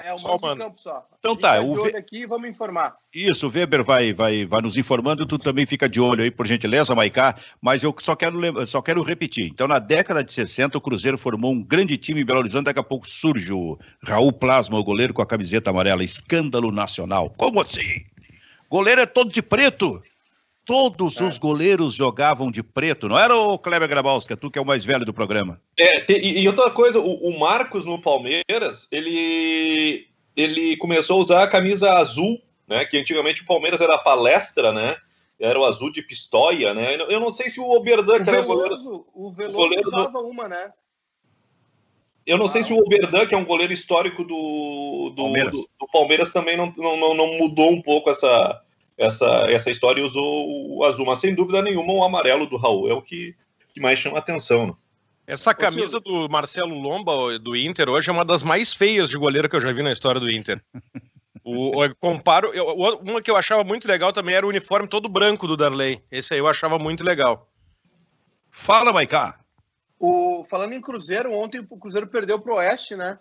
É, 0.03 0.15
o 0.15 0.19
só 0.19 0.39
mando 0.39 0.55
de 0.55 0.61
campo 0.63 0.81
só. 0.81 1.07
Então 1.19 1.37
tá, 1.37 1.61
o 1.61 1.85
Ve... 1.85 1.97
aqui 1.97 2.27
vamos 2.27 2.49
informar. 2.49 2.97
Isso, 3.15 3.47
o 3.47 3.51
Weber 3.51 3.85
vai, 3.85 4.13
vai, 4.13 4.47
vai 4.47 4.63
nos 4.63 4.79
informando, 4.79 5.27
tu 5.27 5.39
também 5.39 5.67
fica 5.67 5.89
de 5.89 6.01
olho 6.01 6.23
aí, 6.23 6.31
por 6.31 6.47
gentileza, 6.47 6.95
Maicá, 6.95 7.37
mas 7.61 7.83
eu 7.83 7.95
só 7.99 8.17
quero, 8.17 8.67
só 8.67 8.81
quero 8.81 9.03
repetir. 9.03 9.47
Então, 9.47 9.69
na 9.69 9.79
década 9.79 10.25
de 10.25 10.33
60, 10.33 10.79
o 10.79 10.81
Cruzeiro 10.81 11.19
formou 11.19 11.53
um 11.53 11.63
grande 11.63 11.97
time 11.99 12.23
em 12.23 12.25
Belo 12.25 12.39
Horizonte, 12.39 12.65
daqui 12.65 12.81
a 12.81 12.85
pouco 12.85 13.07
surge 13.07 13.53
o 13.53 13.79
Raul 14.03 14.33
Plasma, 14.33 14.79
o 14.79 14.85
goleiro 14.85 15.13
com 15.13 15.23
a 15.23 15.27
camiseta 15.27 15.71
amarela, 15.71 16.03
escândalo 16.03 16.73
nacional. 16.73 17.31
Como 17.37 17.61
assim? 17.61 18.05
Goleiro 18.71 19.03
é 19.03 19.07
todo 19.07 19.31
de 19.31 19.43
preto? 19.43 20.03
Todos 20.71 21.21
é. 21.21 21.25
os 21.25 21.37
goleiros 21.37 21.95
jogavam 21.95 22.49
de 22.49 22.63
preto, 22.63 23.09
não 23.09 23.19
era 23.19 23.35
o 23.35 23.59
Kleber 23.59 23.89
Grabowska, 23.89 24.37
tu 24.37 24.49
que 24.49 24.57
é 24.57 24.63
o 24.63 24.65
mais 24.65 24.85
velho 24.85 25.05
do 25.05 25.13
programa? 25.13 25.61
É, 25.77 26.05
e, 26.13 26.43
e 26.43 26.47
outra 26.47 26.71
coisa, 26.71 27.01
o, 27.01 27.13
o, 27.29 27.37
Marcos 27.41 27.85
no 27.85 28.01
Palmeiras, 28.01 28.87
ele, 28.93 30.07
ele 30.37 30.77
começou 30.77 31.19
a 31.19 31.21
usar 31.23 31.43
a 31.43 31.49
camisa 31.49 31.95
azul, 31.95 32.41
né? 32.69 32.85
Que 32.85 32.97
antigamente 32.97 33.43
o 33.43 33.47
Palmeiras 33.47 33.81
era 33.81 33.99
palestra, 33.99 34.73
né? 34.73 34.97
Era 35.41 35.59
o 35.59 35.65
azul 35.65 35.91
de 35.91 36.03
pistoia, 36.03 36.73
né? 36.73 36.95
Eu 37.09 37.19
não 37.19 37.33
sei 37.33 37.51
se 37.51 37.59
o 37.59 37.69
Oberdan, 37.69 38.23
que 38.23 38.31
era 38.31 38.43
goleiro. 38.43 38.77
O 39.13 39.33
Veloso 39.33 39.57
goleiro 39.57 39.89
usava 39.89 40.13
do... 40.13 40.29
uma, 40.29 40.49
né? 40.49 40.73
Eu 42.25 42.39
não 42.39 42.47
ah, 42.47 42.49
sei 42.49 42.63
se 42.63 42.73
o 42.73 42.79
Oberdan, 42.79 43.27
que 43.27 43.35
é 43.35 43.39
um 43.39 43.45
goleiro 43.45 43.73
histórico 43.73 44.23
do, 44.23 45.11
do, 45.17 45.23
Palmeiras. 45.25 45.51
do, 45.51 45.69
do 45.81 45.89
Palmeiras, 45.93 46.33
também 46.33 46.57
não, 46.57 46.73
não, 46.77 47.13
não 47.13 47.39
mudou 47.39 47.73
um 47.73 47.83
pouco 47.83 48.09
essa, 48.09 48.63
essa, 49.01 49.47
essa 49.49 49.71
história 49.71 50.05
usou 50.05 50.77
o 50.77 50.85
azul, 50.85 51.07
mas 51.07 51.19
sem 51.19 51.35
dúvida 51.35 51.63
nenhuma 51.63 51.93
o 51.93 52.05
amarelo 52.05 52.47
do 52.47 52.57
Raul 52.57 52.89
é 52.89 52.93
o 52.93 53.01
que, 53.01 53.35
que 53.73 53.81
mais 53.81 53.99
chama 53.99 54.19
atenção. 54.19 54.67
Né? 54.67 54.75
Essa 55.27 55.55
camisa 55.55 55.99
do 55.99 56.29
Marcelo 56.29 56.75
Lomba, 56.75 57.39
do 57.39 57.57
Inter, 57.57 57.89
hoje 57.89 58.11
é 58.11 58.13
uma 58.13 58.25
das 58.25 58.43
mais 58.43 58.75
feias 58.75 59.09
de 59.09 59.17
goleiro 59.17 59.49
que 59.49 59.57
eu 59.57 59.61
já 59.61 59.73
vi 59.73 59.83
na 59.83 59.93
história 59.93 60.21
do 60.21 60.31
Inter. 60.31 60.63
O, 61.43 61.83
eu 61.83 61.97
comparo, 61.97 62.53
eu, 62.53 62.67
uma 63.03 63.23
que 63.23 63.31
eu 63.31 63.37
achava 63.37 63.65
muito 63.65 63.89
legal 63.89 64.13
também 64.13 64.35
era 64.35 64.45
o 64.45 64.49
uniforme 64.51 64.87
todo 64.87 65.09
branco 65.09 65.47
do 65.47 65.57
Darley. 65.57 66.03
Esse 66.11 66.35
aí 66.35 66.41
eu 66.41 66.47
achava 66.47 66.79
muito 66.79 67.03
legal. 67.03 67.49
Fala, 68.51 68.93
Maicá. 68.93 69.41
O, 69.99 70.45
falando 70.45 70.75
em 70.75 70.81
Cruzeiro, 70.83 71.33
ontem 71.33 71.59
o 71.59 71.79
Cruzeiro 71.79 72.07
perdeu 72.07 72.39
para 72.39 72.53
o 72.53 72.57
Oeste, 72.57 72.95
né? 72.95 73.19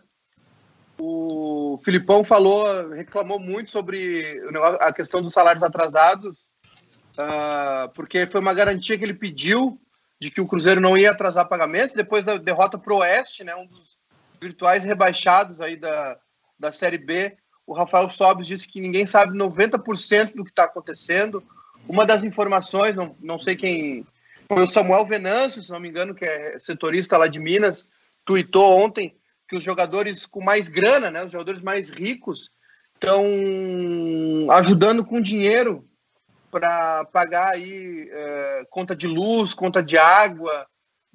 O 1.02 1.80
Filipão 1.82 2.26
falou, 2.26 2.90
reclamou 2.90 3.40
muito 3.40 3.72
sobre 3.72 4.42
a 4.82 4.92
questão 4.92 5.22
dos 5.22 5.32
salários 5.32 5.64
atrasados, 5.64 6.38
uh, 7.18 7.88
porque 7.96 8.28
foi 8.28 8.42
uma 8.42 8.54
garantia 8.54 8.98
que 8.98 9.06
ele 9.06 9.14
pediu 9.14 9.80
de 10.20 10.30
que 10.30 10.42
o 10.42 10.48
Cruzeiro 10.48 10.82
não 10.82 10.98
ia 10.98 11.12
atrasar 11.12 11.48
pagamentos. 11.48 11.96
Depois 11.96 12.26
da 12.26 12.36
derrota 12.36 12.78
para 12.78 12.94
o 12.94 12.98
Oeste, 12.98 13.46
né, 13.46 13.56
um 13.56 13.66
dos 13.66 13.98
virtuais 14.42 14.84
rebaixados 14.84 15.62
aí 15.62 15.78
da, 15.78 16.18
da 16.60 16.72
Série 16.74 16.98
B, 16.98 17.38
o 17.66 17.74
Rafael 17.74 18.10
Sobis 18.10 18.48
disse 18.48 18.68
que 18.68 18.82
ninguém 18.82 19.06
sabe 19.06 19.38
90% 19.38 20.36
do 20.36 20.44
que 20.44 20.50
está 20.50 20.66
acontecendo. 20.66 21.42
Uma 21.88 22.06
das 22.06 22.26
informações, 22.26 22.94
não, 22.94 23.16
não 23.22 23.40
sei 23.40 23.56
quem, 23.56 24.06
foi 24.50 24.64
o 24.64 24.68
Samuel 24.68 25.06
Venâncio, 25.06 25.62
se 25.62 25.72
não 25.72 25.80
me 25.80 25.88
engano, 25.88 26.14
que 26.14 26.26
é 26.26 26.60
setorista 26.60 27.18
lá 27.18 27.28
de 27.28 27.40
Minas, 27.40 27.88
tuitou 28.26 28.78
ontem 28.78 29.16
que 29.50 29.56
os 29.56 29.64
jogadores 29.64 30.26
com 30.28 30.44
mais 30.44 30.70
grana, 30.70 31.10
né, 31.10 31.26
os 31.26 31.32
jogadores 31.32 31.62
mais 31.62 31.90
ricos, 31.90 32.52
estão 32.94 33.26
ajudando 34.52 35.04
com 35.04 35.20
dinheiro 35.20 35.86
para 36.52 37.06
pagar 37.06 37.56
aí 37.56 38.10
é, 38.12 38.68
conta 38.70 38.96
de 38.96 39.08
luz, 39.08 39.54
conta 39.54 39.82
de 39.82 39.98
água 39.98 40.68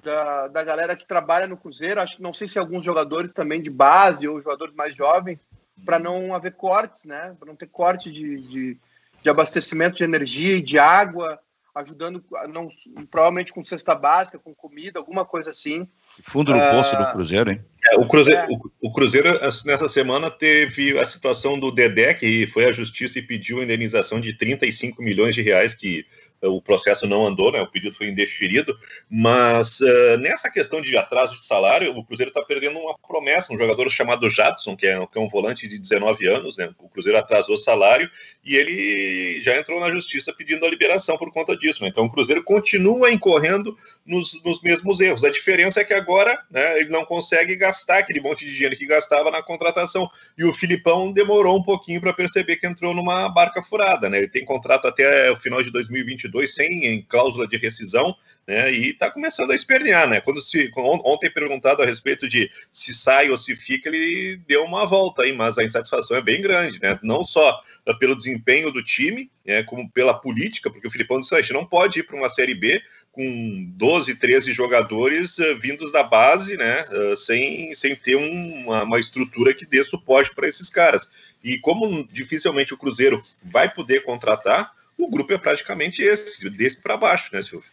da, 0.03 0.47
da 0.47 0.63
galera 0.63 0.95
que 0.95 1.07
trabalha 1.07 1.47
no 1.47 1.57
Cruzeiro. 1.57 2.01
Acho 2.01 2.17
que 2.17 2.23
não 2.23 2.33
sei 2.33 2.47
se 2.47 2.59
alguns 2.59 2.83
jogadores 2.83 3.31
também 3.31 3.61
de 3.61 3.69
base 3.69 4.27
ou 4.27 4.41
jogadores 4.41 4.73
mais 4.75 4.95
jovens, 4.95 5.47
para 5.85 5.99
não 5.99 6.33
haver 6.33 6.53
cortes, 6.53 7.05
né? 7.05 7.35
Para 7.39 7.47
não 7.47 7.55
ter 7.55 7.67
corte 7.67 8.11
de, 8.11 8.41
de, 8.41 8.77
de, 9.21 9.29
abastecimento 9.29 9.97
de 9.97 10.03
energia 10.03 10.55
e 10.57 10.61
de 10.61 10.79
água. 10.79 11.39
Ajudando, 11.75 12.23
não, 12.47 12.69
provavelmente 13.11 13.51
com 13.51 13.63
cesta 13.63 13.93
básica, 13.93 14.39
com 14.39 14.55
comida, 14.55 14.97
alguma 14.97 15.25
coisa 15.25 15.51
assim. 15.51 15.85
Fundo 16.23 16.53
do 16.53 16.59
poço 16.59 16.95
do 16.95 17.03
ah, 17.03 17.11
Cruzeiro, 17.11 17.51
hein? 17.51 17.61
É, 17.91 17.97
o, 17.97 18.07
Cruzeiro, 18.07 18.39
é. 18.39 18.47
o, 18.49 18.87
o, 18.87 18.91
Cruzeiro, 18.93 19.37
nessa 19.65 19.89
semana, 19.89 20.31
teve 20.31 20.97
a 20.97 21.03
situação 21.03 21.59
do 21.59 21.71
Dedé, 21.71 22.13
que 22.13 22.47
foi 22.47 22.65
à 22.65 22.71
justiça 22.71 23.19
e 23.19 23.21
pediu 23.21 23.59
a 23.59 23.63
indenização 23.63 24.21
de 24.21 24.33
35 24.37 25.03
milhões 25.03 25.35
de 25.35 25.41
reais, 25.41 25.73
que 25.73 26.05
o 26.47 26.61
processo 26.61 27.07
não 27.07 27.25
andou, 27.25 27.51
né? 27.51 27.61
O 27.61 27.67
pedido 27.67 27.95
foi 27.95 28.07
indeferido, 28.07 28.77
mas 29.09 29.79
uh, 29.79 30.17
nessa 30.19 30.49
questão 30.51 30.81
de 30.81 30.95
atraso 30.97 31.35
de 31.35 31.45
salário, 31.45 31.95
o 31.95 32.03
Cruzeiro 32.03 32.29
está 32.29 32.43
perdendo 32.43 32.79
uma 32.79 32.97
promessa, 32.97 33.53
um 33.53 33.57
jogador 33.57 33.89
chamado 33.89 34.29
Jadson, 34.29 34.75
que 34.75 34.87
é, 34.87 34.95
que 35.07 35.17
é, 35.17 35.21
um 35.21 35.29
volante 35.29 35.67
de 35.67 35.77
19 35.77 36.27
anos, 36.27 36.57
né? 36.57 36.69
O 36.79 36.89
Cruzeiro 36.89 37.17
atrasou 37.17 37.55
o 37.55 37.57
salário 37.57 38.09
e 38.43 38.55
ele 38.55 39.41
já 39.41 39.57
entrou 39.57 39.79
na 39.79 39.89
justiça 39.91 40.33
pedindo 40.33 40.65
a 40.65 40.69
liberação 40.69 41.17
por 41.17 41.31
conta 41.31 41.55
disso. 41.55 41.83
Né? 41.83 41.89
Então 41.89 42.05
o 42.05 42.11
Cruzeiro 42.11 42.43
continua 42.43 43.11
incorrendo 43.11 43.75
nos, 44.05 44.41
nos, 44.43 44.61
mesmos 44.61 44.99
erros. 44.99 45.23
A 45.23 45.29
diferença 45.29 45.81
é 45.81 45.83
que 45.83 45.93
agora 45.93 46.37
né, 46.49 46.79
ele 46.79 46.89
não 46.89 47.05
consegue 47.05 47.55
gastar 47.55 47.99
aquele 47.99 48.21
monte 48.21 48.45
de 48.45 48.53
dinheiro 48.53 48.75
que 48.75 48.85
gastava 48.85 49.31
na 49.31 49.41
contratação. 49.41 50.09
E 50.37 50.43
o 50.43 50.53
Filipão 50.53 51.11
demorou 51.11 51.57
um 51.57 51.63
pouquinho 51.63 52.01
para 52.01 52.13
perceber 52.13 52.57
que 52.57 52.67
entrou 52.67 52.93
numa 52.93 53.29
barca 53.29 53.61
furada, 53.61 54.09
né? 54.09 54.17
Ele 54.17 54.27
tem 54.27 54.45
contrato 54.45 54.87
até 54.87 55.31
o 55.31 55.35
final 55.35 55.61
de 55.61 55.71
2022 55.71 56.34
22 56.35 56.53
sem 56.53 56.85
em 56.85 57.01
cláusula 57.01 57.47
de 57.47 57.57
rescisão, 57.57 58.15
né? 58.47 58.71
E 58.71 58.89
está 58.91 59.09
começando 59.09 59.51
a 59.51 59.55
espernear, 59.55 60.07
né? 60.07 60.19
Quando 60.19 60.41
se 60.41 60.69
ontem 60.75 61.31
perguntado 61.31 61.81
a 61.81 61.85
respeito 61.85 62.27
de 62.27 62.49
se 62.71 62.93
sai 62.93 63.29
ou 63.29 63.37
se 63.37 63.55
fica, 63.55 63.89
ele 63.89 64.39
deu 64.47 64.63
uma 64.63 64.85
volta 64.85 65.23
aí, 65.23 65.33
mas 65.33 65.57
a 65.57 65.63
insatisfação 65.63 66.17
é 66.17 66.21
bem 66.21 66.41
grande, 66.41 66.79
né? 66.81 66.99
Não 67.01 67.23
só 67.23 67.61
pelo 67.99 68.15
desempenho 68.15 68.71
do 68.71 68.83
time, 68.83 69.29
né, 69.45 69.63
como 69.63 69.89
pela 69.89 70.13
política, 70.13 70.69
porque 70.69 70.87
o 70.87 70.91
Filipão 70.91 71.19
disse: 71.19 71.35
a 71.35 71.41
gente 71.41 71.53
não 71.53 71.65
pode 71.65 71.99
ir 71.99 72.03
para 72.03 72.15
uma 72.15 72.29
série 72.29 72.53
B 72.53 72.81
com 73.11 73.71
12, 73.77 74.15
13 74.15 74.51
jogadores 74.51 75.37
uh, 75.37 75.57
vindos 75.57 75.89
da 75.91 76.03
base, 76.03 76.57
né, 76.57 76.85
uh, 76.91 77.15
sem, 77.15 77.73
sem 77.73 77.95
ter 77.95 78.17
um, 78.17 78.65
uma, 78.65 78.83
uma, 78.83 78.99
estrutura 78.99 79.53
que 79.53 79.65
dê 79.65 79.81
suporte 79.83 80.35
para 80.35 80.47
esses 80.47 80.69
caras. 80.69 81.09
E 81.41 81.57
como 81.57 82.05
dificilmente 82.11 82.73
o 82.73 82.77
Cruzeiro 82.77 83.21
vai 83.41 83.73
poder 83.73 84.03
contratar, 84.03 84.74
o 84.97 85.09
grupo 85.09 85.33
é 85.33 85.37
praticamente 85.37 86.01
esse, 86.01 86.49
desse 86.49 86.79
para 86.79 86.97
baixo, 86.97 87.29
né, 87.33 87.41
Silvio? 87.41 87.69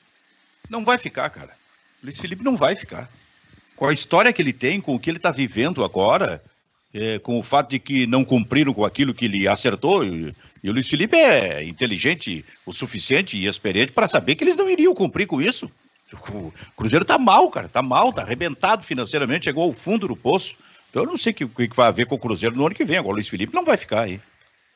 Não 0.68 0.84
vai 0.84 0.98
ficar, 0.98 1.28
cara. 1.30 1.50
Luiz 2.02 2.18
Felipe 2.18 2.42
não 2.42 2.56
vai 2.56 2.74
ficar. 2.74 3.08
Com 3.76 3.86
a 3.86 3.92
história 3.92 4.32
que 4.32 4.42
ele 4.42 4.52
tem, 4.52 4.80
com 4.80 4.94
o 4.94 4.98
que 4.98 5.10
ele 5.10 5.16
está 5.16 5.30
vivendo 5.30 5.84
agora, 5.84 6.42
é, 6.92 7.18
com 7.18 7.38
o 7.38 7.42
fato 7.42 7.70
de 7.70 7.78
que 7.78 8.06
não 8.06 8.24
cumpriram 8.24 8.74
com 8.74 8.84
aquilo 8.84 9.14
que 9.14 9.24
ele 9.24 9.46
acertou, 9.46 10.04
e, 10.04 10.34
e 10.62 10.70
o 10.70 10.72
Luiz 10.72 10.88
Felipe 10.88 11.16
é 11.16 11.64
inteligente 11.64 12.44
o 12.66 12.72
suficiente 12.72 13.36
e 13.36 13.46
experiente 13.46 13.92
para 13.92 14.06
saber 14.06 14.34
que 14.34 14.44
eles 14.44 14.56
não 14.56 14.68
iriam 14.68 14.94
cumprir 14.94 15.26
com 15.26 15.40
isso. 15.40 15.70
O 16.30 16.52
Cruzeiro 16.76 17.04
tá 17.04 17.16
mal, 17.16 17.50
cara, 17.50 17.68
tá 17.68 17.80
mal, 17.80 18.12
tá 18.12 18.22
arrebentado 18.22 18.84
financeiramente, 18.84 19.44
chegou 19.44 19.64
ao 19.64 19.72
fundo 19.72 20.06
do 20.06 20.16
poço. 20.16 20.54
Então 20.90 21.04
eu 21.04 21.08
não 21.08 21.16
sei 21.16 21.32
o 21.32 21.34
que, 21.34 21.68
que 21.68 21.76
vai 21.76 21.88
haver 21.88 22.06
com 22.06 22.16
o 22.16 22.18
Cruzeiro 22.18 22.54
no 22.54 22.66
ano 22.66 22.74
que 22.74 22.84
vem. 22.84 22.98
Agora 22.98 23.12
o 23.12 23.14
Luiz 23.14 23.28
Felipe 23.28 23.54
não 23.54 23.64
vai 23.64 23.78
ficar 23.78 24.02
aí. 24.02 24.20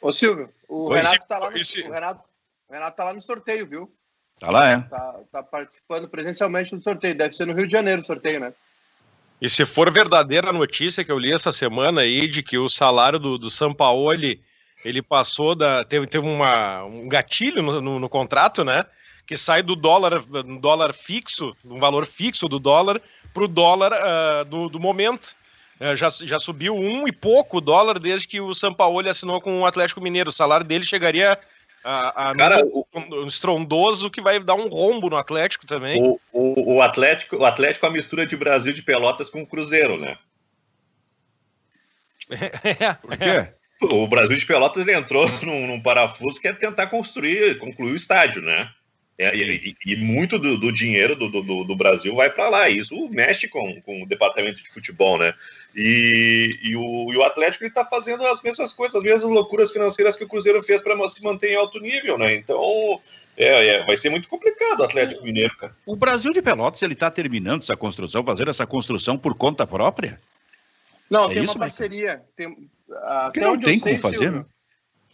Ô 0.00 0.10
Silvio, 0.10 0.48
o 0.66 0.88
Renato 0.88 1.26
tá 1.28 1.38
lá 1.38 1.50
no, 1.50 1.56
o 1.56 1.92
Renato, 1.92 2.20
o 2.68 2.72
Renato 2.72 2.96
tá 2.96 3.04
lá 3.04 3.14
no 3.14 3.20
sorteio, 3.20 3.66
viu? 3.66 3.92
Tá 4.38 4.50
lá, 4.50 4.70
é? 4.70 4.80
Tá, 4.80 5.20
tá, 5.32 5.42
participando 5.42 6.08
presencialmente 6.08 6.74
do 6.74 6.82
sorteio. 6.82 7.16
Deve 7.16 7.34
ser 7.34 7.46
no 7.46 7.54
Rio 7.54 7.66
de 7.66 7.72
Janeiro 7.72 8.02
o 8.02 8.04
sorteio, 8.04 8.40
né? 8.40 8.52
E 9.40 9.48
se 9.48 9.64
for 9.64 9.90
verdadeira 9.92 10.50
a 10.50 10.52
notícia 10.52 11.04
que 11.04 11.12
eu 11.12 11.18
li 11.18 11.32
essa 11.32 11.52
semana 11.52 12.02
aí 12.02 12.26
de 12.26 12.42
que 12.42 12.58
o 12.58 12.68
salário 12.68 13.18
do, 13.18 13.38
do 13.38 13.50
Sampaoli 13.50 14.42
ele 14.84 15.02
passou 15.02 15.54
da. 15.54 15.84
Teve, 15.84 16.06
teve 16.06 16.26
uma, 16.26 16.84
um 16.84 17.08
gatilho 17.08 17.62
no, 17.62 17.80
no, 17.80 17.98
no 17.98 18.08
contrato, 18.08 18.64
né? 18.64 18.84
Que 19.26 19.36
sai 19.36 19.62
do 19.62 19.74
dólar, 19.74 20.22
dólar 20.60 20.92
fixo, 20.92 21.56
um 21.64 21.80
valor 21.80 22.06
fixo 22.06 22.48
do 22.48 22.58
dólar, 22.58 23.00
para 23.34 23.44
o 23.44 23.48
dólar 23.48 23.92
uh, 23.92 24.44
do, 24.44 24.68
do 24.68 24.78
momento. 24.78 25.34
Uh, 25.80 25.96
já, 25.96 26.08
já 26.08 26.38
subiu 26.38 26.74
um 26.74 27.08
e 27.08 27.12
pouco 27.12 27.60
dólar 27.60 27.98
desde 27.98 28.28
que 28.28 28.40
o 28.40 28.54
Sampaoli 28.54 29.08
assinou 29.08 29.40
com 29.40 29.60
o 29.60 29.66
Atlético 29.66 30.00
Mineiro. 30.00 30.30
O 30.30 30.32
salário 30.32 30.64
dele 30.64 30.84
chegaria 30.84 31.38
a, 31.86 32.30
a 32.30 32.34
Cara, 32.34 32.64
um 32.94 33.28
estrondoso 33.28 34.10
que 34.10 34.20
vai 34.20 34.40
dar 34.40 34.56
um 34.56 34.68
rombo 34.68 35.08
no 35.08 35.16
Atlético 35.16 35.66
também. 35.66 36.02
O, 36.02 36.20
o, 36.32 36.74
o, 36.74 36.82
Atlético, 36.82 37.36
o 37.36 37.44
Atlético 37.44 37.86
é 37.86 37.88
a 37.88 37.92
mistura 37.92 38.26
de 38.26 38.36
Brasil 38.36 38.72
de 38.72 38.82
Pelotas 38.82 39.30
com 39.30 39.42
o 39.42 39.46
Cruzeiro, 39.46 39.96
né? 39.96 40.18
É, 42.28 42.94
Por 43.00 43.16
quê? 43.16 43.52
O 43.82 44.08
Brasil 44.08 44.36
de 44.36 44.46
Pelotas 44.46 44.84
ele 44.84 44.96
entrou 44.96 45.28
num, 45.42 45.68
num 45.68 45.80
parafuso 45.80 46.40
que 46.40 46.48
é 46.48 46.52
tentar 46.52 46.88
construir, 46.88 47.56
concluir 47.58 47.92
o 47.92 47.96
estádio, 47.96 48.42
né? 48.42 48.68
É, 49.18 49.34
e, 49.34 49.74
e, 49.86 49.96
muito 49.96 50.38
do, 50.38 50.58
do 50.58 50.70
dinheiro 50.70 51.16
do, 51.16 51.30
do, 51.30 51.64
do, 51.64 51.76
Brasil 51.76 52.14
vai 52.14 52.28
para 52.28 52.50
lá. 52.50 52.68
Isso 52.68 53.08
mexe 53.08 53.48
com, 53.48 53.80
com 53.80 54.02
o 54.02 54.06
departamento 54.06 54.62
de 54.62 54.68
futebol, 54.68 55.18
né? 55.18 55.32
E, 55.74 56.50
e 56.62 56.76
o, 56.76 57.10
e 57.10 57.16
o 57.16 57.22
Atlético 57.22 57.64
está 57.64 57.82
fazendo 57.82 58.26
as 58.26 58.42
mesmas 58.42 58.74
coisas, 58.74 58.94
as 58.94 59.02
mesmas 59.02 59.30
loucuras 59.30 59.72
financeiras 59.72 60.16
que 60.16 60.24
o 60.24 60.28
Cruzeiro 60.28 60.62
fez 60.62 60.82
para 60.82 60.96
se 61.08 61.22
manter 61.24 61.52
em 61.52 61.56
alto 61.56 61.80
nível, 61.80 62.18
né? 62.18 62.34
Então 62.34 63.00
é, 63.38 63.66
é, 63.66 63.86
vai 63.86 63.96
ser 63.96 64.10
muito 64.10 64.28
complicado 64.28 64.80
o 64.80 64.84
Atlético 64.84 65.24
Mineiro, 65.24 65.56
cara. 65.56 65.74
O 65.86 65.96
Brasil 65.96 66.32
de 66.32 66.42
Pelotas 66.42 66.82
ele 66.82 66.92
está 66.92 67.10
terminando 67.10 67.62
essa 67.62 67.76
construção, 67.76 68.22
fazendo 68.22 68.50
essa 68.50 68.66
construção 68.66 69.16
por 69.16 69.34
conta 69.34 69.66
própria? 69.66 70.20
Não, 71.08 71.24
é 71.24 71.34
tem 71.34 71.44
isso, 71.44 71.54
uma 71.54 71.60
parceria. 71.60 72.22
Tem, 72.36 72.68
Porque 73.24 73.40
não 73.40 73.58
tem 73.58 73.80
como 73.80 73.98
fazer, 73.98 74.30
né? 74.30 74.44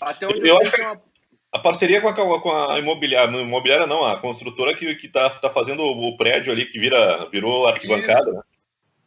Até 0.01 0.27
onde 0.27 0.41
eu, 0.41 0.57
eu 0.57 0.61
acho 0.61 0.73
que 0.73 0.81
uma 0.81 1.01
a 1.53 1.59
parceria 1.59 2.01
com 2.01 2.09
a, 2.09 2.41
com 2.41 2.51
a 2.51 2.79
imobiliária, 2.79 3.31
imobiliária 3.39 3.87
não, 3.87 4.05
a 4.05 4.19
construtora 4.19 4.75
que, 4.75 4.95
que 4.95 5.07
tá, 5.07 5.29
tá 5.29 5.51
fazendo 5.51 5.83
o 5.83 6.17
prédio 6.17 6.53
ali 6.53 6.65
que 6.65 6.79
vira, 6.79 7.29
virou 7.31 7.69
arquibancada, 7.69 8.23
Isso. 8.23 8.33
né? 8.33 8.43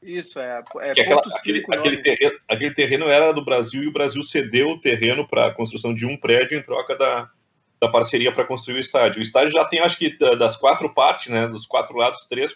Isso, 0.05 0.39
é. 0.39 0.63
é 0.81 0.91
aquela, 0.91 1.21
aquele, 1.21 1.65
aquele, 1.67 1.97
terreno, 1.97 2.39
aquele, 2.47 2.73
terreno, 2.75 3.05
era 3.07 3.31
do 3.33 3.43
Brasil 3.43 3.83
e 3.83 3.87
o 3.87 3.91
Brasil 3.91 4.21
cedeu 4.21 4.69
o 4.69 4.79
terreno 4.79 5.27
para 5.27 5.47
a 5.47 5.51
construção 5.51 5.95
de 5.95 6.05
um 6.05 6.15
prédio 6.15 6.55
em 6.55 6.61
troca 6.61 6.95
da, 6.95 7.27
da 7.81 7.89
parceria 7.89 8.31
para 8.31 8.45
construir 8.45 8.77
o 8.77 8.79
estádio. 8.79 9.19
O 9.19 9.23
estádio 9.23 9.51
já 9.51 9.65
tem, 9.65 9.79
acho 9.79 9.97
que, 9.97 10.15
das 10.37 10.55
quatro 10.55 10.93
partes, 10.93 11.31
né? 11.31 11.47
Dos 11.47 11.65
quatro 11.65 11.97
lados, 11.97 12.27
três 12.27 12.53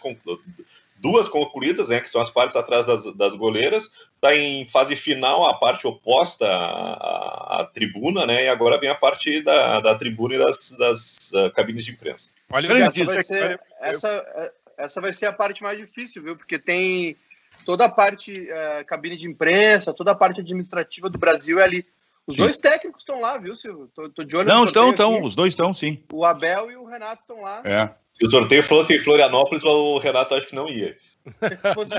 duas 1.00 1.28
concluídas, 1.28 1.88
né, 1.88 2.00
que 2.00 2.10
são 2.10 2.20
as 2.20 2.30
partes 2.30 2.54
atrás 2.54 2.84
das, 2.84 3.12
das 3.14 3.34
goleiras, 3.34 3.90
está 4.14 4.36
em 4.36 4.68
fase 4.68 4.94
final 4.94 5.48
a 5.48 5.54
parte 5.54 5.86
oposta 5.86 6.46
à, 6.46 7.60
à, 7.60 7.64
tribuna, 7.64 8.26
né, 8.26 8.44
e 8.44 8.48
agora 8.48 8.78
vem 8.78 8.90
a 8.90 8.94
parte 8.94 9.40
da, 9.42 9.80
da 9.80 9.94
tribuna 9.94 10.34
e 10.34 10.38
das, 10.38 10.72
das 10.72 11.32
uh, 11.32 11.50
cabines 11.52 11.84
de 11.84 11.92
imprensa. 11.92 12.30
Olha, 12.52 12.84
essa 12.84 13.04
vai, 13.04 13.22
ser, 13.22 13.60
essa, 13.80 14.52
essa 14.76 15.00
vai 15.00 15.12
ser 15.12 15.26
a 15.26 15.32
parte 15.32 15.62
mais 15.62 15.78
difícil, 15.78 16.22
viu, 16.22 16.36
porque 16.36 16.58
tem 16.58 17.16
toda 17.64 17.86
a 17.86 17.88
parte 17.88 18.32
uh, 18.32 18.84
cabine 18.84 19.16
de 19.16 19.26
imprensa, 19.26 19.94
toda 19.94 20.12
a 20.12 20.14
parte 20.14 20.40
administrativa 20.40 21.08
do 21.08 21.18
Brasil 21.18 21.58
é 21.58 21.64
ali. 21.64 21.86
Os 22.26 22.36
sim. 22.36 22.42
dois 22.42 22.58
técnicos 22.58 23.02
estão 23.02 23.20
lá, 23.20 23.38
viu, 23.38 23.56
Silvio? 23.56 23.90
Tô, 23.94 24.08
tô 24.10 24.24
de 24.24 24.36
olho 24.36 24.48
Não, 24.48 24.64
estão, 24.64 24.90
estão, 24.90 25.22
os 25.22 25.34
dois 25.34 25.52
estão, 25.52 25.74
sim. 25.74 26.02
O 26.12 26.24
Abel 26.24 26.70
e 26.70 26.76
o 26.76 26.84
Renato 26.84 27.22
estão 27.22 27.40
lá. 27.42 27.62
É. 27.64 27.94
Se 28.12 28.26
o 28.26 28.30
sorteio 28.30 28.62
fosse 28.62 28.94
em 28.94 28.98
Florianópolis, 28.98 29.64
o 29.64 29.98
Renato 29.98 30.34
acho 30.34 30.46
que 30.46 30.54
não 30.54 30.68
ia. 30.68 30.96
se 31.60 31.74
fosse, 31.74 31.94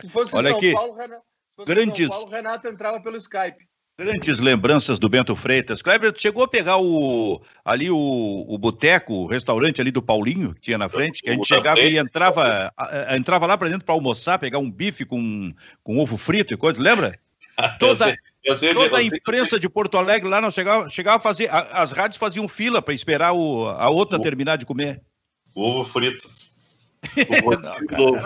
se 0.00 0.08
fosse 0.10 0.36
Olha 0.36 0.50
São 0.50 0.58
aqui. 0.58 0.72
Paulo, 0.72 0.94
Renato, 0.94 1.22
Grandes... 1.66 2.08
São 2.08 2.20
Paulo, 2.22 2.34
Renato 2.34 2.68
entrava 2.68 3.00
pelo 3.00 3.16
Skype. 3.16 3.66
Grandes 3.98 4.40
lembranças 4.40 4.98
do 4.98 5.08
Bento 5.08 5.34
Freitas. 5.34 5.80
Kleber, 5.80 6.12
chegou 6.14 6.44
a 6.44 6.48
pegar 6.48 6.76
o 6.76 7.40
ali 7.64 7.90
o, 7.90 7.96
o 7.96 8.58
boteco, 8.58 9.14
o 9.14 9.26
restaurante 9.26 9.80
ali 9.80 9.90
do 9.90 10.02
Paulinho, 10.02 10.54
que 10.54 10.60
tinha 10.60 10.76
na 10.76 10.86
frente, 10.86 11.22
que 11.22 11.30
a 11.30 11.32
gente 11.32 11.48
chegava 11.48 11.80
e 11.80 11.96
entrava, 11.96 12.70
entrava 13.16 13.46
lá 13.46 13.56
para 13.56 13.70
dentro 13.70 13.86
para 13.86 13.94
almoçar, 13.94 14.38
pegar 14.38 14.58
um 14.58 14.70
bife 14.70 15.06
com, 15.06 15.50
com 15.82 15.98
ovo 15.98 16.18
frito 16.18 16.52
e 16.52 16.58
coisa, 16.58 16.78
lembra? 16.78 17.18
Toda, 17.78 18.14
eu 18.44 18.54
sei, 18.54 18.74
toda 18.74 18.98
a 18.98 19.02
imprensa 19.02 19.58
de 19.58 19.68
Porto 19.68 19.96
Alegre 19.96 20.28
lá 20.28 20.40
não 20.40 20.50
chegava, 20.50 20.88
chegava 20.88 21.16
a 21.16 21.20
fazer. 21.20 21.48
As 21.50 21.90
rádios 21.90 22.18
faziam 22.18 22.46
fila 22.46 22.80
para 22.82 22.94
esperar 22.94 23.32
o, 23.32 23.66
a 23.66 23.88
outra 23.88 24.18
o, 24.18 24.20
terminar 24.20 24.56
de 24.56 24.66
comer. 24.66 25.02
Ovo 25.54 25.82
frito. 25.82 26.28
Não, 27.62 28.24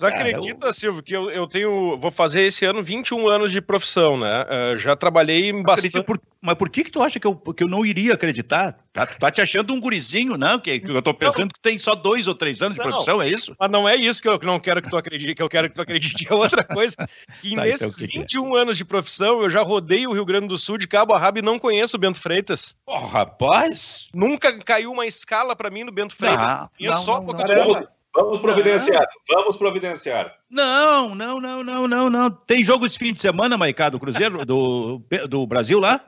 Você 0.00 0.06
acredita, 0.06 0.72
Silvio, 0.72 1.02
que 1.02 1.12
eu, 1.12 1.28
eu 1.28 1.44
tenho. 1.48 1.98
Vou 1.98 2.12
fazer 2.12 2.42
esse 2.42 2.64
ano 2.64 2.84
21 2.84 3.26
anos 3.26 3.50
de 3.50 3.60
profissão, 3.60 4.16
né? 4.16 4.44
Uh, 4.44 4.78
já 4.78 4.94
trabalhei 4.94 5.50
em 5.50 5.60
bastante. 5.60 6.00
Por, 6.04 6.20
mas 6.40 6.54
por 6.54 6.70
que, 6.70 6.84
que 6.84 6.90
tu 6.92 7.02
acha 7.02 7.18
que 7.18 7.26
eu, 7.26 7.34
que 7.34 7.64
eu 7.64 7.68
não 7.68 7.84
iria 7.84 8.14
acreditar? 8.14 8.78
Tá, 8.92 9.04
tu 9.04 9.18
tá 9.18 9.28
te 9.28 9.40
achando 9.40 9.74
um 9.74 9.80
gurizinho, 9.80 10.36
não? 10.36 10.56
Que, 10.56 10.78
que 10.78 10.88
eu 10.88 11.02
tô 11.02 11.12
pensando 11.12 11.40
não. 11.40 11.48
que 11.48 11.60
tem 11.60 11.76
só 11.78 11.96
dois 11.96 12.28
ou 12.28 12.34
três 12.36 12.62
anos 12.62 12.78
de 12.78 12.82
profissão, 12.82 13.20
é 13.20 13.28
isso? 13.28 13.56
Mas 13.58 13.70
não 13.72 13.88
é 13.88 13.96
isso 13.96 14.22
que 14.22 14.28
eu 14.28 14.38
não 14.44 14.60
quero 14.60 14.80
que 14.80 14.88
tu 14.88 14.96
acredite, 14.96 15.34
que 15.34 15.42
eu 15.42 15.48
quero 15.48 15.68
que 15.68 15.74
tu 15.74 15.82
acredite. 15.82 16.28
É 16.30 16.34
outra 16.34 16.62
coisa. 16.62 16.94
E 17.42 17.54
tá, 17.54 17.62
nesses 17.62 18.02
então, 18.02 18.22
21 18.22 18.56
é? 18.56 18.60
anos 18.62 18.76
de 18.76 18.84
profissão, 18.84 19.42
eu 19.42 19.50
já 19.50 19.62
rodei 19.62 20.06
o 20.06 20.12
Rio 20.12 20.24
Grande 20.24 20.48
do 20.48 20.58
Sul 20.58 20.78
de 20.78 20.86
cabo 20.86 21.14
a 21.14 21.18
rabo 21.18 21.38
e 21.38 21.42
não 21.42 21.58
conheço 21.58 21.96
o 21.96 22.00
Bento 22.00 22.20
Freitas. 22.20 22.76
Oh, 22.86 22.98
rapaz! 22.98 24.08
Nunca 24.14 24.56
caiu 24.58 24.92
uma 24.92 25.06
escala 25.06 25.56
para 25.56 25.70
mim 25.70 25.84
no 25.84 25.92
Bento 25.92 26.14
Freitas. 26.14 26.38
Não, 26.38 26.90
não, 26.90 26.96
só 26.96 27.20
não, 27.20 27.32
não, 27.32 27.88
Vamos 28.14 28.40
providenciar, 28.40 29.06
vamos 29.28 29.56
providenciar. 29.56 30.34
Não, 30.50 31.14
não, 31.14 31.40
não, 31.40 31.62
não, 31.62 31.86
não, 31.86 32.10
não. 32.10 32.30
Tem 32.30 32.64
jogo 32.64 32.86
esse 32.86 32.98
fim 32.98 33.12
de 33.12 33.20
semana, 33.20 33.56
Maicá, 33.56 33.88
do 33.88 34.00
Cruzeiro, 34.00 34.44
do, 34.44 35.00
do 35.28 35.46
Brasil 35.46 35.78
lá? 35.78 36.00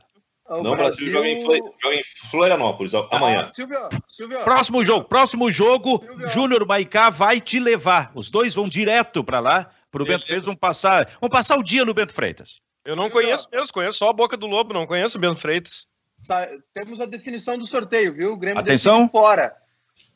O 0.49 0.65
não, 0.65 0.75
Brasil, 0.75 1.13
Brasil 1.13 1.13
joga, 1.13 1.29
em, 1.29 1.41
joga 1.81 1.95
em 1.95 2.03
Florianópolis 2.29 2.93
amanhã. 2.95 3.43
Ah, 3.45 3.49
Silvio, 3.49 3.79
Silvio. 4.09 4.41
Próximo 4.41 4.85
jogo, 4.85 5.05
próximo 5.05 5.53
jogo, 5.53 6.05
Júnior 6.27 6.67
Maicá 6.67 7.09
vai 7.09 7.41
te 7.41 7.61
levar. 7.61 8.11
Os 8.17 8.31
dois 8.31 8.55
vão 8.55 8.69
direto 8.69 9.23
para 9.23 9.39
lá, 9.39 9.71
pro 9.93 10.05
Bento 10.05 10.27
Freitas, 10.27 10.47
vão 10.47 10.57
passar, 10.57 11.09
vão 11.21 11.31
passar 11.31 11.57
o 11.57 11.63
dia 11.63 11.85
no 11.85 11.95
Bento 11.95 12.13
Freitas. 12.13 12.61
Eu 12.85 12.97
não 12.97 13.09
conheço 13.09 13.47
mesmo, 13.53 13.73
conheço 13.73 13.99
só 13.99 14.09
a 14.09 14.13
Boca 14.13 14.37
do 14.37 14.49
Lobo, 14.49 14.75
não 14.75 14.87
conheço 14.87 15.19
o 15.19 15.21
Bento 15.21 15.39
Freitas. 15.39 15.87
Temos 16.75 17.01
a 17.01 17.07
definição 17.07 17.57
do 17.57 17.67
sorteio, 17.67 18.13
viu? 18.13 18.33
O 18.33 18.37
Grêmio 18.37 18.61
Atenção. 18.61 19.09
fora. 19.09 19.55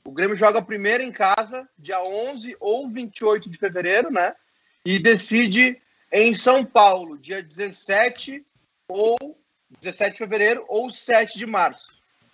O 0.06 0.12
Grêmio 0.12 0.36
joga 0.36 0.60
primeiro 0.60 1.02
em 1.02 1.10
casa, 1.10 1.68
dia 1.78 2.02
11 2.02 2.56
ou 2.60 2.88
28 2.90 3.48
de 3.48 3.58
fevereiro, 3.58 4.10
né? 4.10 4.34
E 4.84 4.98
decide 4.98 5.80
em 6.12 6.34
São 6.34 6.64
Paulo, 6.64 7.18
dia 7.18 7.42
17 7.42 8.44
ou 8.86 9.16
17 9.80 10.12
de 10.12 10.18
fevereiro 10.18 10.64
ou 10.68 10.90
7 10.90 11.38
de 11.38 11.46
março. 11.46 11.86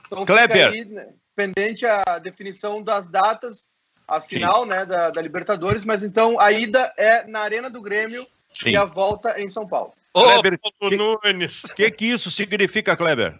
Então 0.06 0.26
Kleber. 0.26 0.68
Aí, 0.68 0.84
né, 0.84 1.08
pendente 1.36 1.86
a 1.86 2.18
definição 2.18 2.82
das 2.82 3.08
datas, 3.08 3.68
a 4.06 4.20
final 4.20 4.66
né, 4.66 4.84
da, 4.84 5.10
da, 5.10 5.22
Libertadores, 5.22 5.84
mas 5.84 6.02
então 6.02 6.38
a 6.40 6.50
ida 6.50 6.92
é 6.96 7.24
na 7.26 7.40
Arena 7.40 7.70
do 7.70 7.80
Grêmio 7.80 8.26
Sim. 8.52 8.70
e 8.70 8.76
a 8.76 8.84
volta 8.84 9.40
em 9.40 9.48
São 9.48 9.66
Paulo. 9.66 9.94
Ô, 10.12 10.24
Kleber, 10.24 10.58
o 10.80 11.74
que, 11.74 11.90
que 11.92 12.06
isso 12.06 12.30
significa, 12.32 12.96
Kleber? 12.96 13.38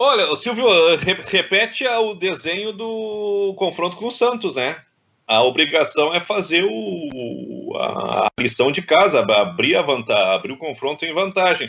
Olha, 0.00 0.34
Silvio, 0.36 0.66
repete 0.96 1.84
o 1.84 2.14
desenho 2.14 2.72
do 2.72 3.52
confronto 3.56 3.96
com 3.96 4.06
o 4.06 4.12
Santos, 4.12 4.54
né? 4.54 4.80
A 5.26 5.42
obrigação 5.42 6.14
é 6.14 6.20
fazer 6.20 6.64
o, 6.64 7.76
a 7.76 8.30
lição 8.38 8.70
de 8.70 8.80
casa, 8.80 9.20
abrir, 9.20 9.74
a 9.74 9.82
vantagem, 9.82 10.32
abrir 10.32 10.52
o 10.52 10.56
confronto 10.56 11.04
em 11.04 11.12
vantagem. 11.12 11.68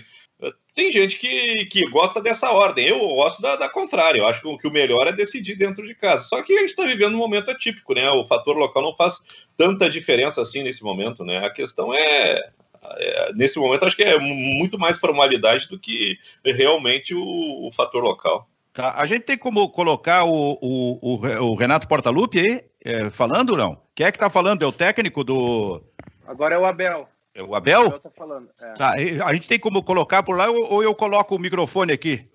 Tem 0.74 0.92
gente 0.92 1.18
que, 1.18 1.66
que 1.66 1.90
gosta 1.90 2.22
dessa 2.22 2.52
ordem, 2.52 2.88
eu 2.88 3.00
gosto 3.00 3.42
da, 3.42 3.58
da 3.58 3.68
contrária, 3.68 4.20
eu 4.20 4.28
acho 4.28 4.42
que 4.58 4.68
o 4.68 4.72
melhor 4.72 5.08
é 5.08 5.12
decidir 5.12 5.56
dentro 5.56 5.86
de 5.86 5.94
casa. 5.94 6.24
Só 6.24 6.42
que 6.42 6.54
a 6.54 6.62
gente 6.62 6.70
está 6.70 6.86
vivendo 6.86 7.16
um 7.16 7.18
momento 7.18 7.52
atípico, 7.52 7.94
né? 7.94 8.10
O 8.12 8.26
fator 8.26 8.56
local 8.56 8.82
não 8.82 8.94
faz 8.94 9.22
tanta 9.58 9.90
diferença 9.90 10.40
assim 10.42 10.64
nesse 10.64 10.84
momento, 10.84 11.26
né? 11.26 11.40
A 11.40 11.50
questão 11.50 11.94
é 11.94 12.52
é, 12.98 13.34
nesse 13.34 13.60
momento, 13.60 13.86
acho 13.86 13.96
que 13.96 14.04
é 14.04 14.18
muito 14.20 14.78
mais 14.78 15.00
formalidade 15.00 15.68
do 15.68 15.80
que 15.80 16.18
realmente 16.44 17.14
o, 17.14 17.68
o 17.68 17.72
fator 17.72 18.04
local. 18.04 18.50
Tá. 18.74 18.94
A 18.96 19.06
gente 19.06 19.24
tem 19.24 19.38
como 19.38 19.70
colocar 19.70 20.24
o, 20.24 20.58
o, 20.62 21.16
o 21.42 21.56
Renato 21.56 21.88
Portaluppi 21.88 22.40
aí, 22.40 22.66
é, 22.84 23.10
falando 23.10 23.52
ou 23.52 23.58
não? 23.58 23.82
Quem 23.94 24.06
é 24.06 24.12
que 24.12 24.20
tá 24.20 24.30
falando? 24.30 24.64
É 24.64 24.66
o 24.66 24.72
técnico 24.72 25.24
do. 25.24 25.84
Agora 26.26 26.56
é 26.56 26.58
o 26.58 26.66
Abel. 26.66 27.10
É 27.34 27.44
o 27.44 27.56
Abel? 27.56 27.82
O 27.82 27.86
Abel 27.88 28.00
tá 28.00 28.12
falando. 28.12 28.50
É. 28.62 28.74
Tá, 28.74 28.94
a 29.26 29.34
gente 29.34 29.48
tem 29.48 29.60
como 29.60 29.84
colocar 29.84 30.24
por 30.24 30.38
lá 30.38 30.50
ou, 30.50 30.74
ou 30.74 30.84
eu 30.84 30.96
coloco 30.96 31.36
o 31.36 31.40
microfone 31.40 31.92
aqui? 31.92 32.30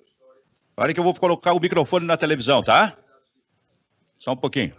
Olha 0.76 0.92
que 0.92 0.98
eu 0.98 1.04
vou 1.04 1.14
colocar 1.14 1.52
o 1.52 1.60
microfone 1.60 2.04
na 2.04 2.16
televisão, 2.16 2.62
tá? 2.62 2.96
Só 4.18 4.32
um 4.32 4.36
pouquinho. 4.36 4.74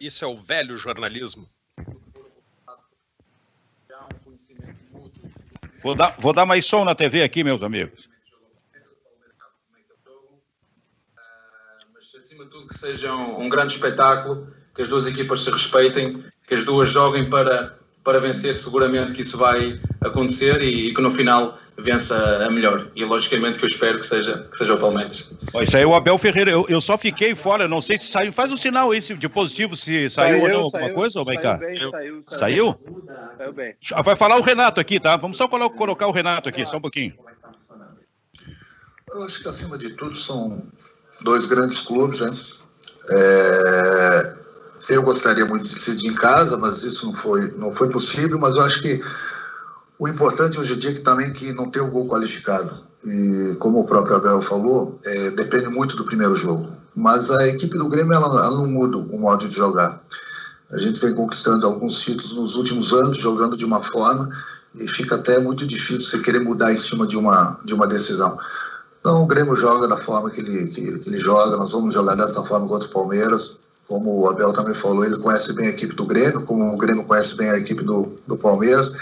Isso 0.00 0.24
é 0.24 0.28
o 0.28 0.40
velho 0.40 0.76
jornalismo. 0.76 1.48
Vou 5.86 5.94
dar, 5.94 6.16
vou 6.18 6.32
dar 6.32 6.44
mais 6.44 6.66
som 6.66 6.84
na 6.84 6.96
TV 6.96 7.22
aqui, 7.22 7.44
meus 7.44 7.62
amigos. 7.62 8.08
Mas 11.94 12.12
acima 12.16 12.44
de 12.44 12.50
tudo 12.50 12.66
que 12.66 12.76
seja 12.76 13.14
um, 13.14 13.42
um 13.42 13.48
grande 13.48 13.74
espetáculo, 13.74 14.52
que 14.74 14.82
as 14.82 14.88
duas 14.88 15.06
equipas 15.06 15.42
se 15.42 15.50
respeitem, 15.52 16.24
que 16.44 16.54
as 16.54 16.64
duas 16.64 16.90
joguem 16.90 17.30
para, 17.30 17.78
para 18.06 18.20
vencer, 18.20 18.54
seguramente 18.54 19.12
que 19.12 19.20
isso 19.20 19.36
vai 19.36 19.80
acontecer 20.00 20.62
e, 20.62 20.90
e 20.90 20.94
que 20.94 21.02
no 21.02 21.10
final 21.10 21.58
vença 21.76 22.16
a 22.16 22.48
melhor. 22.48 22.88
E 22.94 23.04
logicamente 23.04 23.58
que 23.58 23.64
eu 23.64 23.68
espero 23.68 23.98
que 23.98 24.06
seja, 24.06 24.46
que 24.48 24.56
seja 24.56 24.74
o 24.74 24.78
Palmeiras. 24.78 25.28
Isso 25.60 25.76
aí 25.76 25.82
é 25.82 25.86
o 25.86 25.92
Abel 25.92 26.16
Ferreira. 26.16 26.52
Eu, 26.52 26.64
eu 26.68 26.80
só 26.80 26.96
fiquei 26.96 27.34
fora, 27.34 27.66
não 27.66 27.80
sei 27.80 27.98
se 27.98 28.06
saiu. 28.06 28.32
Faz 28.32 28.52
um 28.52 28.56
sinal 28.56 28.92
aí 28.92 29.00
de 29.00 29.28
positivo, 29.28 29.74
se 29.74 30.08
saiu, 30.08 30.38
saiu 30.38 30.42
ou 30.42 30.48
não 30.48 30.60
alguma 30.66 30.84
saiu, 30.84 30.94
coisa, 30.94 31.18
ou 31.18 31.24
vai 31.24 31.36
cá? 31.36 31.58
Saiu, 31.58 31.90
saiu, 31.90 32.24
saiu? 32.28 32.80
Saiu 33.36 33.52
bem. 33.52 33.74
Vai 34.04 34.14
falar 34.14 34.36
o 34.36 34.42
Renato 34.42 34.80
aqui, 34.80 35.00
tá? 35.00 35.16
Vamos 35.16 35.36
só 35.36 35.48
colocar 35.48 36.06
o 36.06 36.12
Renato 36.12 36.48
aqui, 36.48 36.64
só 36.64 36.76
um 36.76 36.80
pouquinho. 36.80 37.12
Eu 39.12 39.24
acho 39.24 39.42
que 39.42 39.48
acima 39.48 39.76
de 39.76 39.90
tudo 39.90 40.14
são 40.14 40.62
dois 41.22 41.44
grandes 41.46 41.80
clubes, 41.80 42.20
né? 42.20 42.30
É... 43.10 44.45
Eu 44.88 45.02
gostaria 45.02 45.44
muito 45.44 45.64
de 45.64 45.74
decidir 45.74 46.08
em 46.08 46.14
casa, 46.14 46.56
mas 46.56 46.82
isso 46.82 47.06
não 47.06 47.12
foi, 47.12 47.52
não 47.56 47.72
foi 47.72 47.88
possível. 47.88 48.38
Mas 48.38 48.56
eu 48.56 48.62
acho 48.62 48.80
que 48.80 49.02
o 49.98 50.06
importante 50.06 50.60
hoje 50.60 50.74
em 50.74 50.78
dia 50.78 50.90
é 50.90 50.94
que 50.94 51.00
também 51.00 51.32
que 51.32 51.52
não 51.52 51.70
tem 51.70 51.82
o 51.82 51.90
gol 51.90 52.06
qualificado. 52.06 52.84
E 53.04 53.56
como 53.58 53.80
o 53.80 53.84
próprio 53.84 54.16
Abel 54.16 54.42
falou, 54.42 54.98
é, 55.04 55.30
depende 55.30 55.68
muito 55.68 55.96
do 55.96 56.04
primeiro 56.04 56.34
jogo. 56.34 56.70
Mas 56.94 57.30
a 57.30 57.46
equipe 57.46 57.76
do 57.76 57.88
Grêmio 57.88 58.12
ela, 58.12 58.26
ela 58.26 58.56
não 58.56 58.66
muda 58.66 58.98
o 58.98 59.18
modo 59.18 59.48
de 59.48 59.56
jogar. 59.56 60.02
A 60.70 60.78
gente 60.78 61.00
vem 61.00 61.14
conquistando 61.14 61.66
alguns 61.66 62.00
títulos 62.00 62.34
nos 62.34 62.56
últimos 62.56 62.92
anos, 62.92 63.18
jogando 63.18 63.56
de 63.56 63.64
uma 63.64 63.82
forma, 63.82 64.28
e 64.74 64.88
fica 64.88 65.14
até 65.14 65.38
muito 65.38 65.66
difícil 65.66 66.00
você 66.00 66.18
querer 66.18 66.40
mudar 66.40 66.72
em 66.72 66.78
cima 66.78 67.06
de 67.06 67.16
uma, 67.16 67.58
de 67.64 67.74
uma 67.74 67.86
decisão. 67.86 68.38
Então 69.00 69.22
o 69.22 69.26
Grêmio 69.26 69.54
joga 69.54 69.86
da 69.86 69.98
forma 69.98 70.30
que 70.30 70.40
ele, 70.40 70.66
que, 70.66 70.98
que 70.98 71.08
ele 71.08 71.18
joga, 71.18 71.56
nós 71.56 71.70
vamos 71.70 71.94
jogar 71.94 72.16
dessa 72.16 72.42
forma 72.42 72.66
contra 72.66 72.88
o 72.88 72.92
Palmeiras. 72.92 73.56
Como 73.88 74.20
o 74.20 74.28
Abel 74.28 74.52
também 74.52 74.74
falou, 74.74 75.04
ele 75.04 75.16
conhece 75.16 75.52
bem 75.52 75.68
a 75.68 75.70
equipe 75.70 75.94
do 75.94 76.04
Grêmio, 76.04 76.42
como 76.42 76.72
o 76.72 76.76
Grêmio 76.76 77.04
conhece 77.04 77.36
bem 77.36 77.50
a 77.50 77.58
equipe 77.58 77.84
do, 77.84 78.16
do 78.26 78.36
Palmeiras. 78.36 78.92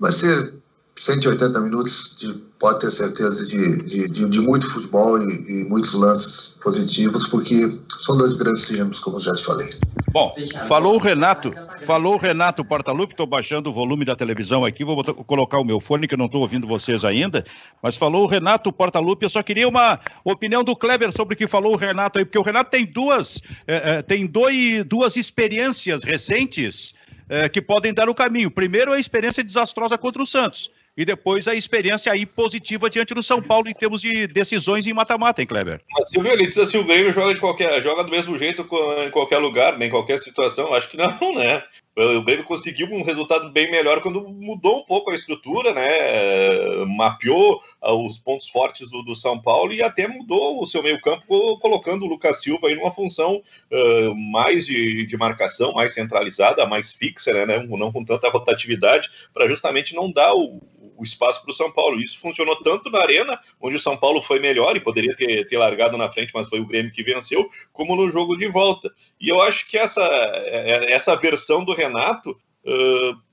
Vai 0.00 0.12
ser 0.12 0.54
180 0.98 1.60
minutos, 1.60 2.14
de, 2.16 2.32
pode 2.58 2.80
ter 2.80 2.90
certeza, 2.90 3.44
de, 3.44 3.82
de, 3.82 4.08
de, 4.08 4.28
de 4.28 4.40
muito 4.40 4.68
futebol 4.68 5.22
e, 5.22 5.60
e, 5.60 5.64
muitos 5.64 5.92
lances 5.92 6.54
positivos, 6.60 7.26
porque 7.26 7.78
são 7.98 8.16
dois 8.16 8.34
grandes 8.34 8.64
times, 8.64 8.98
como 8.98 9.20
já 9.20 9.34
te 9.34 9.44
falei. 9.44 9.74
Bom, 10.16 10.34
falou 10.66 10.94
o 10.94 10.98
Renato, 10.98 11.52
falou 11.84 12.14
o 12.14 12.16
Renato 12.16 12.64
Portaluppi, 12.64 13.12
estou 13.12 13.26
baixando 13.26 13.68
o 13.68 13.72
volume 13.72 14.02
da 14.02 14.16
televisão 14.16 14.64
aqui, 14.64 14.82
vou 14.82 14.96
botar, 14.96 15.12
colocar 15.12 15.58
o 15.58 15.64
meu 15.64 15.78
fone, 15.78 16.08
que 16.08 16.14
eu 16.14 16.18
não 16.18 16.24
estou 16.24 16.40
ouvindo 16.40 16.66
vocês 16.66 17.04
ainda, 17.04 17.44
mas 17.82 17.96
falou 17.96 18.24
o 18.24 18.26
Renato 18.26 18.72
Portaluppi, 18.72 19.26
eu 19.26 19.28
só 19.28 19.42
queria 19.42 19.68
uma 19.68 20.00
opinião 20.24 20.64
do 20.64 20.74
Kleber 20.74 21.12
sobre 21.12 21.34
o 21.34 21.36
que 21.36 21.46
falou 21.46 21.74
o 21.74 21.76
Renato 21.76 22.18
aí, 22.18 22.24
porque 22.24 22.38
o 22.38 22.42
Renato 22.42 22.70
tem 22.70 22.86
duas, 22.86 23.42
é, 23.66 23.96
é, 23.96 24.02
tem 24.02 24.26
dois, 24.26 24.82
duas 24.84 25.16
experiências 25.16 26.02
recentes 26.02 26.94
é, 27.28 27.46
que 27.50 27.60
podem 27.60 27.92
dar 27.92 28.08
o 28.08 28.14
caminho. 28.14 28.50
Primeiro, 28.50 28.94
a 28.94 28.98
experiência 28.98 29.44
desastrosa 29.44 29.98
contra 29.98 30.22
o 30.22 30.26
Santos. 30.26 30.70
E 30.96 31.04
depois 31.04 31.46
a 31.46 31.54
experiência 31.54 32.10
aí 32.10 32.24
positiva 32.24 32.88
diante 32.88 33.12
do 33.12 33.22
São 33.22 33.42
Paulo 33.42 33.68
em 33.68 33.74
termos 33.74 34.00
de 34.00 34.26
decisões 34.26 34.86
em 34.86 34.94
mata-mata, 34.94 35.42
hein, 35.42 35.46
Kleber? 35.46 35.82
Silvio, 36.06 36.32
ele 36.32 36.46
diz 36.46 36.58
assim, 36.58 36.78
o 36.78 36.84
Grêmio 36.84 37.12
joga, 37.12 37.34
de 37.34 37.40
qualquer, 37.40 37.82
joga 37.82 38.02
do 38.02 38.10
mesmo 38.10 38.38
jeito 38.38 38.66
em 39.06 39.10
qualquer 39.10 39.36
lugar, 39.36 39.80
em 39.80 39.90
qualquer 39.90 40.18
situação. 40.18 40.72
Acho 40.72 40.88
que 40.88 40.96
não, 40.96 41.34
né? 41.34 41.62
O 41.98 42.22
Grêmio 42.22 42.44
conseguiu 42.44 42.88
um 42.88 43.02
resultado 43.02 43.50
bem 43.50 43.70
melhor 43.70 44.02
quando 44.02 44.20
mudou 44.28 44.80
um 44.80 44.84
pouco 44.84 45.10
a 45.10 45.14
estrutura, 45.14 45.72
né? 45.72 46.84
Mapeou 46.86 47.60
ah, 47.80 47.94
os 47.94 48.18
pontos 48.18 48.48
fortes 48.48 48.90
do, 48.90 49.02
do 49.02 49.14
São 49.14 49.40
Paulo 49.40 49.72
e 49.72 49.82
até 49.82 50.06
mudou 50.06 50.62
o 50.62 50.66
seu 50.66 50.82
meio-campo, 50.82 51.26
colocando 51.58 52.04
o 52.04 52.08
Lucas 52.08 52.42
Silva 52.42 52.70
em 52.70 52.76
uma 52.76 52.90
função 52.90 53.42
uh, 53.72 54.14
mais 54.14 54.66
de, 54.66 55.06
de, 55.06 55.16
marcação, 55.16 55.72
mais 55.72 55.94
centralizada, 55.94 56.66
mais 56.66 56.92
fixa, 56.92 57.32
né? 57.46 57.66
Não 57.66 57.90
com 57.90 58.04
tanta 58.04 58.28
rotatividade, 58.28 59.10
para 59.32 59.48
justamente 59.48 59.94
não 59.94 60.12
dar 60.12 60.34
o, 60.34 60.60
o 60.96 61.02
espaço 61.02 61.42
para 61.42 61.50
o 61.50 61.54
São 61.54 61.70
Paulo. 61.70 62.00
Isso 62.00 62.18
funcionou 62.18 62.56
tanto 62.56 62.90
na 62.90 63.00
Arena, 63.00 63.38
onde 63.60 63.76
o 63.76 63.80
São 63.80 63.96
Paulo 63.96 64.22
foi 64.22 64.40
melhor 64.40 64.76
e 64.76 64.80
poderia 64.80 65.14
ter, 65.14 65.46
ter 65.46 65.58
largado 65.58 65.96
na 65.96 66.10
frente, 66.10 66.32
mas 66.34 66.48
foi 66.48 66.60
o 66.60 66.66
Grêmio 66.66 66.92
que 66.92 67.02
venceu, 67.02 67.48
como 67.72 67.94
no 67.94 68.10
jogo 68.10 68.36
de 68.36 68.48
volta. 68.48 68.92
E 69.20 69.28
eu 69.28 69.40
acho 69.40 69.68
que 69.68 69.76
essa, 69.76 70.02
é, 70.02 70.92
essa 70.92 71.14
versão 71.16 71.64
do 71.64 71.74
Renato, 71.74 72.30
uh, 72.30 73.26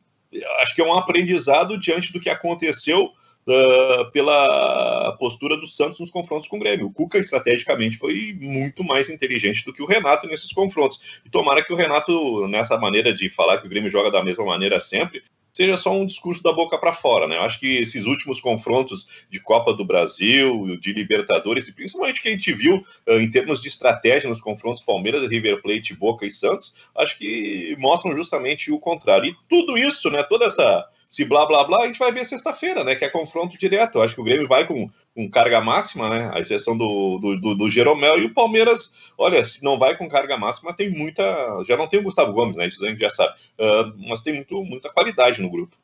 acho 0.59 0.75
que 0.75 0.81
é 0.81 0.85
um 0.85 0.93
aprendizado 0.93 1.77
diante 1.77 2.11
do 2.11 2.19
que 2.19 2.29
aconteceu 2.29 3.11
Uh, 3.45 4.09
pela 4.11 5.17
postura 5.17 5.57
do 5.57 5.67
Santos 5.67 5.99
nos 5.99 6.09
confrontos 6.09 6.47
com 6.47 6.55
o 6.55 6.59
Grêmio. 6.61 6.85
O 6.85 6.93
Cuca, 6.93 7.17
estrategicamente, 7.17 7.97
foi 7.97 8.33
muito 8.39 8.85
mais 8.85 9.09
inteligente 9.09 9.65
do 9.65 9.73
que 9.73 9.83
o 9.83 9.85
Renato 9.85 10.27
nesses 10.27 10.53
confrontos. 10.53 11.21
E 11.25 11.29
tomara 11.29 11.61
que 11.61 11.73
o 11.73 11.75
Renato, 11.75 12.47
nessa 12.47 12.77
maneira 12.77 13.13
de 13.13 13.29
falar 13.29 13.57
que 13.57 13.67
o 13.67 13.69
Grêmio 13.69 13.91
joga 13.91 14.09
da 14.09 14.23
mesma 14.23 14.45
maneira 14.45 14.79
sempre, 14.79 15.23
seja 15.53 15.77
só 15.77 15.93
um 15.93 16.05
discurso 16.05 16.41
da 16.41 16.51
boca 16.51 16.77
para 16.77 16.91
fora, 16.91 17.27
né? 17.27 17.37
Eu 17.37 17.43
acho 17.43 17.59
que 17.59 17.77
esses 17.77 18.05
últimos 18.05 18.41
confrontos 18.41 19.25
de 19.29 19.39
Copa 19.39 19.73
do 19.73 19.85
Brasil, 19.85 20.77
de 20.77 20.91
Libertadores, 20.91 21.67
e 21.67 21.73
principalmente 21.73 22.21
que 22.21 22.27
a 22.27 22.31
gente 22.31 22.51
viu 22.51 22.83
uh, 23.07 23.13
em 23.19 23.29
termos 23.29 23.61
de 23.61 23.67
estratégia 23.67 24.27
nos 24.27 24.41
confrontos 24.41 24.83
Palmeiras, 24.83 25.21
River 25.29 25.61
Plate, 25.61 25.93
Boca 25.93 26.25
e 26.25 26.31
Santos, 26.31 26.75
acho 26.97 27.17
que 27.17 27.75
mostram 27.77 28.15
justamente 28.15 28.71
o 28.71 28.79
contrário. 28.79 29.29
E 29.29 29.35
tudo 29.47 29.77
isso, 29.77 30.09
né? 30.09 30.23
Toda 30.23 30.45
essa 30.45 30.89
se 31.13 31.23
blá 31.23 31.45
blá 31.45 31.63
blá, 31.63 31.83
a 31.83 31.85
gente 31.85 31.99
vai 31.99 32.11
ver 32.11 32.25
sexta-feira, 32.25 32.83
né? 32.83 32.95
Que 32.95 33.05
é 33.05 33.09
confronto 33.09 33.55
direto. 33.55 33.99
Eu 33.99 34.01
acho 34.01 34.15
que 34.15 34.21
o 34.21 34.23
Grêmio 34.23 34.47
vai 34.47 34.65
com, 34.65 34.89
com 35.15 35.29
carga 35.29 35.61
máxima, 35.61 36.09
né? 36.09 36.31
A 36.33 36.39
exceção 36.39 36.77
do, 36.77 37.19
do, 37.19 37.39
do, 37.39 37.55
do, 37.55 37.69
Jeromel 37.69 38.19
e 38.19 38.25
o 38.25 38.33
Palmeiras, 38.33 39.11
olha, 39.17 39.43
se 39.45 39.63
não 39.63 39.77
vai 39.77 39.95
com 39.95 40.09
carga 40.09 40.37
máxima, 40.37 40.73
tem 40.73 40.89
muita. 40.89 41.23
Já 41.65 41.77
não 41.77 41.87
tem 41.87 41.99
o 41.99 42.03
Gustavo 42.03 42.33
Gomes, 42.33 42.57
né? 42.57 42.67
Isso 42.67 42.83
a 42.83 42.89
gente 42.89 42.99
já 42.99 43.09
sabe. 43.09 43.33
Uh, 43.59 44.09
mas 44.09 44.21
tem 44.21 44.33
muito, 44.33 44.63
muita 44.63 44.89
qualidade 44.89 45.41
no 45.41 45.49
grupo. 45.49 45.77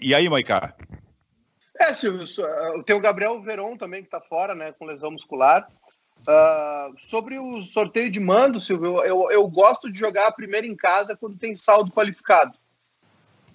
E 0.00 0.14
aí, 0.14 0.28
Maicá? 0.28 0.74
É, 1.82 1.92
Silvio, 1.92 2.24
tem 2.84 2.94
o 2.94 3.00
Gabriel 3.00 3.40
Veron 3.42 3.76
também 3.76 4.02
que 4.02 4.06
está 4.06 4.20
fora, 4.20 4.54
né, 4.54 4.72
com 4.72 4.84
lesão 4.84 5.10
muscular. 5.10 5.68
Uh, 6.20 6.94
sobre 7.00 7.36
o 7.36 7.60
sorteio 7.60 8.08
de 8.08 8.20
mando, 8.20 8.60
Silvio, 8.60 9.02
eu, 9.02 9.28
eu 9.32 9.48
gosto 9.48 9.90
de 9.90 9.98
jogar 9.98 10.28
a 10.28 10.32
primeira 10.32 10.64
em 10.64 10.76
casa 10.76 11.16
quando 11.16 11.36
tem 11.36 11.56
saldo 11.56 11.90
qualificado. 11.90 12.56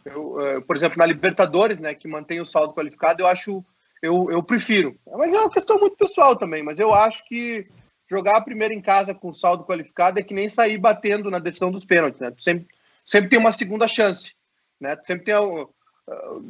Eu, 0.04 0.36
uh, 0.36 0.62
por 0.62 0.76
exemplo, 0.76 0.98
na 0.98 1.06
Libertadores, 1.06 1.80
né, 1.80 1.94
que 1.94 2.08
mantém 2.08 2.42
o 2.42 2.46
saldo 2.46 2.74
qualificado, 2.74 3.24
eu 3.24 3.28
acho, 3.28 3.64
eu, 4.02 4.30
eu 4.32 4.44
prefiro. 4.44 4.98
Mas 5.18 5.34
é 5.34 5.40
uma 5.40 5.52
questão 5.52 5.80
muito 5.80 5.98
pessoal 5.98 6.36
também, 6.36 6.64
mas 6.64 6.80
eu 6.80 6.94
acho 6.94 7.26
que 7.28 7.68
jogar 8.10 8.38
a 8.38 8.42
primeira 8.42 8.74
em 8.74 8.82
casa 8.82 9.14
com 9.14 9.34
saldo 9.34 9.66
qualificado 9.66 10.20
é 10.20 10.24
que 10.24 10.34
nem 10.34 10.48
sair 10.48 10.78
batendo 10.78 11.30
na 11.30 11.40
decisão 11.40 11.72
dos 11.72 11.84
pênaltis, 11.84 12.22
né? 12.22 12.32
Tu 12.32 12.42
sempre, 12.42 12.68
sempre 13.04 13.30
tem 13.30 13.40
uma 13.40 13.52
segunda 13.52 13.88
chance, 13.88 14.34
né? 14.80 14.96
Tu 14.96 15.08
sempre 15.08 15.26
tem 15.26 15.36
uh, 15.36 15.70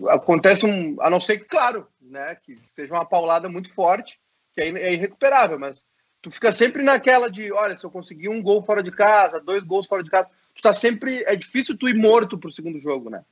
acontece 0.10 0.66
um, 0.66 0.96
a 1.02 1.10
não 1.10 1.20
ser 1.20 1.40
que 1.40 1.46
claro, 1.46 1.88
né, 2.00 2.36
que 2.44 2.58
seja 2.68 2.94
uma 2.94 3.06
paulada 3.06 3.50
muito 3.50 3.74
forte, 3.74 4.20
que 4.54 4.62
aí 4.62 4.70
é 4.78 4.94
irrecuperável, 4.94 5.60
mas 5.60 5.84
tu 6.22 6.30
fica 6.30 6.52
sempre 6.52 6.84
naquela 6.84 7.30
de, 7.30 7.52
olha, 7.52 7.76
se 7.76 7.86
eu 7.86 7.92
conseguir 7.92 8.30
um 8.30 8.42
gol 8.42 8.62
fora 8.62 8.84
de 8.84 8.92
casa, 8.92 9.40
dois 9.40 9.64
gols 9.64 9.88
fora 9.88 10.04
de 10.04 10.10
casa, 10.10 10.30
tu 10.54 10.62
tá 10.62 10.74
sempre, 10.74 11.24
é 11.26 11.36
difícil 11.36 11.78
tu 11.78 11.90
ir 11.90 11.96
morto 11.96 12.38
pro 12.38 12.52
segundo 12.52 12.80
jogo, 12.80 13.10
né? 13.10 13.24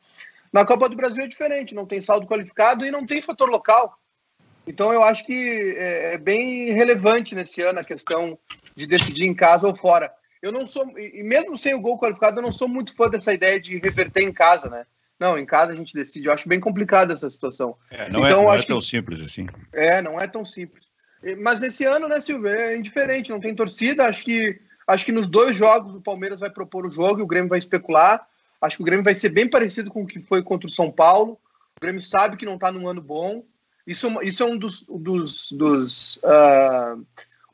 Na 0.51 0.66
Copa 0.66 0.88
do 0.88 0.95
Brasil 0.95 1.24
é 1.24 1.28
diferente, 1.28 1.76
não 1.76 1.86
tem 1.86 1.99
saldo 1.99 2.28
qualificado 2.28 2.86
e 2.86 2.91
não 2.91 3.05
tem 3.05 3.22
fator 3.22 3.49
local. 3.49 3.97
Então 4.68 4.91
eu 4.91 5.03
acho 5.03 5.26
que 5.26 5.76
é, 5.78 6.13
é 6.13 6.18
bem 6.18 6.72
relevante 6.72 7.36
nesse 7.36 7.61
ano 7.61 7.80
a 7.80 7.84
questão 7.84 8.38
de 8.76 8.88
decidir 8.88 9.26
em 9.26 9.34
casa 9.34 9.68
ou 9.68 9.76
fora. 9.76 10.11
Eu 10.41 10.51
não 10.51 10.66
sou, 10.66 10.88
e 10.97 11.24
mesmo 11.24 11.57
sem 11.57 11.74
o 11.74 11.82
gol 11.82 11.97
qualificado, 11.97 12.39
eu 12.39 12.43
não 12.43 12.51
sou 12.51 12.68
muito 12.68 12.95
fã 12.95 13.09
dessa 13.09 13.34
ideia 13.34 13.59
de 13.59 13.78
reverter 13.78 14.24
em 14.24 14.32
casa, 14.32 14.70
né? 14.70 14.86
Não, 15.20 15.38
em 15.38 15.45
casa 15.45 15.72
a 15.72 15.76
gente 15.76 15.93
decide. 15.93 16.28
Eu 16.28 16.34
acho 16.34 16.47
bem 16.47 16.59
complicada 16.59 17.13
essa 17.13 17.30
situação. 17.30 17.76
É, 17.89 18.09
não 18.11 18.26
é, 18.26 18.30
então, 18.30 18.41
é, 18.41 18.45
não 18.45 18.53
é 18.53 18.61
tão 18.61 18.80
que... 18.80 18.86
simples 18.86 19.22
assim. 19.22 19.47
É, 19.74 20.01
não 20.01 20.20
é 20.20 20.28
tão 20.28 20.43
simples. 20.43 20.86
Mas 21.39 21.59
nesse 21.59 21.86
ano, 21.86 22.07
né, 22.07 22.22
Silvio, 22.22 22.47
é 22.47 22.78
indiferente, 22.78 23.32
não 23.32 23.39
tem 23.39 23.55
torcida. 23.55 24.05
Acho 24.05 24.24
que, 24.24 24.59
acho 24.86 25.05
que 25.05 25.11
nos 25.11 25.28
dois 25.28 25.55
jogos 25.55 25.95
o 25.95 26.01
Palmeiras 26.01 26.39
vai 26.39 26.49
propor 26.49 26.86
o 26.86 26.91
jogo 26.91 27.20
e 27.20 27.24
o 27.24 27.28
Grêmio 27.28 27.49
vai 27.49 27.57
especular. 27.57 28.28
Acho 28.61 28.78
que 28.78 28.84
o 28.84 28.86
Grêmio 28.86 29.03
vai 29.03 29.16
ser 29.16 29.30
bem 29.30 29.49
parecido 29.49 29.89
com 29.89 30.03
o 30.03 30.07
que 30.07 30.20
foi 30.20 30.43
contra 30.43 30.68
o 30.68 30.72
São 30.72 30.91
Paulo. 30.91 31.39
O 31.78 31.82
Grêmio 31.82 32.01
sabe 32.01 32.38
que 32.38 32.45
não 32.45 32.55
está 32.55 32.72
num 32.72 32.88
ano 32.88 33.01
bom. 33.01 33.43
Isso, 33.86 34.08
isso 34.24 34.44
é 34.44 34.46
um 34.46 34.58
dos, 34.58 34.86
dos, 34.88 35.52
dos 35.52 36.18
uh, 36.18 37.06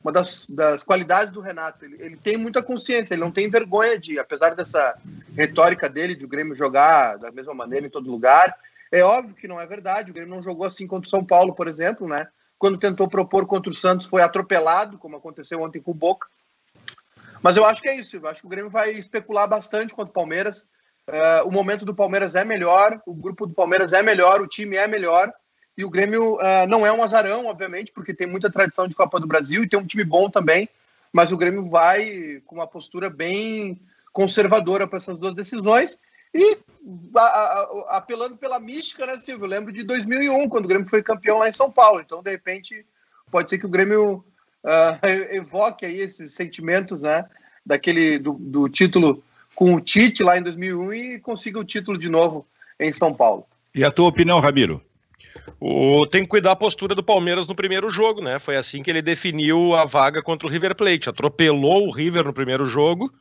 uma 0.02 0.12
das, 0.12 0.50
das 0.50 0.82
qualidades 0.82 1.32
do 1.32 1.40
Renato. 1.40 1.84
Ele, 1.84 1.96
ele, 2.00 2.16
tem 2.16 2.36
muita 2.36 2.62
consciência, 2.62 3.14
ele 3.14 3.22
não 3.22 3.30
tem 3.30 3.48
vergonha 3.48 3.98
de, 3.98 4.18
apesar 4.18 4.54
dessa 4.54 4.96
retórica 5.36 5.88
dele 5.88 6.16
de 6.16 6.24
o 6.24 6.28
Grêmio 6.28 6.54
jogar 6.54 7.18
da 7.18 7.30
mesma 7.30 7.54
maneira 7.54 7.86
em 7.86 7.90
todo 7.90 8.10
lugar. 8.10 8.56
É 8.90 9.02
óbvio 9.02 9.34
que 9.34 9.48
não 9.48 9.60
é 9.60 9.66
verdade. 9.66 10.10
O 10.10 10.14
Grêmio 10.14 10.34
não 10.34 10.42
jogou 10.42 10.66
assim 10.66 10.86
contra 10.86 11.06
o 11.06 11.10
São 11.10 11.24
Paulo, 11.24 11.54
por 11.54 11.68
exemplo, 11.68 12.08
né? 12.08 12.26
Quando 12.58 12.78
tentou 12.78 13.08
propor 13.08 13.46
contra 13.46 13.70
o 13.70 13.74
Santos, 13.74 14.06
foi 14.06 14.22
atropelado, 14.22 14.98
como 14.98 15.16
aconteceu 15.16 15.62
ontem 15.62 15.80
com 15.80 15.92
o 15.92 15.94
Boca. 15.94 16.28
Mas 17.42 17.56
eu 17.56 17.64
acho 17.64 17.82
que 17.82 17.88
é 17.88 17.96
isso. 17.96 18.16
Eu 18.16 18.28
acho 18.28 18.40
que 18.40 18.46
o 18.46 18.50
Grêmio 18.50 18.70
vai 18.70 18.92
especular 18.92 19.48
bastante 19.48 19.94
contra 19.94 20.10
o 20.10 20.14
Palmeiras. 20.14 20.64
Uh, 21.08 21.46
o 21.46 21.50
momento 21.50 21.84
do 21.84 21.94
Palmeiras 21.94 22.34
é 22.36 22.44
melhor, 22.44 23.00
o 23.04 23.12
grupo 23.12 23.46
do 23.46 23.54
Palmeiras 23.54 23.92
é 23.92 24.02
melhor, 24.02 24.40
o 24.40 24.46
time 24.46 24.76
é 24.76 24.86
melhor. 24.86 25.32
E 25.76 25.84
o 25.84 25.90
Grêmio 25.90 26.34
uh, 26.34 26.66
não 26.68 26.86
é 26.86 26.92
um 26.92 27.02
azarão, 27.02 27.46
obviamente, 27.46 27.92
porque 27.92 28.14
tem 28.14 28.26
muita 28.26 28.50
tradição 28.50 28.86
de 28.86 28.94
Copa 28.94 29.18
do 29.18 29.26
Brasil 29.26 29.64
e 29.64 29.68
tem 29.68 29.78
um 29.78 29.86
time 29.86 30.04
bom 30.04 30.28
também. 30.28 30.68
Mas 31.12 31.32
o 31.32 31.36
Grêmio 31.36 31.68
vai 31.68 32.42
com 32.46 32.56
uma 32.56 32.66
postura 32.66 33.08
bem 33.08 33.80
conservadora 34.12 34.86
para 34.86 34.98
essas 34.98 35.18
duas 35.18 35.34
decisões. 35.34 35.98
E 36.34 36.58
a, 37.16 37.20
a, 37.20 37.96
apelando 37.96 38.36
pela 38.36 38.58
mística, 38.58 39.06
né, 39.06 39.18
Silvio? 39.18 39.44
Eu 39.44 39.50
lembro 39.50 39.72
de 39.72 39.82
2001, 39.82 40.48
quando 40.48 40.64
o 40.64 40.68
Grêmio 40.68 40.88
foi 40.88 41.02
campeão 41.02 41.38
lá 41.38 41.48
em 41.48 41.52
São 41.52 41.70
Paulo. 41.70 42.00
Então, 42.00 42.22
de 42.22 42.30
repente, 42.30 42.86
pode 43.30 43.50
ser 43.50 43.58
que 43.58 43.66
o 43.66 43.70
Grêmio 43.70 44.24
uh, 44.64 45.06
evoque 45.32 45.84
aí 45.84 46.00
esses 46.00 46.32
sentimentos, 46.32 47.00
né? 47.00 47.24
Daquele 47.64 48.18
do, 48.18 48.32
do 48.32 48.68
título 48.68 49.22
com 49.54 49.74
o 49.74 49.80
Tite 49.80 50.22
lá 50.22 50.38
em 50.38 50.42
2001 50.42 50.92
e 50.94 51.20
consiga 51.20 51.58
o 51.58 51.64
título 51.64 51.96
de 51.96 52.08
novo 52.08 52.46
em 52.80 52.92
São 52.92 53.14
Paulo. 53.14 53.46
E 53.74 53.84
a 53.84 53.90
tua 53.90 54.08
opinião, 54.08 54.40
Ramiro? 54.40 54.82
O, 55.60 56.06
tem 56.06 56.22
que 56.22 56.28
cuidar 56.28 56.52
a 56.52 56.56
postura 56.56 56.94
do 56.94 57.02
Palmeiras 57.02 57.46
no 57.46 57.54
primeiro 57.54 57.88
jogo, 57.88 58.22
né? 58.22 58.38
Foi 58.38 58.56
assim 58.56 58.82
que 58.82 58.90
ele 58.90 59.02
definiu 59.02 59.74
a 59.74 59.84
vaga 59.84 60.22
contra 60.22 60.46
o 60.46 60.50
River 60.50 60.74
Plate. 60.74 61.08
Atropelou 61.08 61.86
o 61.86 61.90
River 61.90 62.24
no 62.24 62.32
primeiro 62.32 62.64
jogo 62.64 63.12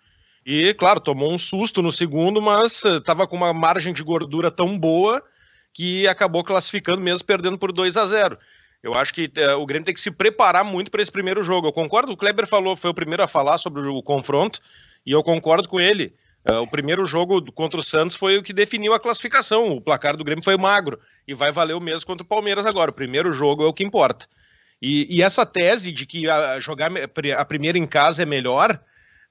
e, 0.46 0.74
claro, 0.74 1.00
tomou 1.00 1.32
um 1.32 1.38
susto 1.38 1.82
no 1.82 1.92
segundo, 1.92 2.42
mas 2.42 2.84
estava 2.84 3.24
eh, 3.24 3.28
com 3.28 3.36
uma 3.36 3.54
margem 3.54 3.94
de 3.94 4.04
gordura 4.04 4.50
tão 4.50 4.78
boa 4.78 5.22
que 5.74 6.08
acabou 6.08 6.44
classificando 6.44 7.02
mesmo 7.02 7.26
perdendo 7.26 7.58
por 7.58 7.72
2 7.72 7.96
a 7.96 8.06
0 8.06 8.38
eu 8.84 8.96
acho 8.96 9.14
que 9.14 9.32
uh, 9.38 9.60
o 9.60 9.66
Grêmio 9.66 9.86
tem 9.86 9.94
que 9.94 10.02
se 10.02 10.10
preparar 10.10 10.64
muito 10.64 10.90
para 10.90 11.02
esse 11.02 11.12
primeiro 11.12 11.44
jogo. 11.44 11.68
Eu 11.68 11.72
concordo, 11.72 12.12
o 12.12 12.18
Kleber 12.18 12.48
falou, 12.48 12.76
foi 12.76 12.90
o 12.90 12.94
primeiro 12.94 13.22
a 13.22 13.28
falar 13.28 13.58
sobre 13.58 13.88
o 13.88 14.02
confronto, 14.02 14.60
e 15.06 15.12
eu 15.12 15.22
concordo 15.22 15.70
com 15.70 15.80
ele. 15.80 16.14
Uh, 16.50 16.62
o 16.62 16.68
primeiro 16.68 17.06
jogo 17.06 17.52
contra 17.52 17.80
o 17.80 17.84
Santos 17.84 18.16
foi 18.16 18.38
o 18.38 18.44
que 18.44 18.52
definiu 18.52 18.94
a 18.94 19.00
classificação. 19.00 19.72
O 19.72 19.82
placar 19.82 20.18
do 20.18 20.24
Grêmio 20.24 20.44
foi 20.44 20.58
magro 20.58 21.00
e 21.28 21.34
vai 21.34 21.52
valer 21.52 21.76
o 21.76 21.80
mesmo 21.80 22.06
contra 22.06 22.24
o 22.24 22.28
Palmeiras 22.28 22.66
agora. 22.66 22.90
O 22.90 22.96
primeiro 22.96 23.32
jogo 23.32 23.64
é 23.64 23.68
o 23.68 23.74
que 23.74 23.84
importa. 23.84 24.28
E, 24.82 25.06
e 25.16 25.22
essa 25.22 25.46
tese 25.46 25.92
de 25.92 26.08
que 26.08 26.28
a, 26.28 26.60
jogar 26.60 26.92
a 27.38 27.46
primeira 27.46 27.78
em 27.78 27.86
casa 27.86 28.24
é 28.24 28.26
melhor, 28.26 28.82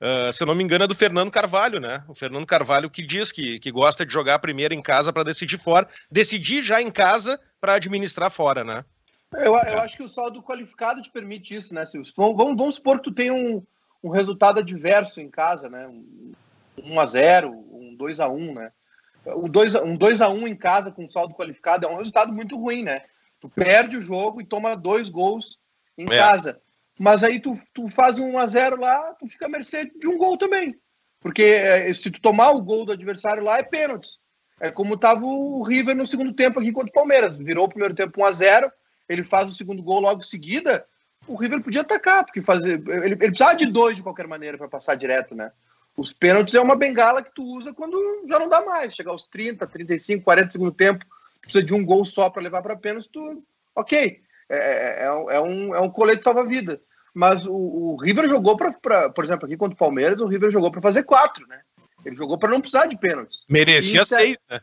uh, 0.01 0.33
se 0.33 0.41
eu 0.41 0.47
não 0.47 0.55
me 0.55 0.63
engano, 0.63 0.85
é 0.85 0.87
do 0.87 0.95
Fernando 0.95 1.33
Carvalho, 1.33 1.81
né? 1.81 2.05
O 2.07 2.15
Fernando 2.15 2.47
Carvalho 2.47 2.89
que 2.89 3.05
diz 3.05 3.33
que, 3.33 3.59
que 3.59 3.73
gosta 3.73 4.07
de 4.07 4.13
jogar 4.13 4.37
a 4.37 4.39
primeira 4.39 4.73
em 4.73 4.81
casa 4.81 5.13
para 5.13 5.25
decidir 5.25 5.59
fora, 5.59 5.89
decidir 6.11 6.63
já 6.63 6.81
em 6.81 6.91
casa 6.93 7.41
para 7.61 7.75
administrar 7.75 8.31
fora, 8.31 8.63
né? 8.63 8.85
Eu, 9.33 9.55
eu, 9.55 9.81
acho 9.81 9.97
que 9.97 10.03
o 10.03 10.09
saldo 10.09 10.43
qualificado 10.43 11.03
te 11.03 11.11
permite 11.11 11.55
isso, 11.55 11.75
né, 11.75 11.87
Silvio? 11.87 12.13
Vamos, 12.17 12.57
vamos 12.57 12.75
supor 12.77 12.99
que 12.99 13.05
tu 13.05 13.13
tem 13.13 13.31
um, 13.31 13.63
um 14.03 14.11
resultado 14.11 14.59
adverso 14.59 15.21
em 15.21 15.31
casa, 15.31 15.69
né? 15.69 15.87
Um, 15.87 16.33
1 16.85 17.01
a 17.01 17.07
0 17.07 17.51
um 17.51 17.95
2 17.97 18.21
a 18.21 18.29
1 18.29 18.55
né? 18.55 18.73
O 19.27 19.49
2, 19.49 19.75
um 19.77 19.97
2 19.97 20.23
a 20.23 20.29
1 20.29 20.49
em 20.49 20.57
casa 20.57 20.91
com 20.91 21.07
saldo 21.07 21.35
qualificado 21.35 21.87
é 21.87 21.91
um 21.91 21.97
resultado 21.97 22.33
muito 22.33 22.57
ruim, 22.57 22.83
né? 22.83 23.03
Tu 23.41 23.49
perde 23.49 23.97
o 23.97 24.01
jogo 24.01 24.41
e 24.41 24.47
toma 24.47 24.77
dois 24.77 25.09
gols 25.09 25.59
em 25.97 26.07
é. 26.07 26.19
casa. 26.19 26.61
Mas 26.99 27.25
aí 27.25 27.41
tu, 27.41 27.59
tu 27.73 27.89
faz 27.89 28.19
um 28.19 28.33
1 28.33 28.39
a 28.39 28.47
0 28.47 28.81
lá, 28.81 29.15
tu 29.19 29.27
fica 29.27 29.47
à 29.47 29.49
mercê 29.49 29.91
de 29.99 30.09
um 30.09 30.19
gol 30.19 30.37
também. 30.37 30.79
Porque 31.21 31.43
é, 31.43 31.93
se 31.93 32.11
tu 32.11 32.21
tomar 32.21 32.51
o 32.51 32.63
gol 32.63 32.85
do 32.85 32.93
adversário 32.93 33.45
lá, 33.45 33.59
é 33.59 33.63
pênalti. 33.63 34.19
É 34.59 34.71
como 34.71 34.95
estava 34.95 35.25
o 35.25 35.63
River 35.63 35.97
no 35.97 36.07
segundo 36.07 36.35
tempo 36.35 36.61
aqui 36.61 36.73
contra 36.73 36.91
o 36.91 36.95
Palmeiras. 36.95 37.39
Virou 37.39 37.65
o 37.65 37.69
primeiro 37.69 37.95
tempo 37.95 38.21
1 38.21 38.25
a 38.25 38.33
0 38.33 38.73
ele 39.09 39.25
faz 39.25 39.51
o 39.51 39.55
segundo 39.55 39.83
gol 39.83 40.01
logo 40.01 40.21
em 40.21 40.25
seguida. 40.25 40.87
O 41.27 41.35
River 41.35 41.61
podia 41.61 41.81
atacar, 41.81 42.25
porque 42.25 42.41
fazer, 42.41 42.81
ele, 42.89 43.07
ele 43.07 43.17
precisava 43.17 43.57
de 43.57 43.67
dois 43.67 43.97
de 43.97 44.03
qualquer 44.03 44.29
maneira 44.29 44.57
para 44.57 44.69
passar 44.69 44.95
direto, 44.95 45.35
né? 45.35 45.51
Os 45.97 46.13
pênaltis 46.13 46.55
é 46.55 46.61
uma 46.61 46.77
bengala 46.77 47.23
que 47.23 47.35
tu 47.35 47.43
usa 47.43 47.75
quando 47.75 47.99
já 48.29 48.39
não 48.39 48.49
dá 48.49 48.65
mais. 48.65 48.95
Chegar 48.95 49.11
aos 49.11 49.25
30, 49.25 49.67
35, 49.67 50.25
40 50.25 50.51
segundo 50.51 50.73
tempo, 50.73 51.05
precisa 51.41 51.63
de 51.63 51.75
um 51.75 51.85
gol 51.85 52.05
só 52.05 52.31
para 52.31 52.43
levar 52.43 52.63
para 52.63 52.77
pênaltis, 52.77 53.09
tu. 53.09 53.45
Ok. 53.75 54.21
É, 54.49 54.57
é, 54.57 55.05
é, 55.05 55.37
é, 55.37 55.41
um, 55.41 55.75
é 55.75 55.81
um 55.81 55.91
colete 55.91 56.25
salva-vida. 56.25 56.81
Mas 57.15 57.47
o, 57.47 57.55
o, 57.55 57.97
River 57.97 58.29
jogou 58.29 58.57
para, 58.57 59.11
por 59.11 59.25
exemplo, 59.25 59.47
aqui 59.47 59.57
contra 59.57 59.75
o 59.75 59.79
Palmeiras, 59.79 60.21
o 60.21 60.27
River 60.27 60.51
jogou 60.51 60.71
para 60.71 60.81
fazer 60.81 61.03
quatro, 61.03 61.47
né? 61.49 61.61
Ele 62.05 62.17
jogou 62.17 62.39
para 62.39 62.51
não 62.51 62.61
precisar 62.61 62.87
de 62.87 62.97
pênaltis. 62.97 63.45
Merecia 63.49 64.05
seis, 64.05 64.37
né? 64.49 64.61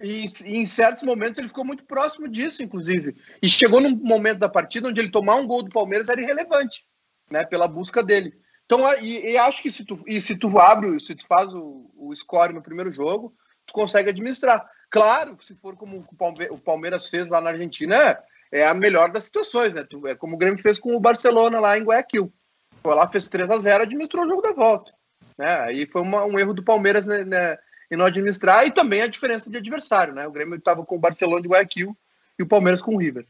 E, 0.00 0.24
e, 0.46 0.56
em 0.56 0.66
certos 0.66 1.02
momentos 1.04 1.38
ele 1.38 1.48
ficou 1.48 1.64
muito 1.64 1.84
próximo 1.84 2.26
disso, 2.28 2.62
inclusive. 2.62 3.14
E 3.42 3.48
chegou 3.48 3.80
num 3.80 3.94
momento 3.96 4.38
da 4.38 4.48
partida 4.48 4.88
onde 4.88 5.00
ele 5.00 5.10
tomar 5.10 5.36
um 5.36 5.46
gol 5.46 5.62
do 5.62 5.68
Palmeiras 5.68 6.08
era 6.08 6.22
irrelevante, 6.22 6.84
né? 7.30 7.44
Pela 7.44 7.68
busca 7.68 8.02
dele. 8.02 8.32
Então, 8.70 8.84
e, 9.02 9.32
e, 9.32 9.36
acho 9.36 9.60
que 9.60 9.72
se 9.72 9.84
tu, 9.84 10.00
e 10.06 10.20
se 10.20 10.36
tu 10.36 10.56
abre, 10.60 11.00
se 11.00 11.12
tu 11.16 11.26
faz 11.26 11.52
o, 11.52 11.90
o 11.96 12.14
score 12.14 12.52
no 12.52 12.62
primeiro 12.62 12.92
jogo, 12.92 13.34
tu 13.66 13.72
consegue 13.72 14.10
administrar. 14.10 14.64
Claro 14.88 15.36
que 15.36 15.44
se 15.44 15.56
for 15.56 15.74
como 15.74 16.06
o 16.50 16.58
Palmeiras 16.58 17.08
fez 17.08 17.26
lá 17.26 17.40
na 17.40 17.50
Argentina, 17.50 17.96
é, 17.96 18.60
é 18.60 18.66
a 18.68 18.72
melhor 18.72 19.10
das 19.10 19.24
situações, 19.24 19.74
né? 19.74 19.84
É 20.06 20.14
como 20.14 20.36
o 20.36 20.38
Grêmio 20.38 20.62
fez 20.62 20.78
com 20.78 20.94
o 20.94 21.00
Barcelona 21.00 21.58
lá 21.58 21.76
em 21.76 21.82
Guayaquil. 21.82 22.32
Foi 22.80 22.94
lá, 22.94 23.08
fez 23.08 23.28
3 23.28 23.50
a 23.50 23.58
0 23.58 23.82
administrou 23.82 24.24
o 24.24 24.28
jogo 24.28 24.40
da 24.40 24.52
volta. 24.52 24.92
Né? 25.36 25.52
Aí 25.62 25.86
foi 25.86 26.02
uma, 26.02 26.24
um 26.24 26.38
erro 26.38 26.54
do 26.54 26.62
Palmeiras 26.62 27.06
né, 27.06 27.24
né, 27.24 27.58
em 27.90 27.96
não 27.96 28.04
administrar 28.04 28.64
e 28.68 28.70
também 28.70 29.02
a 29.02 29.08
diferença 29.08 29.50
de 29.50 29.56
adversário, 29.56 30.14
né? 30.14 30.28
O 30.28 30.32
Grêmio 30.32 30.54
estava 30.54 30.86
com 30.86 30.94
o 30.94 31.00
Barcelona 31.00 31.42
de 31.42 31.48
Guayaquil 31.48 31.96
e 32.38 32.42
o 32.44 32.46
Palmeiras 32.46 32.80
com 32.80 32.94
o 32.94 32.98
River. 32.98 33.26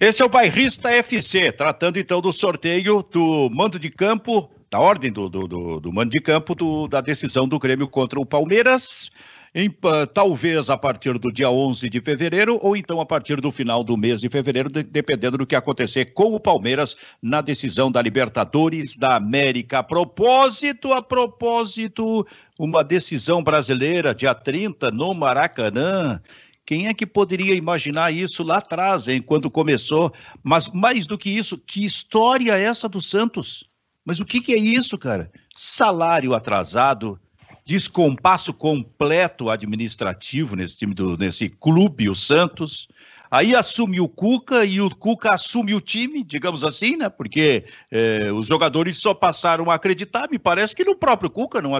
Esse 0.00 0.22
é 0.22 0.24
o 0.24 0.30
Bairrista 0.30 0.90
FC, 0.90 1.52
tratando 1.52 1.98
então 1.98 2.22
do 2.22 2.32
sorteio 2.32 3.02
do 3.02 3.50
mando 3.52 3.78
de 3.78 3.90
campo, 3.90 4.50
da 4.70 4.80
ordem 4.80 5.12
do, 5.12 5.28
do, 5.28 5.46
do, 5.46 5.78
do 5.78 5.92
mando 5.92 6.08
de 6.08 6.20
campo 6.22 6.54
do, 6.54 6.88
da 6.88 7.02
decisão 7.02 7.46
do 7.46 7.58
Grêmio 7.58 7.86
contra 7.86 8.18
o 8.18 8.24
Palmeiras. 8.24 9.10
Em, 9.54 9.68
talvez 10.14 10.70
a 10.70 10.78
partir 10.78 11.18
do 11.18 11.30
dia 11.30 11.50
11 11.50 11.90
de 11.90 12.00
fevereiro 12.00 12.58
ou 12.62 12.74
então 12.74 12.98
a 12.98 13.04
partir 13.04 13.42
do 13.42 13.52
final 13.52 13.84
do 13.84 13.94
mês 13.94 14.22
de 14.22 14.30
fevereiro, 14.30 14.70
de, 14.70 14.82
dependendo 14.82 15.36
do 15.36 15.46
que 15.46 15.54
acontecer 15.54 16.14
com 16.14 16.34
o 16.34 16.40
Palmeiras 16.40 16.96
na 17.20 17.42
decisão 17.42 17.92
da 17.92 18.00
Libertadores 18.00 18.96
da 18.96 19.16
América. 19.16 19.80
A 19.80 19.82
propósito, 19.82 20.94
a 20.94 21.02
propósito, 21.02 22.26
uma 22.58 22.82
decisão 22.82 23.42
brasileira 23.42 24.14
dia 24.14 24.34
30 24.34 24.90
no 24.92 25.12
Maracanã 25.12 26.22
Quem 26.70 26.86
é 26.86 26.94
que 26.94 27.04
poderia 27.04 27.56
imaginar 27.56 28.12
isso 28.12 28.44
lá 28.44 28.58
atrás, 28.58 29.08
hein, 29.08 29.20
quando 29.20 29.50
começou? 29.50 30.14
Mas 30.40 30.68
mais 30.68 31.04
do 31.04 31.18
que 31.18 31.28
isso, 31.28 31.58
que 31.58 31.84
história 31.84 32.56
é 32.56 32.62
essa 32.62 32.88
do 32.88 33.02
Santos? 33.02 33.68
Mas 34.04 34.20
o 34.20 34.24
que, 34.24 34.40
que 34.40 34.52
é 34.52 34.56
isso, 34.56 34.96
cara? 34.96 35.32
Salário 35.52 36.32
atrasado, 36.32 37.18
descompasso 37.66 38.54
completo 38.54 39.50
administrativo 39.50 40.54
nesse 40.54 40.78
time 40.78 40.94
do 40.94 41.16
nesse 41.16 41.48
clube, 41.48 42.08
o 42.08 42.14
Santos. 42.14 42.86
Aí 43.30 43.54
assume 43.54 44.00
o 44.00 44.08
Cuca 44.08 44.64
e 44.64 44.80
o 44.80 44.90
Cuca 44.90 45.30
assume 45.30 45.72
o 45.72 45.80
time, 45.80 46.24
digamos 46.24 46.64
assim, 46.64 46.96
né? 46.96 47.08
Porque 47.08 47.64
é, 47.90 48.32
os 48.32 48.48
jogadores 48.48 48.98
só 48.98 49.14
passaram 49.14 49.70
a 49.70 49.74
acreditar. 49.74 50.28
Me 50.28 50.38
parece 50.38 50.74
que 50.74 50.84
no 50.84 50.96
próprio 50.96 51.30
Cuca 51.30 51.62
não, 51.62 51.70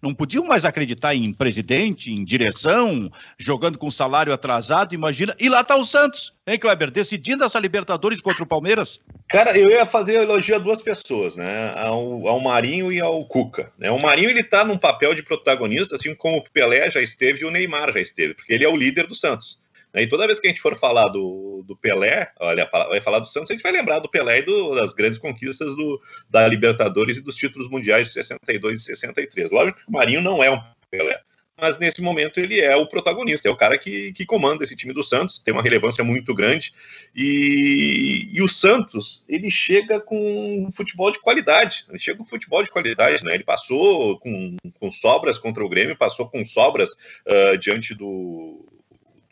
não 0.00 0.14
podiam 0.14 0.44
mais 0.44 0.64
acreditar 0.64 1.14
em 1.14 1.32
presidente, 1.32 2.12
em 2.12 2.24
direção, 2.24 3.10
jogando 3.36 3.76
com 3.76 3.90
salário 3.90 4.32
atrasado, 4.32 4.94
imagina. 4.94 5.34
E 5.40 5.48
lá 5.48 5.62
está 5.62 5.76
o 5.76 5.84
Santos, 5.84 6.32
hein, 6.46 6.58
Kleber? 6.58 6.92
Decidindo 6.92 7.42
essa 7.42 7.58
Libertadores 7.58 8.20
contra 8.20 8.44
o 8.44 8.46
Palmeiras. 8.46 9.00
Cara, 9.28 9.56
eu 9.58 9.68
ia 9.68 9.84
fazer 9.84 10.14
elogio 10.14 10.54
a 10.54 10.58
duas 10.58 10.80
pessoas, 10.80 11.34
né? 11.34 11.72
Ao, 11.76 12.28
ao 12.28 12.40
Marinho 12.40 12.92
e 12.92 13.00
ao 13.00 13.24
Cuca. 13.24 13.72
Né? 13.76 13.90
O 13.90 13.98
Marinho 13.98 14.30
ele 14.30 14.44
tá 14.44 14.64
num 14.64 14.78
papel 14.78 15.12
de 15.14 15.24
protagonista, 15.24 15.96
assim 15.96 16.14
como 16.14 16.38
o 16.38 16.44
Pelé 16.52 16.88
já 16.88 17.00
esteve 17.00 17.42
e 17.42 17.44
o 17.44 17.50
Neymar 17.50 17.92
já 17.92 18.00
esteve, 18.00 18.34
porque 18.34 18.52
ele 18.52 18.64
é 18.64 18.68
o 18.68 18.76
líder 18.76 19.08
do 19.08 19.14
Santos. 19.14 19.59
Né? 19.92 20.02
E 20.02 20.08
toda 20.08 20.26
vez 20.26 20.40
que 20.40 20.46
a 20.46 20.50
gente 20.50 20.60
for 20.60 20.76
falar 20.76 21.08
do, 21.08 21.62
do 21.66 21.76
Pelé, 21.76 22.32
olha, 22.38 22.68
vai 22.70 23.00
falar 23.00 23.18
do 23.18 23.26
Santos, 23.26 23.50
a 23.50 23.54
gente 23.54 23.62
vai 23.62 23.72
lembrar 23.72 23.98
do 23.98 24.08
Pelé 24.08 24.38
e 24.38 24.42
do, 24.42 24.74
das 24.74 24.92
grandes 24.92 25.18
conquistas 25.18 25.74
do, 25.74 26.00
da 26.28 26.46
Libertadores 26.46 27.16
e 27.16 27.22
dos 27.22 27.36
títulos 27.36 27.68
mundiais 27.68 28.08
de 28.08 28.14
62 28.14 28.80
e 28.80 28.84
63. 28.84 29.50
Lógico 29.50 29.78
que 29.80 29.88
o 29.88 29.92
Marinho 29.92 30.20
não 30.20 30.42
é 30.42 30.50
um 30.50 30.60
Pelé, 30.90 31.20
mas 31.60 31.78
nesse 31.78 32.00
momento 32.00 32.40
ele 32.40 32.60
é 32.60 32.74
o 32.74 32.86
protagonista, 32.86 33.46
é 33.46 33.50
o 33.50 33.56
cara 33.56 33.76
que, 33.78 34.12
que 34.12 34.24
comanda 34.24 34.64
esse 34.64 34.74
time 34.74 34.94
do 34.94 35.04
Santos, 35.04 35.38
tem 35.38 35.52
uma 35.52 35.62
relevância 35.62 36.02
muito 36.02 36.34
grande. 36.34 36.72
E, 37.14 38.28
e 38.32 38.42
o 38.42 38.48
Santos, 38.48 39.24
ele 39.28 39.50
chega 39.50 40.00
com 40.00 40.68
futebol 40.72 41.10
de 41.10 41.20
qualidade, 41.20 41.84
ele 41.88 41.98
chega 41.98 42.18
com 42.18 42.24
futebol 42.24 42.62
de 42.62 42.70
qualidade, 42.70 43.22
né? 43.24 43.34
Ele 43.34 43.44
passou 43.44 44.18
com, 44.18 44.56
com 44.78 44.90
sobras 44.90 45.38
contra 45.38 45.64
o 45.64 45.68
Grêmio, 45.68 45.96
passou 45.96 46.28
com 46.28 46.44
sobras 46.44 46.92
uh, 47.26 47.58
diante 47.58 47.94
do, 47.94 48.66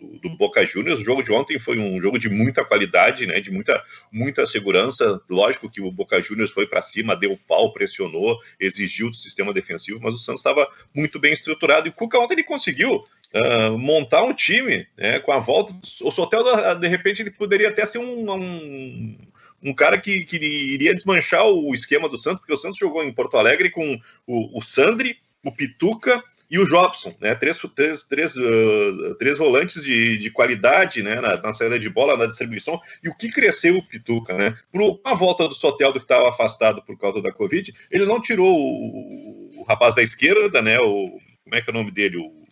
do, 0.01 0.19
do, 0.19 0.37
Boca 0.37 0.65
Juniors. 0.65 1.01
O 1.01 1.05
jogo 1.05 1.23
de 1.23 1.33
ontem 1.33 1.59
foi 1.59 1.79
um 1.79 2.01
jogo 2.01 2.19
de 2.19 2.29
muita 2.29 2.65
qualidade, 2.65 3.27
né, 3.27 3.41
de 3.41 3.51
muita, 3.51 3.83
muita 4.13 4.47
segurança. 4.47 5.21
Lógico 5.29 5.71
que 5.71 5.81
o 5.81 5.91
Boca 5.91 6.21
Juniors 6.21 6.51
foi 6.51 6.67
para 6.67 6.83
cima, 6.83 7.17
deu 7.17 7.39
pau, 7.49 7.73
pressionou, 7.73 8.39
exigiu 8.59 9.11
do 9.11 9.17
sistema 9.17 9.53
defensivo, 9.53 10.01
mas 10.03 10.15
o 10.15 10.19
Santos 10.19 10.41
estava 10.41 10.69
muito 10.95 11.19
bem 11.19 11.33
estruturado. 11.33 11.87
E 11.87 11.91
o 11.91 11.93
Cuca 11.93 12.19
ontem 12.19 12.35
ele 12.35 12.45
conseguiu 12.45 13.05
Uh, 13.31 13.77
montar 13.77 14.23
um 14.23 14.33
time 14.33 14.89
né, 14.97 15.19
com 15.19 15.31
a 15.31 15.39
volta. 15.39 15.75
O 16.01 16.11
Sotel, 16.11 16.43
de 16.77 16.89
repente, 16.89 17.21
ele 17.21 17.31
poderia 17.31 17.69
até 17.69 17.85
ser 17.85 17.99
um, 17.99 18.33
um, 18.33 19.19
um 19.63 19.75
cara 19.75 19.99
que, 19.99 20.25
que, 20.25 20.37
iria 20.37 20.95
desmanchar 20.95 21.45
o 21.45 21.75
esquema 21.75 22.09
do 22.09 22.17
Santos, 22.17 22.41
porque 22.41 22.55
o 22.55 22.57
Santos 22.57 22.79
jogou 22.79 23.05
em 23.05 23.13
Porto 23.13 23.37
Alegre 23.37 23.69
com 23.69 24.01
o, 24.27 24.59
o 24.59 24.63
Sandri, 24.63 25.19
o 25.45 25.53
Pituca 25.53 26.25
e 26.51 26.59
o 26.59 26.65
Jobson, 26.65 27.15
né? 27.21 27.35
Três, 27.35 27.61
três, 27.75 28.05
três, 28.05 28.37
uh, 28.37 29.15
três 29.19 29.39
volantes 29.39 29.83
de, 29.85 30.17
de 30.19 30.31
qualidade 30.31 31.03
né? 31.03 31.21
Na, 31.21 31.37
na, 31.37 31.53
saída 31.53 31.79
de 31.79 31.91
bola, 31.91 32.17
na 32.17 32.27
distribuição. 32.27 32.81
E 33.03 33.09
o 33.09 33.15
que 33.15 33.31
cresceu 33.31 33.77
o 33.77 33.87
Pituca, 33.87 34.35
né? 34.35 34.57
Por 34.71 34.81
uma 34.81 35.15
volta 35.15 35.47
do 35.47 35.55
Soteldo 35.55 35.99
que 35.99 36.05
estava 36.05 36.29
afastado 36.29 36.83
por 36.83 36.99
causa 36.99 37.21
da 37.21 37.33
Covid, 37.33 37.73
ele 37.91 38.07
não 38.07 38.21
tirou 38.21 38.57
o, 38.57 39.61
o, 39.61 39.65
rapaz 39.65 39.95
da 39.95 40.03
esquerda, 40.03 40.63
né? 40.63 40.79
O, 40.79 41.19
como 41.45 41.55
é 41.55 41.61
que 41.61 41.71
é 41.71 41.73
o 41.73 41.77
nome 41.77 41.91
dele? 41.91 42.17
O, 42.17 42.45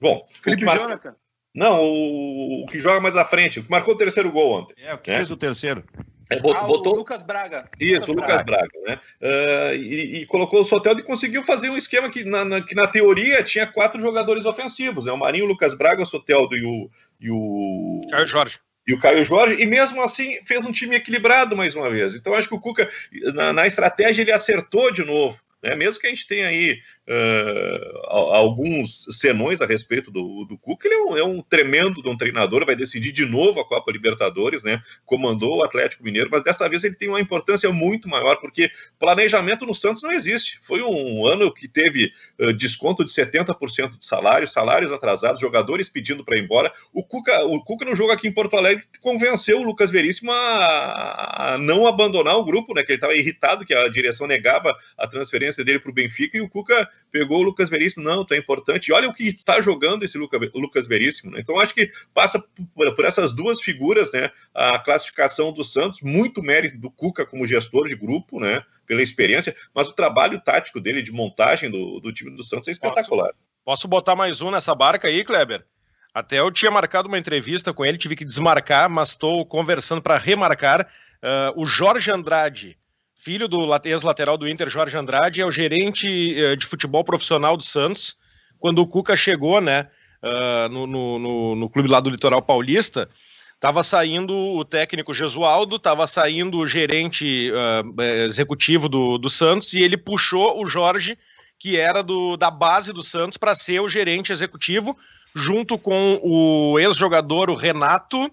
bom, 0.00 0.26
Felipe 0.42 0.64
Mar... 0.64 0.78
Jonathan. 0.78 1.14
Não, 1.54 1.82
o, 1.82 2.62
o, 2.62 2.66
que 2.66 2.78
joga 2.78 3.00
mais 3.00 3.16
à 3.16 3.24
frente, 3.24 3.58
o 3.58 3.64
que 3.64 3.70
marcou 3.70 3.94
o 3.94 3.98
terceiro 3.98 4.30
gol 4.30 4.60
ontem. 4.60 4.74
É, 4.78 4.94
o 4.94 4.98
que 4.98 5.10
né? 5.10 5.16
fez 5.16 5.30
o 5.30 5.36
terceiro. 5.36 5.84
É, 6.30 6.38
botou, 6.38 6.62
ah, 6.62 6.66
botou... 6.66 6.94
Lucas 6.94 7.24
Braga. 7.24 7.68
Isso, 7.78 8.12
o 8.12 8.14
Lucas 8.14 8.42
Braga, 8.42 8.44
Braga 8.44 8.70
né? 8.86 9.00
Uh, 9.20 9.74
e, 9.74 10.20
e, 10.20 10.26
colocou 10.26 10.60
o 10.60 10.64
Soteldo 10.64 11.00
e 11.00 11.04
conseguiu 11.04 11.42
fazer 11.42 11.68
um 11.68 11.76
esquema 11.76 12.08
que 12.08 12.24
na, 12.24 12.44
na, 12.44 12.60
que, 12.62 12.74
na 12.74 12.86
teoria, 12.86 13.42
tinha 13.42 13.66
quatro 13.66 14.00
jogadores 14.00 14.46
ofensivos, 14.46 15.04
né? 15.04 15.12
O 15.12 15.18
Marinho, 15.18 15.44
o 15.44 15.48
Lucas 15.48 15.74
Braga, 15.74 16.04
o 16.04 16.06
Soteldo 16.06 16.56
e 16.56 16.64
o. 16.64 16.88
E 17.20 17.30
o... 17.30 18.00
Caio 18.10 18.26
Jorge. 18.28 18.60
E 18.86 18.94
o 18.94 18.98
Caio 18.98 19.24
Jorge, 19.24 19.60
e 19.60 19.66
mesmo 19.66 20.00
assim 20.02 20.38
fez 20.46 20.64
um 20.64 20.72
time 20.72 20.96
equilibrado 20.96 21.56
mais 21.56 21.74
uma 21.74 21.90
vez. 21.90 22.14
Então, 22.14 22.34
acho 22.34 22.48
que 22.48 22.54
o 22.54 22.60
Cuca, 22.60 22.88
na, 23.34 23.52
na 23.52 23.66
estratégia, 23.66 24.22
ele 24.22 24.32
acertou 24.32 24.92
de 24.92 25.04
novo. 25.04 25.38
Né? 25.62 25.74
Mesmo 25.74 26.00
que 26.00 26.06
a 26.06 26.10
gente 26.10 26.26
tenha 26.26 26.48
aí 26.48 26.80
uh, 27.08 28.06
alguns 28.06 29.06
senões 29.10 29.60
a 29.60 29.66
respeito 29.66 30.10
do, 30.10 30.44
do 30.44 30.58
Cuca, 30.58 30.86
ele 30.86 30.94
é 30.94 31.02
um, 31.02 31.16
é 31.16 31.24
um, 31.24 31.42
tremendo 31.42 32.02
de 32.02 32.08
um 32.08 32.16
treinador, 32.16 32.64
vai 32.64 32.76
decidir 32.76 33.12
de 33.12 33.24
novo 33.24 33.60
a 33.60 33.66
Copa 33.66 33.90
Libertadores, 33.90 34.62
né? 34.62 34.82
comandou 35.04 35.58
o 35.58 35.64
Atlético 35.64 36.04
Mineiro, 36.04 36.28
mas 36.30 36.42
dessa 36.42 36.68
vez 36.68 36.84
ele 36.84 36.94
tem 36.94 37.08
uma 37.08 37.20
importância 37.20 37.70
muito 37.72 38.08
maior, 38.08 38.36
porque 38.36 38.70
planejamento 38.98 39.66
no 39.66 39.74
Santos 39.74 40.02
não 40.02 40.12
existe. 40.12 40.60
Foi 40.62 40.82
um 40.82 41.26
ano 41.26 41.52
que 41.52 41.68
teve 41.68 42.12
uh, 42.38 42.52
desconto 42.52 43.04
de 43.04 43.10
70% 43.10 43.98
de 43.98 44.04
salário, 44.04 44.46
salários 44.46 44.92
atrasados, 44.92 45.40
jogadores 45.40 45.88
pedindo 45.88 46.24
para 46.24 46.36
ir 46.36 46.44
embora. 46.44 46.72
O 46.92 47.02
Cuca, 47.02 47.44
o 47.44 47.62
Cuca 47.62 47.84
no 47.84 47.94
jogo 47.94 48.12
aqui 48.12 48.28
em 48.28 48.32
Porto 48.32 48.56
Alegre 48.56 48.84
convenceu 49.00 49.60
o 49.60 49.62
Lucas 49.62 49.90
Veríssimo 49.90 50.32
a, 50.32 51.54
a 51.54 51.58
não 51.58 51.86
abandonar 51.86 52.36
o 52.36 52.44
grupo, 52.44 52.74
né? 52.74 52.82
que 52.82 52.92
ele 52.92 52.96
estava 52.96 53.14
irritado 53.14 53.64
que 53.64 53.74
a 53.74 53.88
direção 53.88 54.26
negava 54.26 54.76
a 54.96 55.06
transferência 55.06 55.64
dele 55.64 55.78
para 55.78 55.90
o 55.90 55.94
Benfica 55.94 56.36
e 56.36 56.40
o 56.40 56.48
Cuca 56.48 56.88
pegou 57.10 57.38
o 57.38 57.42
Lucas 57.42 57.68
Veríssimo. 57.68 58.04
Não, 58.04 58.24
tá 58.24 58.36
importante. 58.36 58.88
E 58.88 58.92
olha 58.92 59.08
o 59.08 59.12
que 59.12 59.28
está 59.28 59.60
jogando 59.60 60.02
esse 60.02 60.18
Lucas 60.18 60.86
Veríssimo. 60.86 61.32
Né? 61.32 61.40
Então 61.40 61.58
acho 61.60 61.74
que 61.74 61.90
passa 62.14 62.42
por, 62.74 62.94
por, 62.94 63.04
essas 63.04 63.32
duas 63.32 63.60
figuras, 63.60 64.12
né? 64.12 64.30
A 64.54 64.78
classificação 64.78 65.52
do 65.52 65.64
Santos, 65.64 66.00
muito 66.02 66.42
mérito 66.42 66.78
do 66.78 66.90
Cuca 66.90 67.26
como 67.26 67.46
gestor 67.46 67.86
de 67.86 67.96
grupo, 67.96 68.40
né? 68.40 68.62
Pela 68.86 69.02
experiência, 69.02 69.54
mas 69.74 69.88
o 69.88 69.92
trabalho 69.92 70.40
tático 70.40 70.80
dele 70.80 71.02
de 71.02 71.12
montagem 71.12 71.70
do, 71.70 72.00
do 72.00 72.12
time 72.12 72.30
do 72.34 72.42
Santos 72.42 72.68
é 72.68 72.72
espetacular. 72.72 73.28
Posso, 73.28 73.64
posso 73.64 73.88
botar 73.88 74.16
mais 74.16 74.40
um 74.40 74.50
nessa 74.50 74.74
barca 74.74 75.08
aí, 75.08 75.24
Kleber? 75.24 75.64
Até 76.12 76.40
eu 76.40 76.50
tinha 76.50 76.70
marcado 76.70 77.08
uma 77.08 77.18
entrevista 77.18 77.72
com 77.72 77.84
ele, 77.84 77.96
tive 77.96 78.16
que 78.16 78.24
desmarcar, 78.24 78.90
mas 78.90 79.10
estou 79.10 79.46
conversando 79.46 80.02
para 80.02 80.18
remarcar. 80.18 80.88
Uh, 81.22 81.62
o 81.62 81.66
Jorge 81.66 82.10
Andrade, 82.10 82.78
filho 83.20 83.46
do 83.46 83.68
ex-lateral 83.84 84.38
do 84.38 84.48
Inter, 84.48 84.70
Jorge 84.70 84.96
Andrade, 84.96 85.42
é 85.42 85.46
o 85.46 85.50
gerente 85.50 86.08
eh, 86.42 86.56
de 86.56 86.64
futebol 86.64 87.04
profissional 87.04 87.54
do 87.54 87.62
Santos. 87.62 88.16
Quando 88.58 88.80
o 88.80 88.86
Cuca 88.86 89.14
chegou, 89.14 89.60
né, 89.60 89.88
uh, 90.22 90.68
no, 90.70 90.86
no, 90.86 91.54
no, 91.54 91.70
clube 91.70 91.88
lá 91.88 92.00
do 92.00 92.10
Litoral 92.10 92.42
Paulista, 92.42 93.08
estava 93.54 93.82
saindo 93.82 94.34
o 94.34 94.64
técnico 94.64 95.14
Jesualdo, 95.14 95.76
estava 95.76 96.06
saindo 96.06 96.58
o 96.58 96.66
gerente 96.66 97.50
uh, 97.52 98.02
executivo 98.24 98.88
do, 98.88 99.18
do 99.18 99.28
Santos, 99.28 99.74
e 99.74 99.82
ele 99.82 99.96
puxou 99.96 100.62
o 100.62 100.66
Jorge, 100.66 101.16
que 101.58 101.78
era 101.78 102.02
do, 102.02 102.38
da 102.38 102.50
base 102.50 102.92
do 102.92 103.02
Santos, 103.02 103.36
para 103.36 103.54
ser 103.54 103.80
o 103.80 103.88
gerente 103.88 104.32
executivo, 104.32 104.96
junto 105.34 105.78
com 105.78 106.18
o 106.22 106.78
ex-jogador, 106.78 107.50
o 107.50 107.54
Renato, 107.54 108.30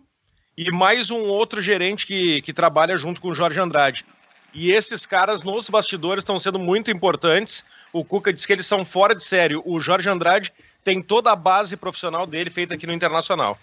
e 0.58 0.72
mais 0.72 1.12
um 1.12 1.24
outro 1.24 1.62
gerente 1.62 2.08
que, 2.08 2.42
que 2.42 2.54
trabalha 2.54 2.98
junto 2.98 3.20
com 3.20 3.30
o 3.30 3.36
Jorge 3.36 3.60
Andrade. 3.60 4.06
E 4.54 4.72
esses 4.72 5.06
caras 5.06 5.44
nos 5.44 5.70
bastidores 5.70 6.22
estão 6.22 6.40
sendo 6.40 6.58
muito 6.58 6.90
importantes. 6.90 7.66
O 7.94 8.04
Cuca 8.04 8.34
diz 8.34 8.46
que 8.46 8.54
eles 8.54 8.66
são 8.66 8.84
fora 8.84 9.14
de 9.14 9.24
sério. 9.24 9.62
O 9.66 9.80
Jorge 9.80 10.10
Andrade 10.10 10.52
tem 10.84 11.02
toda 11.02 11.32
a 11.32 11.36
base 11.36 11.76
profissional 11.76 12.26
dele 12.26 12.50
feita 12.50 12.74
aqui 12.74 12.88
no 12.88 12.94
Internacional. 12.94 13.58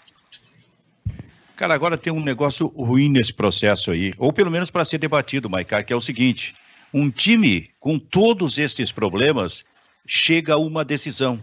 Cara, 1.57 1.75
agora 1.75 1.97
tem 1.97 2.13
um 2.13 2.23
negócio 2.23 2.67
ruim 2.67 3.09
nesse 3.09 3.33
processo 3.33 3.93
aí, 3.93 4.13
ou 4.19 4.33
pelo 4.33 4.51
menos 4.51 4.71
para 4.71 4.85
ser 4.85 4.99
debatido, 4.99 5.49
Maicá, 5.49 5.83
que 5.85 5.93
é 5.93 5.97
o 5.97 6.01
seguinte: 6.01 6.55
um 6.93 7.11
time 7.11 7.71
com 7.79 7.99
todos 7.99 8.59
estes 8.59 8.91
problemas 8.91 9.65
chega 10.07 10.55
a 10.55 10.59
uma 10.59 10.85
decisão. 10.85 11.43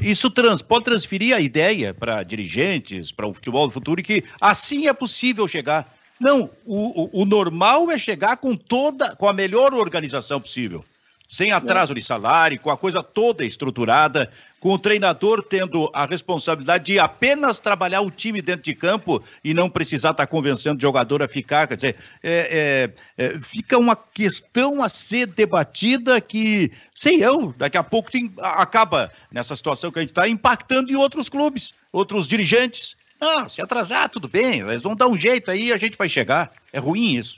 Isso 0.00 0.30
trans, 0.30 0.62
pode 0.62 0.86
transferir 0.86 1.36
a 1.36 1.40
ideia 1.40 1.92
para 1.92 2.22
dirigentes, 2.22 3.12
para 3.12 3.26
o 3.26 3.34
futebol 3.34 3.66
do 3.66 3.72
futuro, 3.72 4.02
que 4.02 4.24
assim 4.40 4.88
é 4.88 4.92
possível 4.94 5.46
chegar. 5.46 5.94
Não, 6.20 6.48
o, 6.64 7.02
o, 7.02 7.22
o, 7.22 7.24
normal 7.24 7.90
é 7.90 7.98
chegar 7.98 8.36
com 8.36 8.56
toda, 8.56 9.16
com 9.16 9.28
a 9.28 9.32
melhor 9.32 9.74
organização 9.74 10.40
possível. 10.40 10.84
Sem 11.26 11.52
atraso 11.52 11.92
é. 11.92 11.94
de 11.94 12.02
salário, 12.02 12.60
com 12.60 12.70
a 12.70 12.76
coisa 12.76 13.02
toda 13.02 13.44
estruturada, 13.44 14.30
com 14.60 14.70
o 14.70 14.78
treinador 14.78 15.42
tendo 15.42 15.90
a 15.92 16.06
responsabilidade 16.06 16.84
de 16.84 16.98
apenas 16.98 17.60
trabalhar 17.60 18.02
o 18.02 18.10
time 18.10 18.40
dentro 18.40 18.62
de 18.62 18.74
campo 18.74 19.22
e 19.42 19.52
não 19.52 19.68
precisar 19.68 20.12
estar 20.12 20.26
convencendo 20.26 20.78
o 20.78 20.80
jogador 20.80 21.22
a 21.22 21.28
ficar. 21.28 21.66
Quer 21.66 21.76
dizer, 21.76 21.96
é, 22.22 22.90
é, 23.18 23.24
é, 23.24 23.40
fica 23.40 23.76
uma 23.76 23.96
questão 23.96 24.82
a 24.82 24.88
ser 24.88 25.26
debatida 25.26 26.20
que, 26.20 26.70
sei 26.94 27.22
eu, 27.24 27.54
daqui 27.58 27.76
a 27.76 27.82
pouco 27.82 28.10
tem, 28.10 28.32
acaba, 28.38 29.10
nessa 29.30 29.56
situação 29.56 29.90
que 29.90 29.98
a 29.98 30.02
gente 30.02 30.12
está, 30.12 30.28
impactando 30.28 30.90
em 30.90 30.96
outros 30.96 31.28
clubes, 31.28 31.74
outros 31.92 32.28
dirigentes. 32.28 32.96
Não, 33.20 33.48
se 33.48 33.62
atrasar, 33.62 34.08
tudo 34.08 34.28
bem, 34.28 34.60
eles 34.60 34.82
vão 34.82 34.94
dar 34.94 35.08
um 35.08 35.16
jeito 35.16 35.50
aí 35.50 35.72
a 35.72 35.76
gente 35.76 35.96
vai 35.96 36.08
chegar. 36.08 36.52
É 36.72 36.78
ruim 36.78 37.14
isso. 37.14 37.36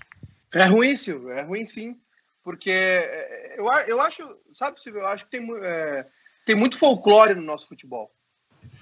É 0.53 0.65
ruim, 0.65 0.97
Silvio, 0.97 1.31
é 1.31 1.43
ruim 1.43 1.65
sim. 1.65 1.97
Porque 2.43 2.71
é, 2.71 3.57
eu, 3.59 3.67
eu 3.87 4.01
acho, 4.01 4.23
sabe, 4.53 4.81
Silvio, 4.81 5.03
eu 5.03 5.07
acho 5.09 5.25
que 5.25 5.33
tem, 5.33 5.47
é, 5.63 6.07
tem 6.45 6.55
muito 6.55 6.79
folclore 6.79 7.35
no 7.35 7.43
nosso 7.43 7.69
futebol. 7.69 8.11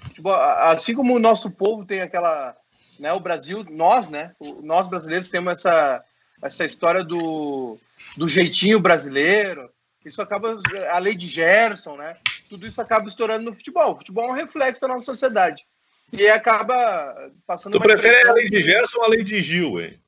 Futebol, 0.03 0.33
assim 0.35 0.93
como 0.93 1.15
o 1.15 1.19
nosso 1.19 1.49
povo 1.49 1.85
tem 1.85 2.01
aquela, 2.01 2.55
né, 2.99 3.11
o 3.13 3.19
Brasil, 3.19 3.65
nós, 3.69 4.07
né, 4.07 4.35
nós 4.61 4.87
brasileiros 4.87 5.29
temos 5.29 5.53
essa, 5.53 6.03
essa 6.41 6.65
história 6.65 7.03
do, 7.03 7.77
do 8.15 8.29
jeitinho 8.29 8.79
brasileiro, 8.79 9.69
isso 10.05 10.21
acaba, 10.21 10.59
a 10.91 10.99
lei 10.99 11.15
de 11.15 11.27
Gerson, 11.27 11.97
né, 11.97 12.17
tudo 12.47 12.67
isso 12.67 12.79
acaba 12.79 13.07
estourando 13.07 13.45
no 13.45 13.55
futebol. 13.55 13.93
O 13.93 13.97
futebol 13.97 14.29
é 14.29 14.31
um 14.31 14.35
reflexo 14.35 14.81
da 14.81 14.87
nossa 14.87 15.05
sociedade. 15.05 15.65
E 16.11 16.27
acaba 16.29 17.31
passando. 17.45 17.73
Tu 17.73 17.79
prefere 17.79 18.29
a 18.29 18.33
lei 18.33 18.49
de 18.49 18.61
Gerson 18.61 18.99
ou 18.99 19.05
a 19.05 19.07
lei 19.09 19.23
de 19.23 19.41
Gil, 19.41 19.79
hein? 19.79 19.99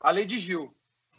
A 0.00 0.10
lei 0.10 0.26
de 0.26 0.38
Gil. 0.38 0.74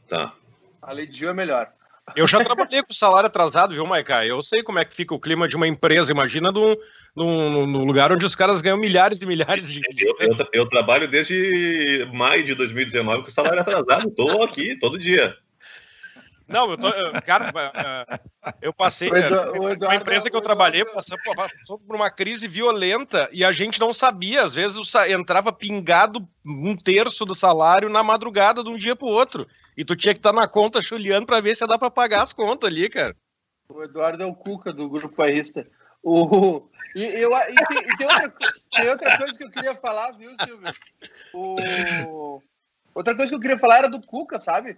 Tá. 0.07 0.33
A 0.81 0.91
lei 0.91 1.07
de 1.07 1.17
Gil 1.17 1.29
é 1.29 1.33
melhor. 1.33 1.71
Eu 2.15 2.27
já 2.27 2.43
trabalhei 2.43 2.83
com 2.83 2.93
salário 2.93 3.27
atrasado, 3.27 3.73
viu, 3.73 3.85
Maica? 3.85 4.23
Eu 4.23 4.43
sei 4.43 4.61
como 4.61 4.77
é 4.77 4.85
que 4.85 4.93
fica 4.93 5.15
o 5.15 5.19
clima 5.19 5.47
de 5.47 5.55
uma 5.55 5.67
empresa. 5.67 6.11
Imagina 6.11 6.51
num, 6.51 6.75
num, 7.15 7.65
num 7.65 7.83
lugar 7.83 8.11
onde 8.11 8.25
os 8.25 8.35
caras 8.35 8.61
ganham 8.61 8.77
milhares 8.77 9.21
e 9.21 9.25
milhares 9.25 9.71
de. 9.71 9.81
Eu, 9.97 10.15
eu, 10.19 10.35
eu 10.53 10.69
trabalho 10.69 11.07
desde 11.07 12.07
maio 12.13 12.43
de 12.43 12.53
2019 12.53 13.23
com 13.23 13.31
salário 13.31 13.59
atrasado. 13.59 14.07
Estou 14.09 14.43
aqui 14.43 14.77
todo 14.77 14.99
dia. 14.99 15.35
Não, 16.47 16.69
eu 16.69 16.77
tô. 16.77 16.87
Cara, 17.25 17.51
eu 18.61 18.71
passei. 18.73 19.09
O 19.09 19.15
Eduardo, 19.15 19.87
a 19.87 19.95
empresa 19.95 20.29
que 20.29 20.35
eu 20.35 20.41
trabalhei 20.41 20.85
passou, 20.85 21.17
passou 21.35 21.79
por 21.79 21.95
uma 21.95 22.09
crise 22.09 22.47
violenta 22.47 23.27
e 23.31 23.43
a 23.43 23.51
gente 23.51 23.79
não 23.79 23.93
sabia. 23.93 24.43
Às 24.43 24.53
vezes 24.53 24.93
entrava 25.07 25.51
pingado 25.51 26.27
um 26.45 26.75
terço 26.75 27.25
do 27.25 27.33
salário 27.33 27.89
na 27.89 28.03
madrugada 28.03 28.63
de 28.63 28.69
um 28.69 28.77
dia 28.77 28.95
pro 28.95 29.07
outro. 29.07 29.47
E 29.75 29.83
tu 29.83 29.95
tinha 29.95 30.13
que 30.13 30.19
estar 30.19 30.33
na 30.33 30.47
conta 30.47 30.81
chuleando 30.81 31.25
para 31.25 31.41
ver 31.41 31.55
se 31.55 31.65
dá 31.65 31.77
para 31.77 31.89
pagar 31.89 32.21
as 32.21 32.31
contas 32.31 32.69
ali, 32.69 32.89
cara. 32.89 33.15
O 33.67 33.83
Eduardo 33.83 34.21
é 34.21 34.25
o 34.25 34.35
Cuca 34.35 34.71
do 34.71 34.87
Grupo 34.87 35.15
Paísta. 35.15 35.67
O, 36.03 36.69
e, 36.95 37.03
eu, 37.03 37.31
e, 37.35 37.55
tem, 37.55 37.77
e 37.79 37.97
tem, 37.97 38.07
outra, 38.07 38.33
tem, 38.71 38.89
outra, 38.89 39.17
coisa 39.17 39.37
que 39.37 39.43
eu 39.43 39.49
queria 39.49 39.73
falar, 39.73 40.11
viu, 40.11 40.35
Silvio? 40.39 40.67
O, 41.33 42.41
outra 42.93 43.15
coisa 43.15 43.31
que 43.31 43.35
eu 43.35 43.39
queria 43.39 43.57
falar 43.57 43.79
era 43.79 43.89
do 43.89 43.99
Cuca, 43.99 44.37
sabe? 44.37 44.77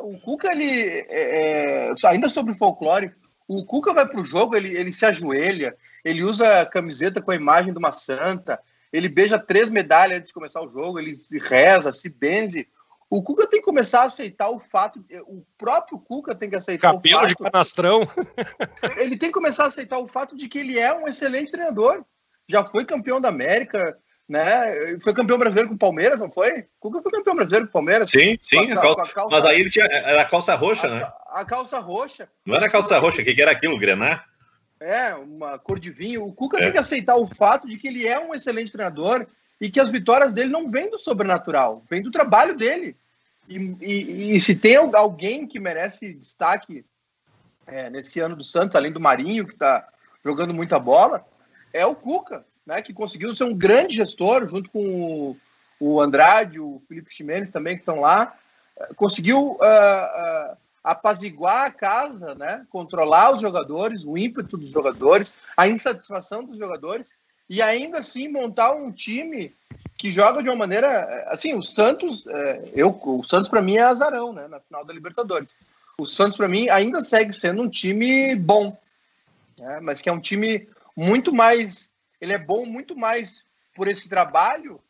O 0.00 0.18
Cuca, 0.20 0.52
ele. 0.52 0.70
É, 1.08 1.90
é 1.90 1.94
ainda 2.06 2.28
sobre 2.28 2.54
folclore, 2.54 3.12
o 3.48 3.64
Cuca 3.64 3.92
vai 3.92 4.06
pro 4.08 4.24
jogo, 4.24 4.56
ele, 4.56 4.76
ele 4.76 4.92
se 4.92 5.04
ajoelha, 5.04 5.76
ele 6.04 6.22
usa 6.22 6.60
a 6.60 6.66
camiseta 6.66 7.20
com 7.20 7.30
a 7.30 7.36
imagem 7.36 7.72
de 7.72 7.78
uma 7.78 7.92
santa, 7.92 8.58
ele 8.92 9.08
beija 9.08 9.38
três 9.38 9.70
medalhas 9.70 10.18
antes 10.18 10.28
de 10.28 10.34
começar 10.34 10.62
o 10.62 10.68
jogo, 10.68 10.98
ele 10.98 11.16
reza, 11.40 11.92
se 11.92 12.08
benze. 12.08 12.68
O 13.10 13.22
Cuca 13.22 13.46
tem 13.46 13.60
que 13.60 13.66
começar 13.66 14.02
a 14.02 14.06
aceitar 14.06 14.48
o 14.48 14.58
fato, 14.58 15.04
o 15.26 15.44
próprio 15.58 15.98
Cuca 15.98 16.34
tem 16.34 16.48
que 16.48 16.56
aceitar 16.56 16.92
Cabelo 16.92 17.16
o 17.16 17.20
fato. 17.20 17.28
de 17.28 17.36
canastrão. 17.36 18.08
Ele 18.96 19.18
tem 19.18 19.28
que 19.28 19.34
começar 19.34 19.64
a 19.64 19.66
aceitar 19.66 19.98
o 19.98 20.08
fato 20.08 20.36
de 20.36 20.48
que 20.48 20.58
ele 20.58 20.78
é 20.78 20.94
um 20.94 21.06
excelente 21.06 21.52
treinador. 21.52 22.04
Já 22.48 22.64
foi 22.64 22.86
campeão 22.86 23.20
da 23.20 23.28
América, 23.28 23.98
né? 24.32 24.96
Foi 25.02 25.12
campeão 25.12 25.36
brasileiro 25.36 25.68
com 25.68 25.74
o 25.74 25.78
Palmeiras, 25.78 26.18
não 26.18 26.32
foi? 26.32 26.64
Cuca 26.80 27.02
foi 27.02 27.12
campeão 27.12 27.36
brasileiro 27.36 27.66
com 27.66 27.70
o 27.70 27.72
Palmeiras. 27.74 28.10
Sim, 28.10 28.38
sim. 28.40 28.72
A, 28.72 28.80
a 28.80 28.80
calça, 28.80 29.28
mas 29.30 29.44
aí 29.44 29.60
ele 29.60 29.68
tinha. 29.68 29.84
Era 29.84 30.22
a 30.22 30.24
calça 30.24 30.54
roxa, 30.54 30.86
a, 30.86 30.90
né? 30.90 31.12
A, 31.28 31.44
calça 31.44 31.78
roxa. 31.78 32.26
Não 32.46 32.54
era 32.54 32.64
a 32.64 32.70
calça 32.70 32.98
roxa, 32.98 33.20
o 33.20 33.24
que, 33.26 33.34
que 33.34 33.42
era 33.42 33.50
aquilo? 33.50 33.78
Grenar? 33.78 34.26
É, 34.80 35.14
uma 35.14 35.58
cor 35.58 35.78
de 35.78 35.90
vinho. 35.90 36.24
O 36.24 36.32
Cuca 36.32 36.56
é. 36.56 36.62
tem 36.62 36.72
que 36.72 36.78
aceitar 36.78 37.16
o 37.16 37.26
fato 37.26 37.68
de 37.68 37.76
que 37.76 37.88
ele 37.88 38.08
é 38.08 38.18
um 38.18 38.34
excelente 38.34 38.72
treinador 38.72 39.26
e 39.60 39.70
que 39.70 39.78
as 39.78 39.90
vitórias 39.90 40.32
dele 40.32 40.48
não 40.48 40.66
vêm 40.66 40.88
do 40.88 40.96
sobrenatural, 40.96 41.82
vêm 41.86 42.00
do 42.00 42.10
trabalho 42.10 42.56
dele. 42.56 42.96
E, 43.46 43.58
e, 43.82 44.34
e 44.34 44.40
se 44.40 44.56
tem 44.56 44.76
alguém 44.76 45.46
que 45.46 45.60
merece 45.60 46.14
destaque 46.14 46.86
é, 47.66 47.90
nesse 47.90 48.18
ano 48.18 48.34
do 48.34 48.44
Santos, 48.44 48.76
além 48.76 48.92
do 48.92 48.98
Marinho, 48.98 49.46
que 49.46 49.52
está 49.52 49.86
jogando 50.24 50.54
muita 50.54 50.78
bola, 50.78 51.22
é 51.70 51.84
o 51.84 51.94
Cuca 51.94 52.46
né, 52.66 52.80
que 52.82 52.92
conseguiu 52.92 53.32
ser 53.32 53.44
um 53.44 53.54
grande 53.54 53.96
gestor, 53.96 54.48
junto 54.48 54.70
com 54.70 55.36
o, 55.80 56.00
Andrade, 56.00 56.60
o 56.60 56.80
Felipe 56.88 57.12
Ximenes 57.12 57.50
também, 57.50 57.74
que 57.74 57.82
estão 57.82 58.00
lá, 58.00 58.34
conseguiu 58.96 59.52
uh, 59.52 59.56
uh, 59.56 60.56
apaziguar 60.82 61.66
a 61.66 61.70
casa, 61.70 62.34
né, 62.34 62.64
controlar 62.70 63.32
os 63.32 63.40
jogadores, 63.40 64.04
o 64.04 64.16
ímpeto 64.16 64.56
dos 64.56 64.70
jogadores, 64.70 65.34
a 65.56 65.68
insatisfação 65.68 66.44
dos 66.44 66.56
jogadores, 66.56 67.14
e 67.48 67.60
ainda 67.60 67.98
assim 67.98 68.28
montar 68.28 68.72
um 68.72 68.90
time 68.90 69.52
que 69.98 70.10
joga 70.10 70.42
de 70.42 70.48
uma 70.48 70.56
maneira. 70.56 71.24
Assim, 71.28 71.54
o 71.54 71.62
Santos, 71.62 72.24
eu, 72.72 72.98
o 73.04 73.22
Santos 73.22 73.48
para 73.48 73.60
mim 73.60 73.76
é 73.76 73.82
azarão, 73.82 74.32
né, 74.32 74.48
na 74.48 74.58
final 74.58 74.84
da 74.84 74.92
Libertadores. 74.92 75.54
O 75.98 76.06
Santos 76.06 76.36
para 76.36 76.48
mim 76.48 76.68
ainda 76.70 77.02
segue 77.02 77.32
sendo 77.32 77.62
um 77.62 77.68
time 77.68 78.34
bom, 78.34 78.76
né, 79.58 79.80
mas 79.80 80.00
que 80.00 80.08
é 80.08 80.12
um 80.12 80.20
time 80.20 80.68
muito 80.96 81.32
mais 81.32 81.92
ele 82.22 82.32
é 82.32 82.38
bom 82.38 82.64
muito 82.64 82.96
mais 82.96 83.44
por 83.74 83.88
esse 83.88 84.08
trabalho, 84.08 84.80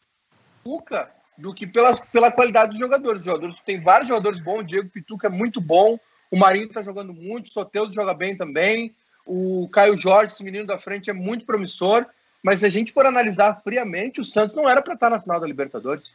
Cuca, 0.62 1.11
do 1.39 1.55
que 1.55 1.66
pela, 1.66 1.97
pela 1.97 2.30
qualidade 2.30 2.72
dos 2.72 2.78
jogadores. 2.78 3.22
Os 3.22 3.26
jogadores 3.26 3.61
tem 3.62 3.80
vários 3.80 4.09
jogadores 4.09 4.39
bons, 4.39 4.61
o 4.61 4.64
Diego 4.64 4.91
Pituca 4.91 5.28
é 5.28 5.30
muito 5.30 5.59
bom, 5.59 5.99
o 6.30 6.37
Marinho 6.37 6.66
está 6.66 6.83
jogando 6.83 7.14
muito, 7.14 7.47
o 7.47 7.51
Soteldo 7.51 7.95
joga 7.95 8.12
bem 8.12 8.37
também, 8.37 8.95
o 9.24 9.66
Caio 9.72 9.97
Jorge, 9.97 10.35
esse 10.35 10.45
menino 10.45 10.66
da 10.66 10.76
frente, 10.76 11.09
é 11.09 11.14
muito 11.14 11.47
promissor, 11.47 12.05
mas 12.43 12.61
se 12.61 12.66
a 12.66 12.68
gente 12.68 12.93
for 12.93 13.07
analisar 13.07 13.62
friamente, 13.62 14.20
o 14.20 14.24
Santos 14.26 14.55
não 14.55 14.68
era 14.68 14.83
para 14.83 14.93
estar 14.93 15.09
na 15.09 15.20
final 15.20 15.41
da 15.41 15.47
Libertadores. 15.47 16.14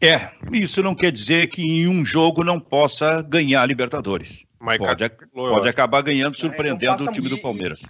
É, 0.00 0.30
isso 0.50 0.82
não 0.82 0.94
quer 0.94 1.12
dizer 1.12 1.48
que 1.48 1.60
em 1.60 1.88
um 1.88 2.06
jogo 2.06 2.42
não 2.42 2.58
possa 2.58 3.20
ganhar 3.20 3.60
a 3.60 3.66
Libertadores. 3.66 4.47
Pode, 4.58 5.10
pode 5.32 5.68
acabar 5.68 6.02
ganhando, 6.02 6.36
surpreendendo 6.36 7.04
o 7.04 7.12
time 7.12 7.28
do 7.28 7.40
Palmeiras. 7.40 7.82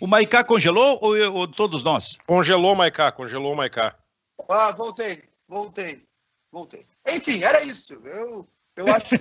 O 0.00 0.06
Maicá 0.06 0.44
congelou 0.44 0.98
ou, 1.02 1.16
ou, 1.32 1.48
todos 1.48 1.82
nós? 1.82 2.16
Congelou 2.26 2.72
o 2.72 2.76
Maicá, 2.76 3.10
congelou 3.10 3.52
o 3.52 3.56
Maicá. 3.56 3.96
Ah, 4.48 4.70
voltei, 4.72 5.24
voltei, 5.48 6.02
voltei. 6.52 6.86
Enfim, 7.06 7.42
era 7.42 7.62
isso. 7.62 7.94
Eu, 8.04 8.48
eu 8.76 8.86
acho 8.88 9.10
que. 9.10 9.18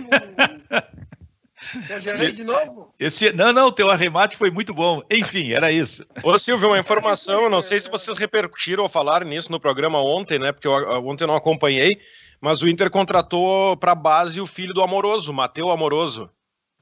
Congelei 1.88 2.32
de 2.34 2.44
novo? 2.44 2.94
Esse, 3.00 3.34
não, 3.34 3.52
não, 3.52 3.72
teu 3.72 3.90
arremate 3.90 4.38
foi 4.38 4.52
muito 4.52 4.74
bom. 4.74 5.02
Enfim, 5.12 5.52
era 5.52 5.72
isso. 5.72 6.06
Ô, 6.24 6.38
Silvio, 6.38 6.68
uma 6.70 6.78
informação, 6.80 7.50
não 7.50 7.62
sei 7.62 7.80
se 7.80 7.90
vocês 7.90 8.18
repercutiram 8.18 8.84
ou 8.84 8.90
falaram 8.90 9.28
nisso 9.28 9.52
no 9.52 9.60
programa 9.60 10.00
ontem, 10.00 10.38
né? 10.38 10.52
Porque 10.52 10.68
eu, 10.68 10.74
ontem 11.08 11.24
eu 11.24 11.28
não 11.28 11.36
acompanhei. 11.36 12.00
Mas 12.40 12.62
o 12.62 12.68
Inter 12.68 12.90
contratou 12.90 13.76
para 13.78 13.96
base 13.96 14.40
o 14.40 14.48
filho 14.48 14.74
do 14.74 14.84
Amoroso, 14.84 15.34
Mateu 15.34 15.72
Amoroso, 15.72 16.30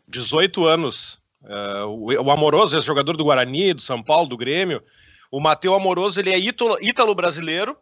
18 0.08 0.66
anos. 0.66 1.20
Uh, 1.42 2.24
o, 2.24 2.32
Amoroso 2.32 2.78
é 2.78 2.82
jogador 2.82 3.16
do 3.16 3.24
Guarani, 3.24 3.74
do 3.74 3.82
São 3.82 4.04
Paulo, 4.04 4.28
do 4.28 4.38
Grêmio. 4.38 4.82
O 5.32 5.40
Mateu 5.40 5.74
Amoroso 5.74 6.20
ele 6.20 6.32
é 6.32 6.38
ítalo-brasileiro, 6.38 7.78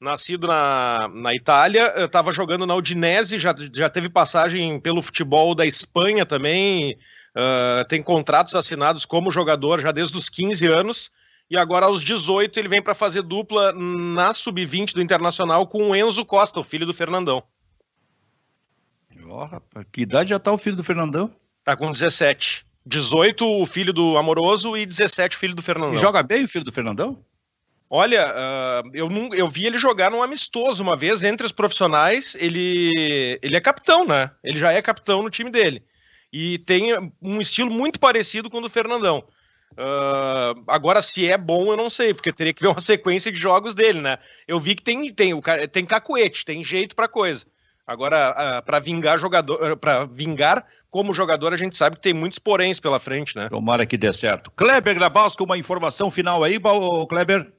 nascido 0.00 0.46
na, 0.46 1.08
na 1.12 1.34
Itália, 1.34 1.92
estava 2.04 2.32
jogando 2.32 2.66
na 2.66 2.74
Udinese, 2.74 3.38
já, 3.38 3.54
já 3.74 3.90
teve 3.90 4.08
passagem 4.08 4.78
pelo 4.80 5.02
futebol 5.02 5.54
da 5.54 5.66
Espanha 5.66 6.24
também, 6.24 6.96
uh, 7.34 7.84
tem 7.88 8.02
contratos 8.02 8.54
assinados 8.54 9.04
como 9.04 9.30
jogador 9.30 9.80
já 9.80 9.90
desde 9.90 10.16
os 10.16 10.28
15 10.28 10.66
anos 10.66 11.10
e 11.50 11.56
agora 11.56 11.86
aos 11.86 12.02
18 12.02 12.58
ele 12.58 12.68
vem 12.68 12.82
para 12.82 12.94
fazer 12.94 13.22
dupla 13.22 13.72
na 13.72 14.32
sub-20 14.32 14.92
do 14.94 15.02
Internacional 15.02 15.66
com 15.66 15.90
o 15.90 15.96
Enzo 15.96 16.24
Costa, 16.24 16.60
o 16.60 16.64
filho 16.64 16.86
do 16.86 16.94
Fernandão. 16.94 17.42
Oh, 19.30 19.44
rapaz, 19.44 19.86
que 19.92 20.02
idade 20.02 20.30
já 20.30 20.38
tá 20.38 20.52
o 20.52 20.58
filho 20.58 20.76
do 20.76 20.84
Fernandão? 20.84 21.30
Tá 21.62 21.76
com 21.76 21.92
17. 21.92 22.66
18 22.86 23.44
o 23.44 23.66
filho 23.66 23.92
do 23.92 24.16
Amoroso 24.16 24.76
e 24.76 24.86
17 24.86 25.36
o 25.36 25.38
filho 25.38 25.54
do 25.54 25.62
Fernandão. 25.62 25.94
E 25.94 25.98
joga 25.98 26.22
bem 26.22 26.44
o 26.44 26.48
filho 26.48 26.64
do 26.64 26.72
Fernandão? 26.72 27.22
Olha, 27.90 28.34
uh, 28.34 28.90
eu, 28.92 29.08
não, 29.08 29.32
eu 29.34 29.48
vi 29.48 29.66
ele 29.66 29.78
jogar 29.78 30.10
num 30.10 30.22
amistoso 30.22 30.82
uma 30.82 30.96
vez 30.96 31.22
entre 31.22 31.46
os 31.46 31.52
profissionais. 31.52 32.34
Ele, 32.38 33.38
ele 33.42 33.56
é 33.56 33.60
capitão, 33.60 34.06
né? 34.06 34.30
Ele 34.44 34.58
já 34.58 34.72
é 34.72 34.82
capitão 34.82 35.22
no 35.22 35.30
time 35.30 35.50
dele. 35.50 35.82
E 36.30 36.58
tem 36.58 36.88
um 37.20 37.40
estilo 37.40 37.70
muito 37.70 37.98
parecido 37.98 38.50
com 38.50 38.58
o 38.58 38.62
do 38.62 38.70
Fernandão. 38.70 39.24
Uh, 39.72 40.62
agora, 40.66 41.00
se 41.00 41.30
é 41.30 41.38
bom, 41.38 41.70
eu 41.70 41.76
não 41.76 41.88
sei, 41.88 42.12
porque 42.12 42.32
teria 42.32 42.52
que 42.52 42.62
ver 42.62 42.68
uma 42.68 42.80
sequência 42.80 43.30
de 43.30 43.38
jogos 43.38 43.74
dele, 43.74 44.00
né? 44.00 44.18
Eu 44.46 44.58
vi 44.58 44.74
que 44.74 44.82
tem, 44.82 45.12
tem, 45.12 45.34
o 45.34 45.42
tem 45.70 45.84
cacuete, 45.84 46.44
tem 46.44 46.64
jeito 46.64 46.96
para 46.96 47.08
coisa. 47.08 47.46
Agora, 47.86 48.58
uh, 48.58 48.64
para 48.66 48.78
vingar 48.80 49.18
jogador, 49.18 49.76
para 49.78 50.04
vingar 50.04 50.66
como 50.90 51.14
jogador, 51.14 51.54
a 51.54 51.56
gente 51.56 51.74
sabe 51.74 51.96
que 51.96 52.02
tem 52.02 52.12
muitos 52.12 52.38
poréns 52.38 52.78
pela 52.78 53.00
frente, 53.00 53.34
né? 53.34 53.48
Tomara 53.48 53.86
que 53.86 53.96
dê 53.96 54.12
certo. 54.12 54.50
Kleber 54.50 54.94
Grabowski, 54.94 55.42
uma 55.42 55.56
informação 55.56 56.10
final 56.10 56.44
aí, 56.44 56.60
Kleber? 57.08 57.50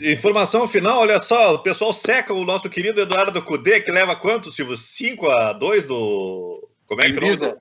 Informação 0.00 0.66
final, 0.66 1.00
olha 1.00 1.20
só, 1.20 1.54
o 1.54 1.58
pessoal 1.58 1.92
seca 1.92 2.32
o 2.32 2.44
nosso 2.44 2.70
querido 2.70 3.00
Eduardo 3.00 3.42
Cudê, 3.42 3.80
que 3.80 3.90
leva 3.90 4.16
quanto, 4.16 4.50
Silvio? 4.52 4.76
5 4.76 5.28
a 5.28 5.52
2 5.52 5.84
do. 5.84 6.68
Como 6.86 7.00
é 7.00 7.10
que 7.10 7.18
é? 7.18 7.56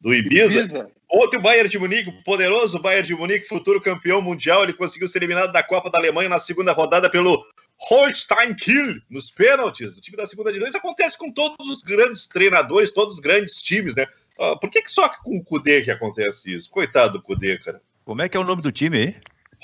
Do 0.00 0.14
Ibiza. 0.14 0.60
Ibiza. 0.60 0.90
Ontem 1.10 1.38
o 1.38 1.40
Bayern 1.40 1.70
de 1.70 1.78
Munique, 1.78 2.10
o 2.10 2.22
poderoso 2.22 2.78
Bayern 2.78 3.06
de 3.06 3.14
Munique, 3.14 3.46
futuro 3.46 3.80
campeão 3.80 4.20
mundial, 4.20 4.62
ele 4.62 4.74
conseguiu 4.74 5.08
ser 5.08 5.18
eliminado 5.18 5.50
da 5.50 5.62
Copa 5.62 5.90
da 5.90 5.98
Alemanha 5.98 6.28
na 6.28 6.38
segunda 6.38 6.72
rodada 6.72 7.08
pelo 7.08 7.46
Holstein 7.78 8.54
Kiel, 8.54 9.00
nos 9.08 9.30
pênaltis. 9.30 9.96
O 9.96 10.00
time 10.02 10.18
da 10.18 10.26
segunda 10.26 10.50
divisão. 10.50 10.68
Isso 10.68 10.76
acontece 10.76 11.16
com 11.16 11.32
todos 11.32 11.70
os 11.70 11.82
grandes 11.82 12.26
treinadores, 12.26 12.92
todos 12.92 13.14
os 13.14 13.20
grandes 13.20 13.54
times, 13.62 13.96
né? 13.96 14.06
Uh, 14.38 14.58
por 14.60 14.70
que, 14.70 14.82
que 14.82 14.90
só 14.90 15.08
com 15.08 15.38
o 15.38 15.44
Kudê 15.44 15.82
que 15.82 15.90
acontece 15.90 16.54
isso? 16.54 16.70
Coitado 16.70 17.14
do 17.14 17.22
Kudê, 17.22 17.58
cara. 17.58 17.80
Como 18.04 18.20
é 18.20 18.28
que 18.28 18.36
é 18.36 18.40
o 18.40 18.44
nome 18.44 18.60
do 18.60 18.70
time 18.70 18.98
aí? 18.98 19.16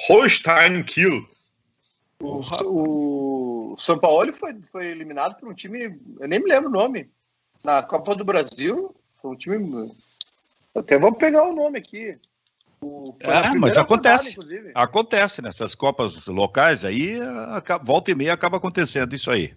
Holstein 0.08 0.82
Kiel. 0.82 1.28
O, 2.20 2.40
o 2.64 3.76
São 3.78 3.98
Paulo 3.98 4.32
foi, 4.32 4.54
foi 4.72 4.86
eliminado 4.86 5.38
por 5.38 5.48
um 5.48 5.54
time, 5.54 5.98
eu 6.18 6.28
nem 6.28 6.40
me 6.40 6.48
lembro 6.48 6.70
o 6.70 6.72
nome, 6.72 7.10
na 7.62 7.82
Copa 7.82 8.14
do 8.14 8.24
Brasil. 8.24 8.94
Foi 9.20 9.30
um 9.30 9.36
time. 9.36 9.92
Até 10.74 10.98
vou 10.98 11.14
pegar 11.14 11.44
o 11.44 11.54
nome 11.54 11.78
aqui. 11.78 12.18
O, 12.80 13.16
é, 13.20 13.54
mas 13.56 13.78
acontece. 13.78 14.36
Rodada, 14.36 14.72
acontece 14.74 15.40
nessas 15.40 15.74
Copas 15.74 16.26
locais 16.26 16.84
aí, 16.84 17.18
volta 17.82 18.10
e 18.10 18.14
meia 18.14 18.34
acaba 18.34 18.58
acontecendo 18.58 19.14
isso 19.14 19.30
aí. 19.30 19.56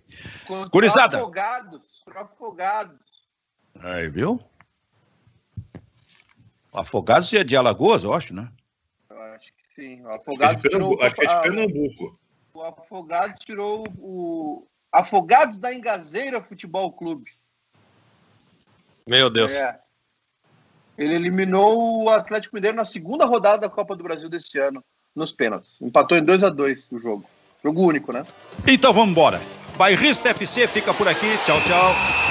Curizada. 0.71 1.17
Afogados, 1.17 2.05
afogados. 2.15 2.99
Aí, 3.81 4.07
viu? 4.07 4.39
Afogados 6.73 7.33
é 7.33 7.43
de 7.43 7.57
Alagoas, 7.57 8.03
eu 8.03 8.13
acho, 8.13 8.33
né? 8.33 8.49
Eu 9.09 9.19
acho 9.19 9.51
que 9.53 9.75
sim. 9.75 10.01
O 10.03 10.09
Afogados 10.09 10.65
acho 10.65 10.69
que 10.69 10.75
é 10.75 10.79
de, 10.79 11.03
acho 11.03 11.15
que 11.15 11.25
é 11.25 11.27
de 11.27 11.41
Pernambuco. 11.41 12.19
O 12.53 12.61
Afogados 12.61 13.39
tirou 13.43 13.87
o. 13.97 14.67
Afogados 14.91 15.57
da 15.57 15.73
Engazeira 15.73 16.41
Futebol 16.41 16.93
Clube. 16.93 17.31
Meu 19.09 19.29
Deus. 19.29 19.53
É. 19.53 19.86
Ele 20.97 21.15
eliminou 21.15 22.03
o 22.03 22.09
Atlético 22.09 22.55
Mineiro 22.55 22.75
na 22.75 22.85
segunda 22.85 23.25
rodada 23.25 23.59
da 23.59 23.69
Copa 23.69 23.95
do 23.95 24.03
Brasil 24.03 24.29
desse 24.29 24.57
ano, 24.57 24.83
nos 25.15 25.31
pênaltis. 25.31 25.79
Empatou 25.81 26.17
em 26.17 26.23
2 26.23 26.43
a 26.43 26.49
2 26.49 26.91
o 26.91 26.99
jogo. 26.99 27.25
Jogo 27.63 27.83
único, 27.83 28.11
né? 28.11 28.25
Então 28.67 28.93
vamos 28.93 29.11
embora. 29.11 29.41
Bairrista 29.77 30.29
FC 30.29 30.67
fica 30.67 30.93
por 30.93 31.07
aqui. 31.07 31.37
Tchau, 31.45 31.59
tchau. 31.61 32.26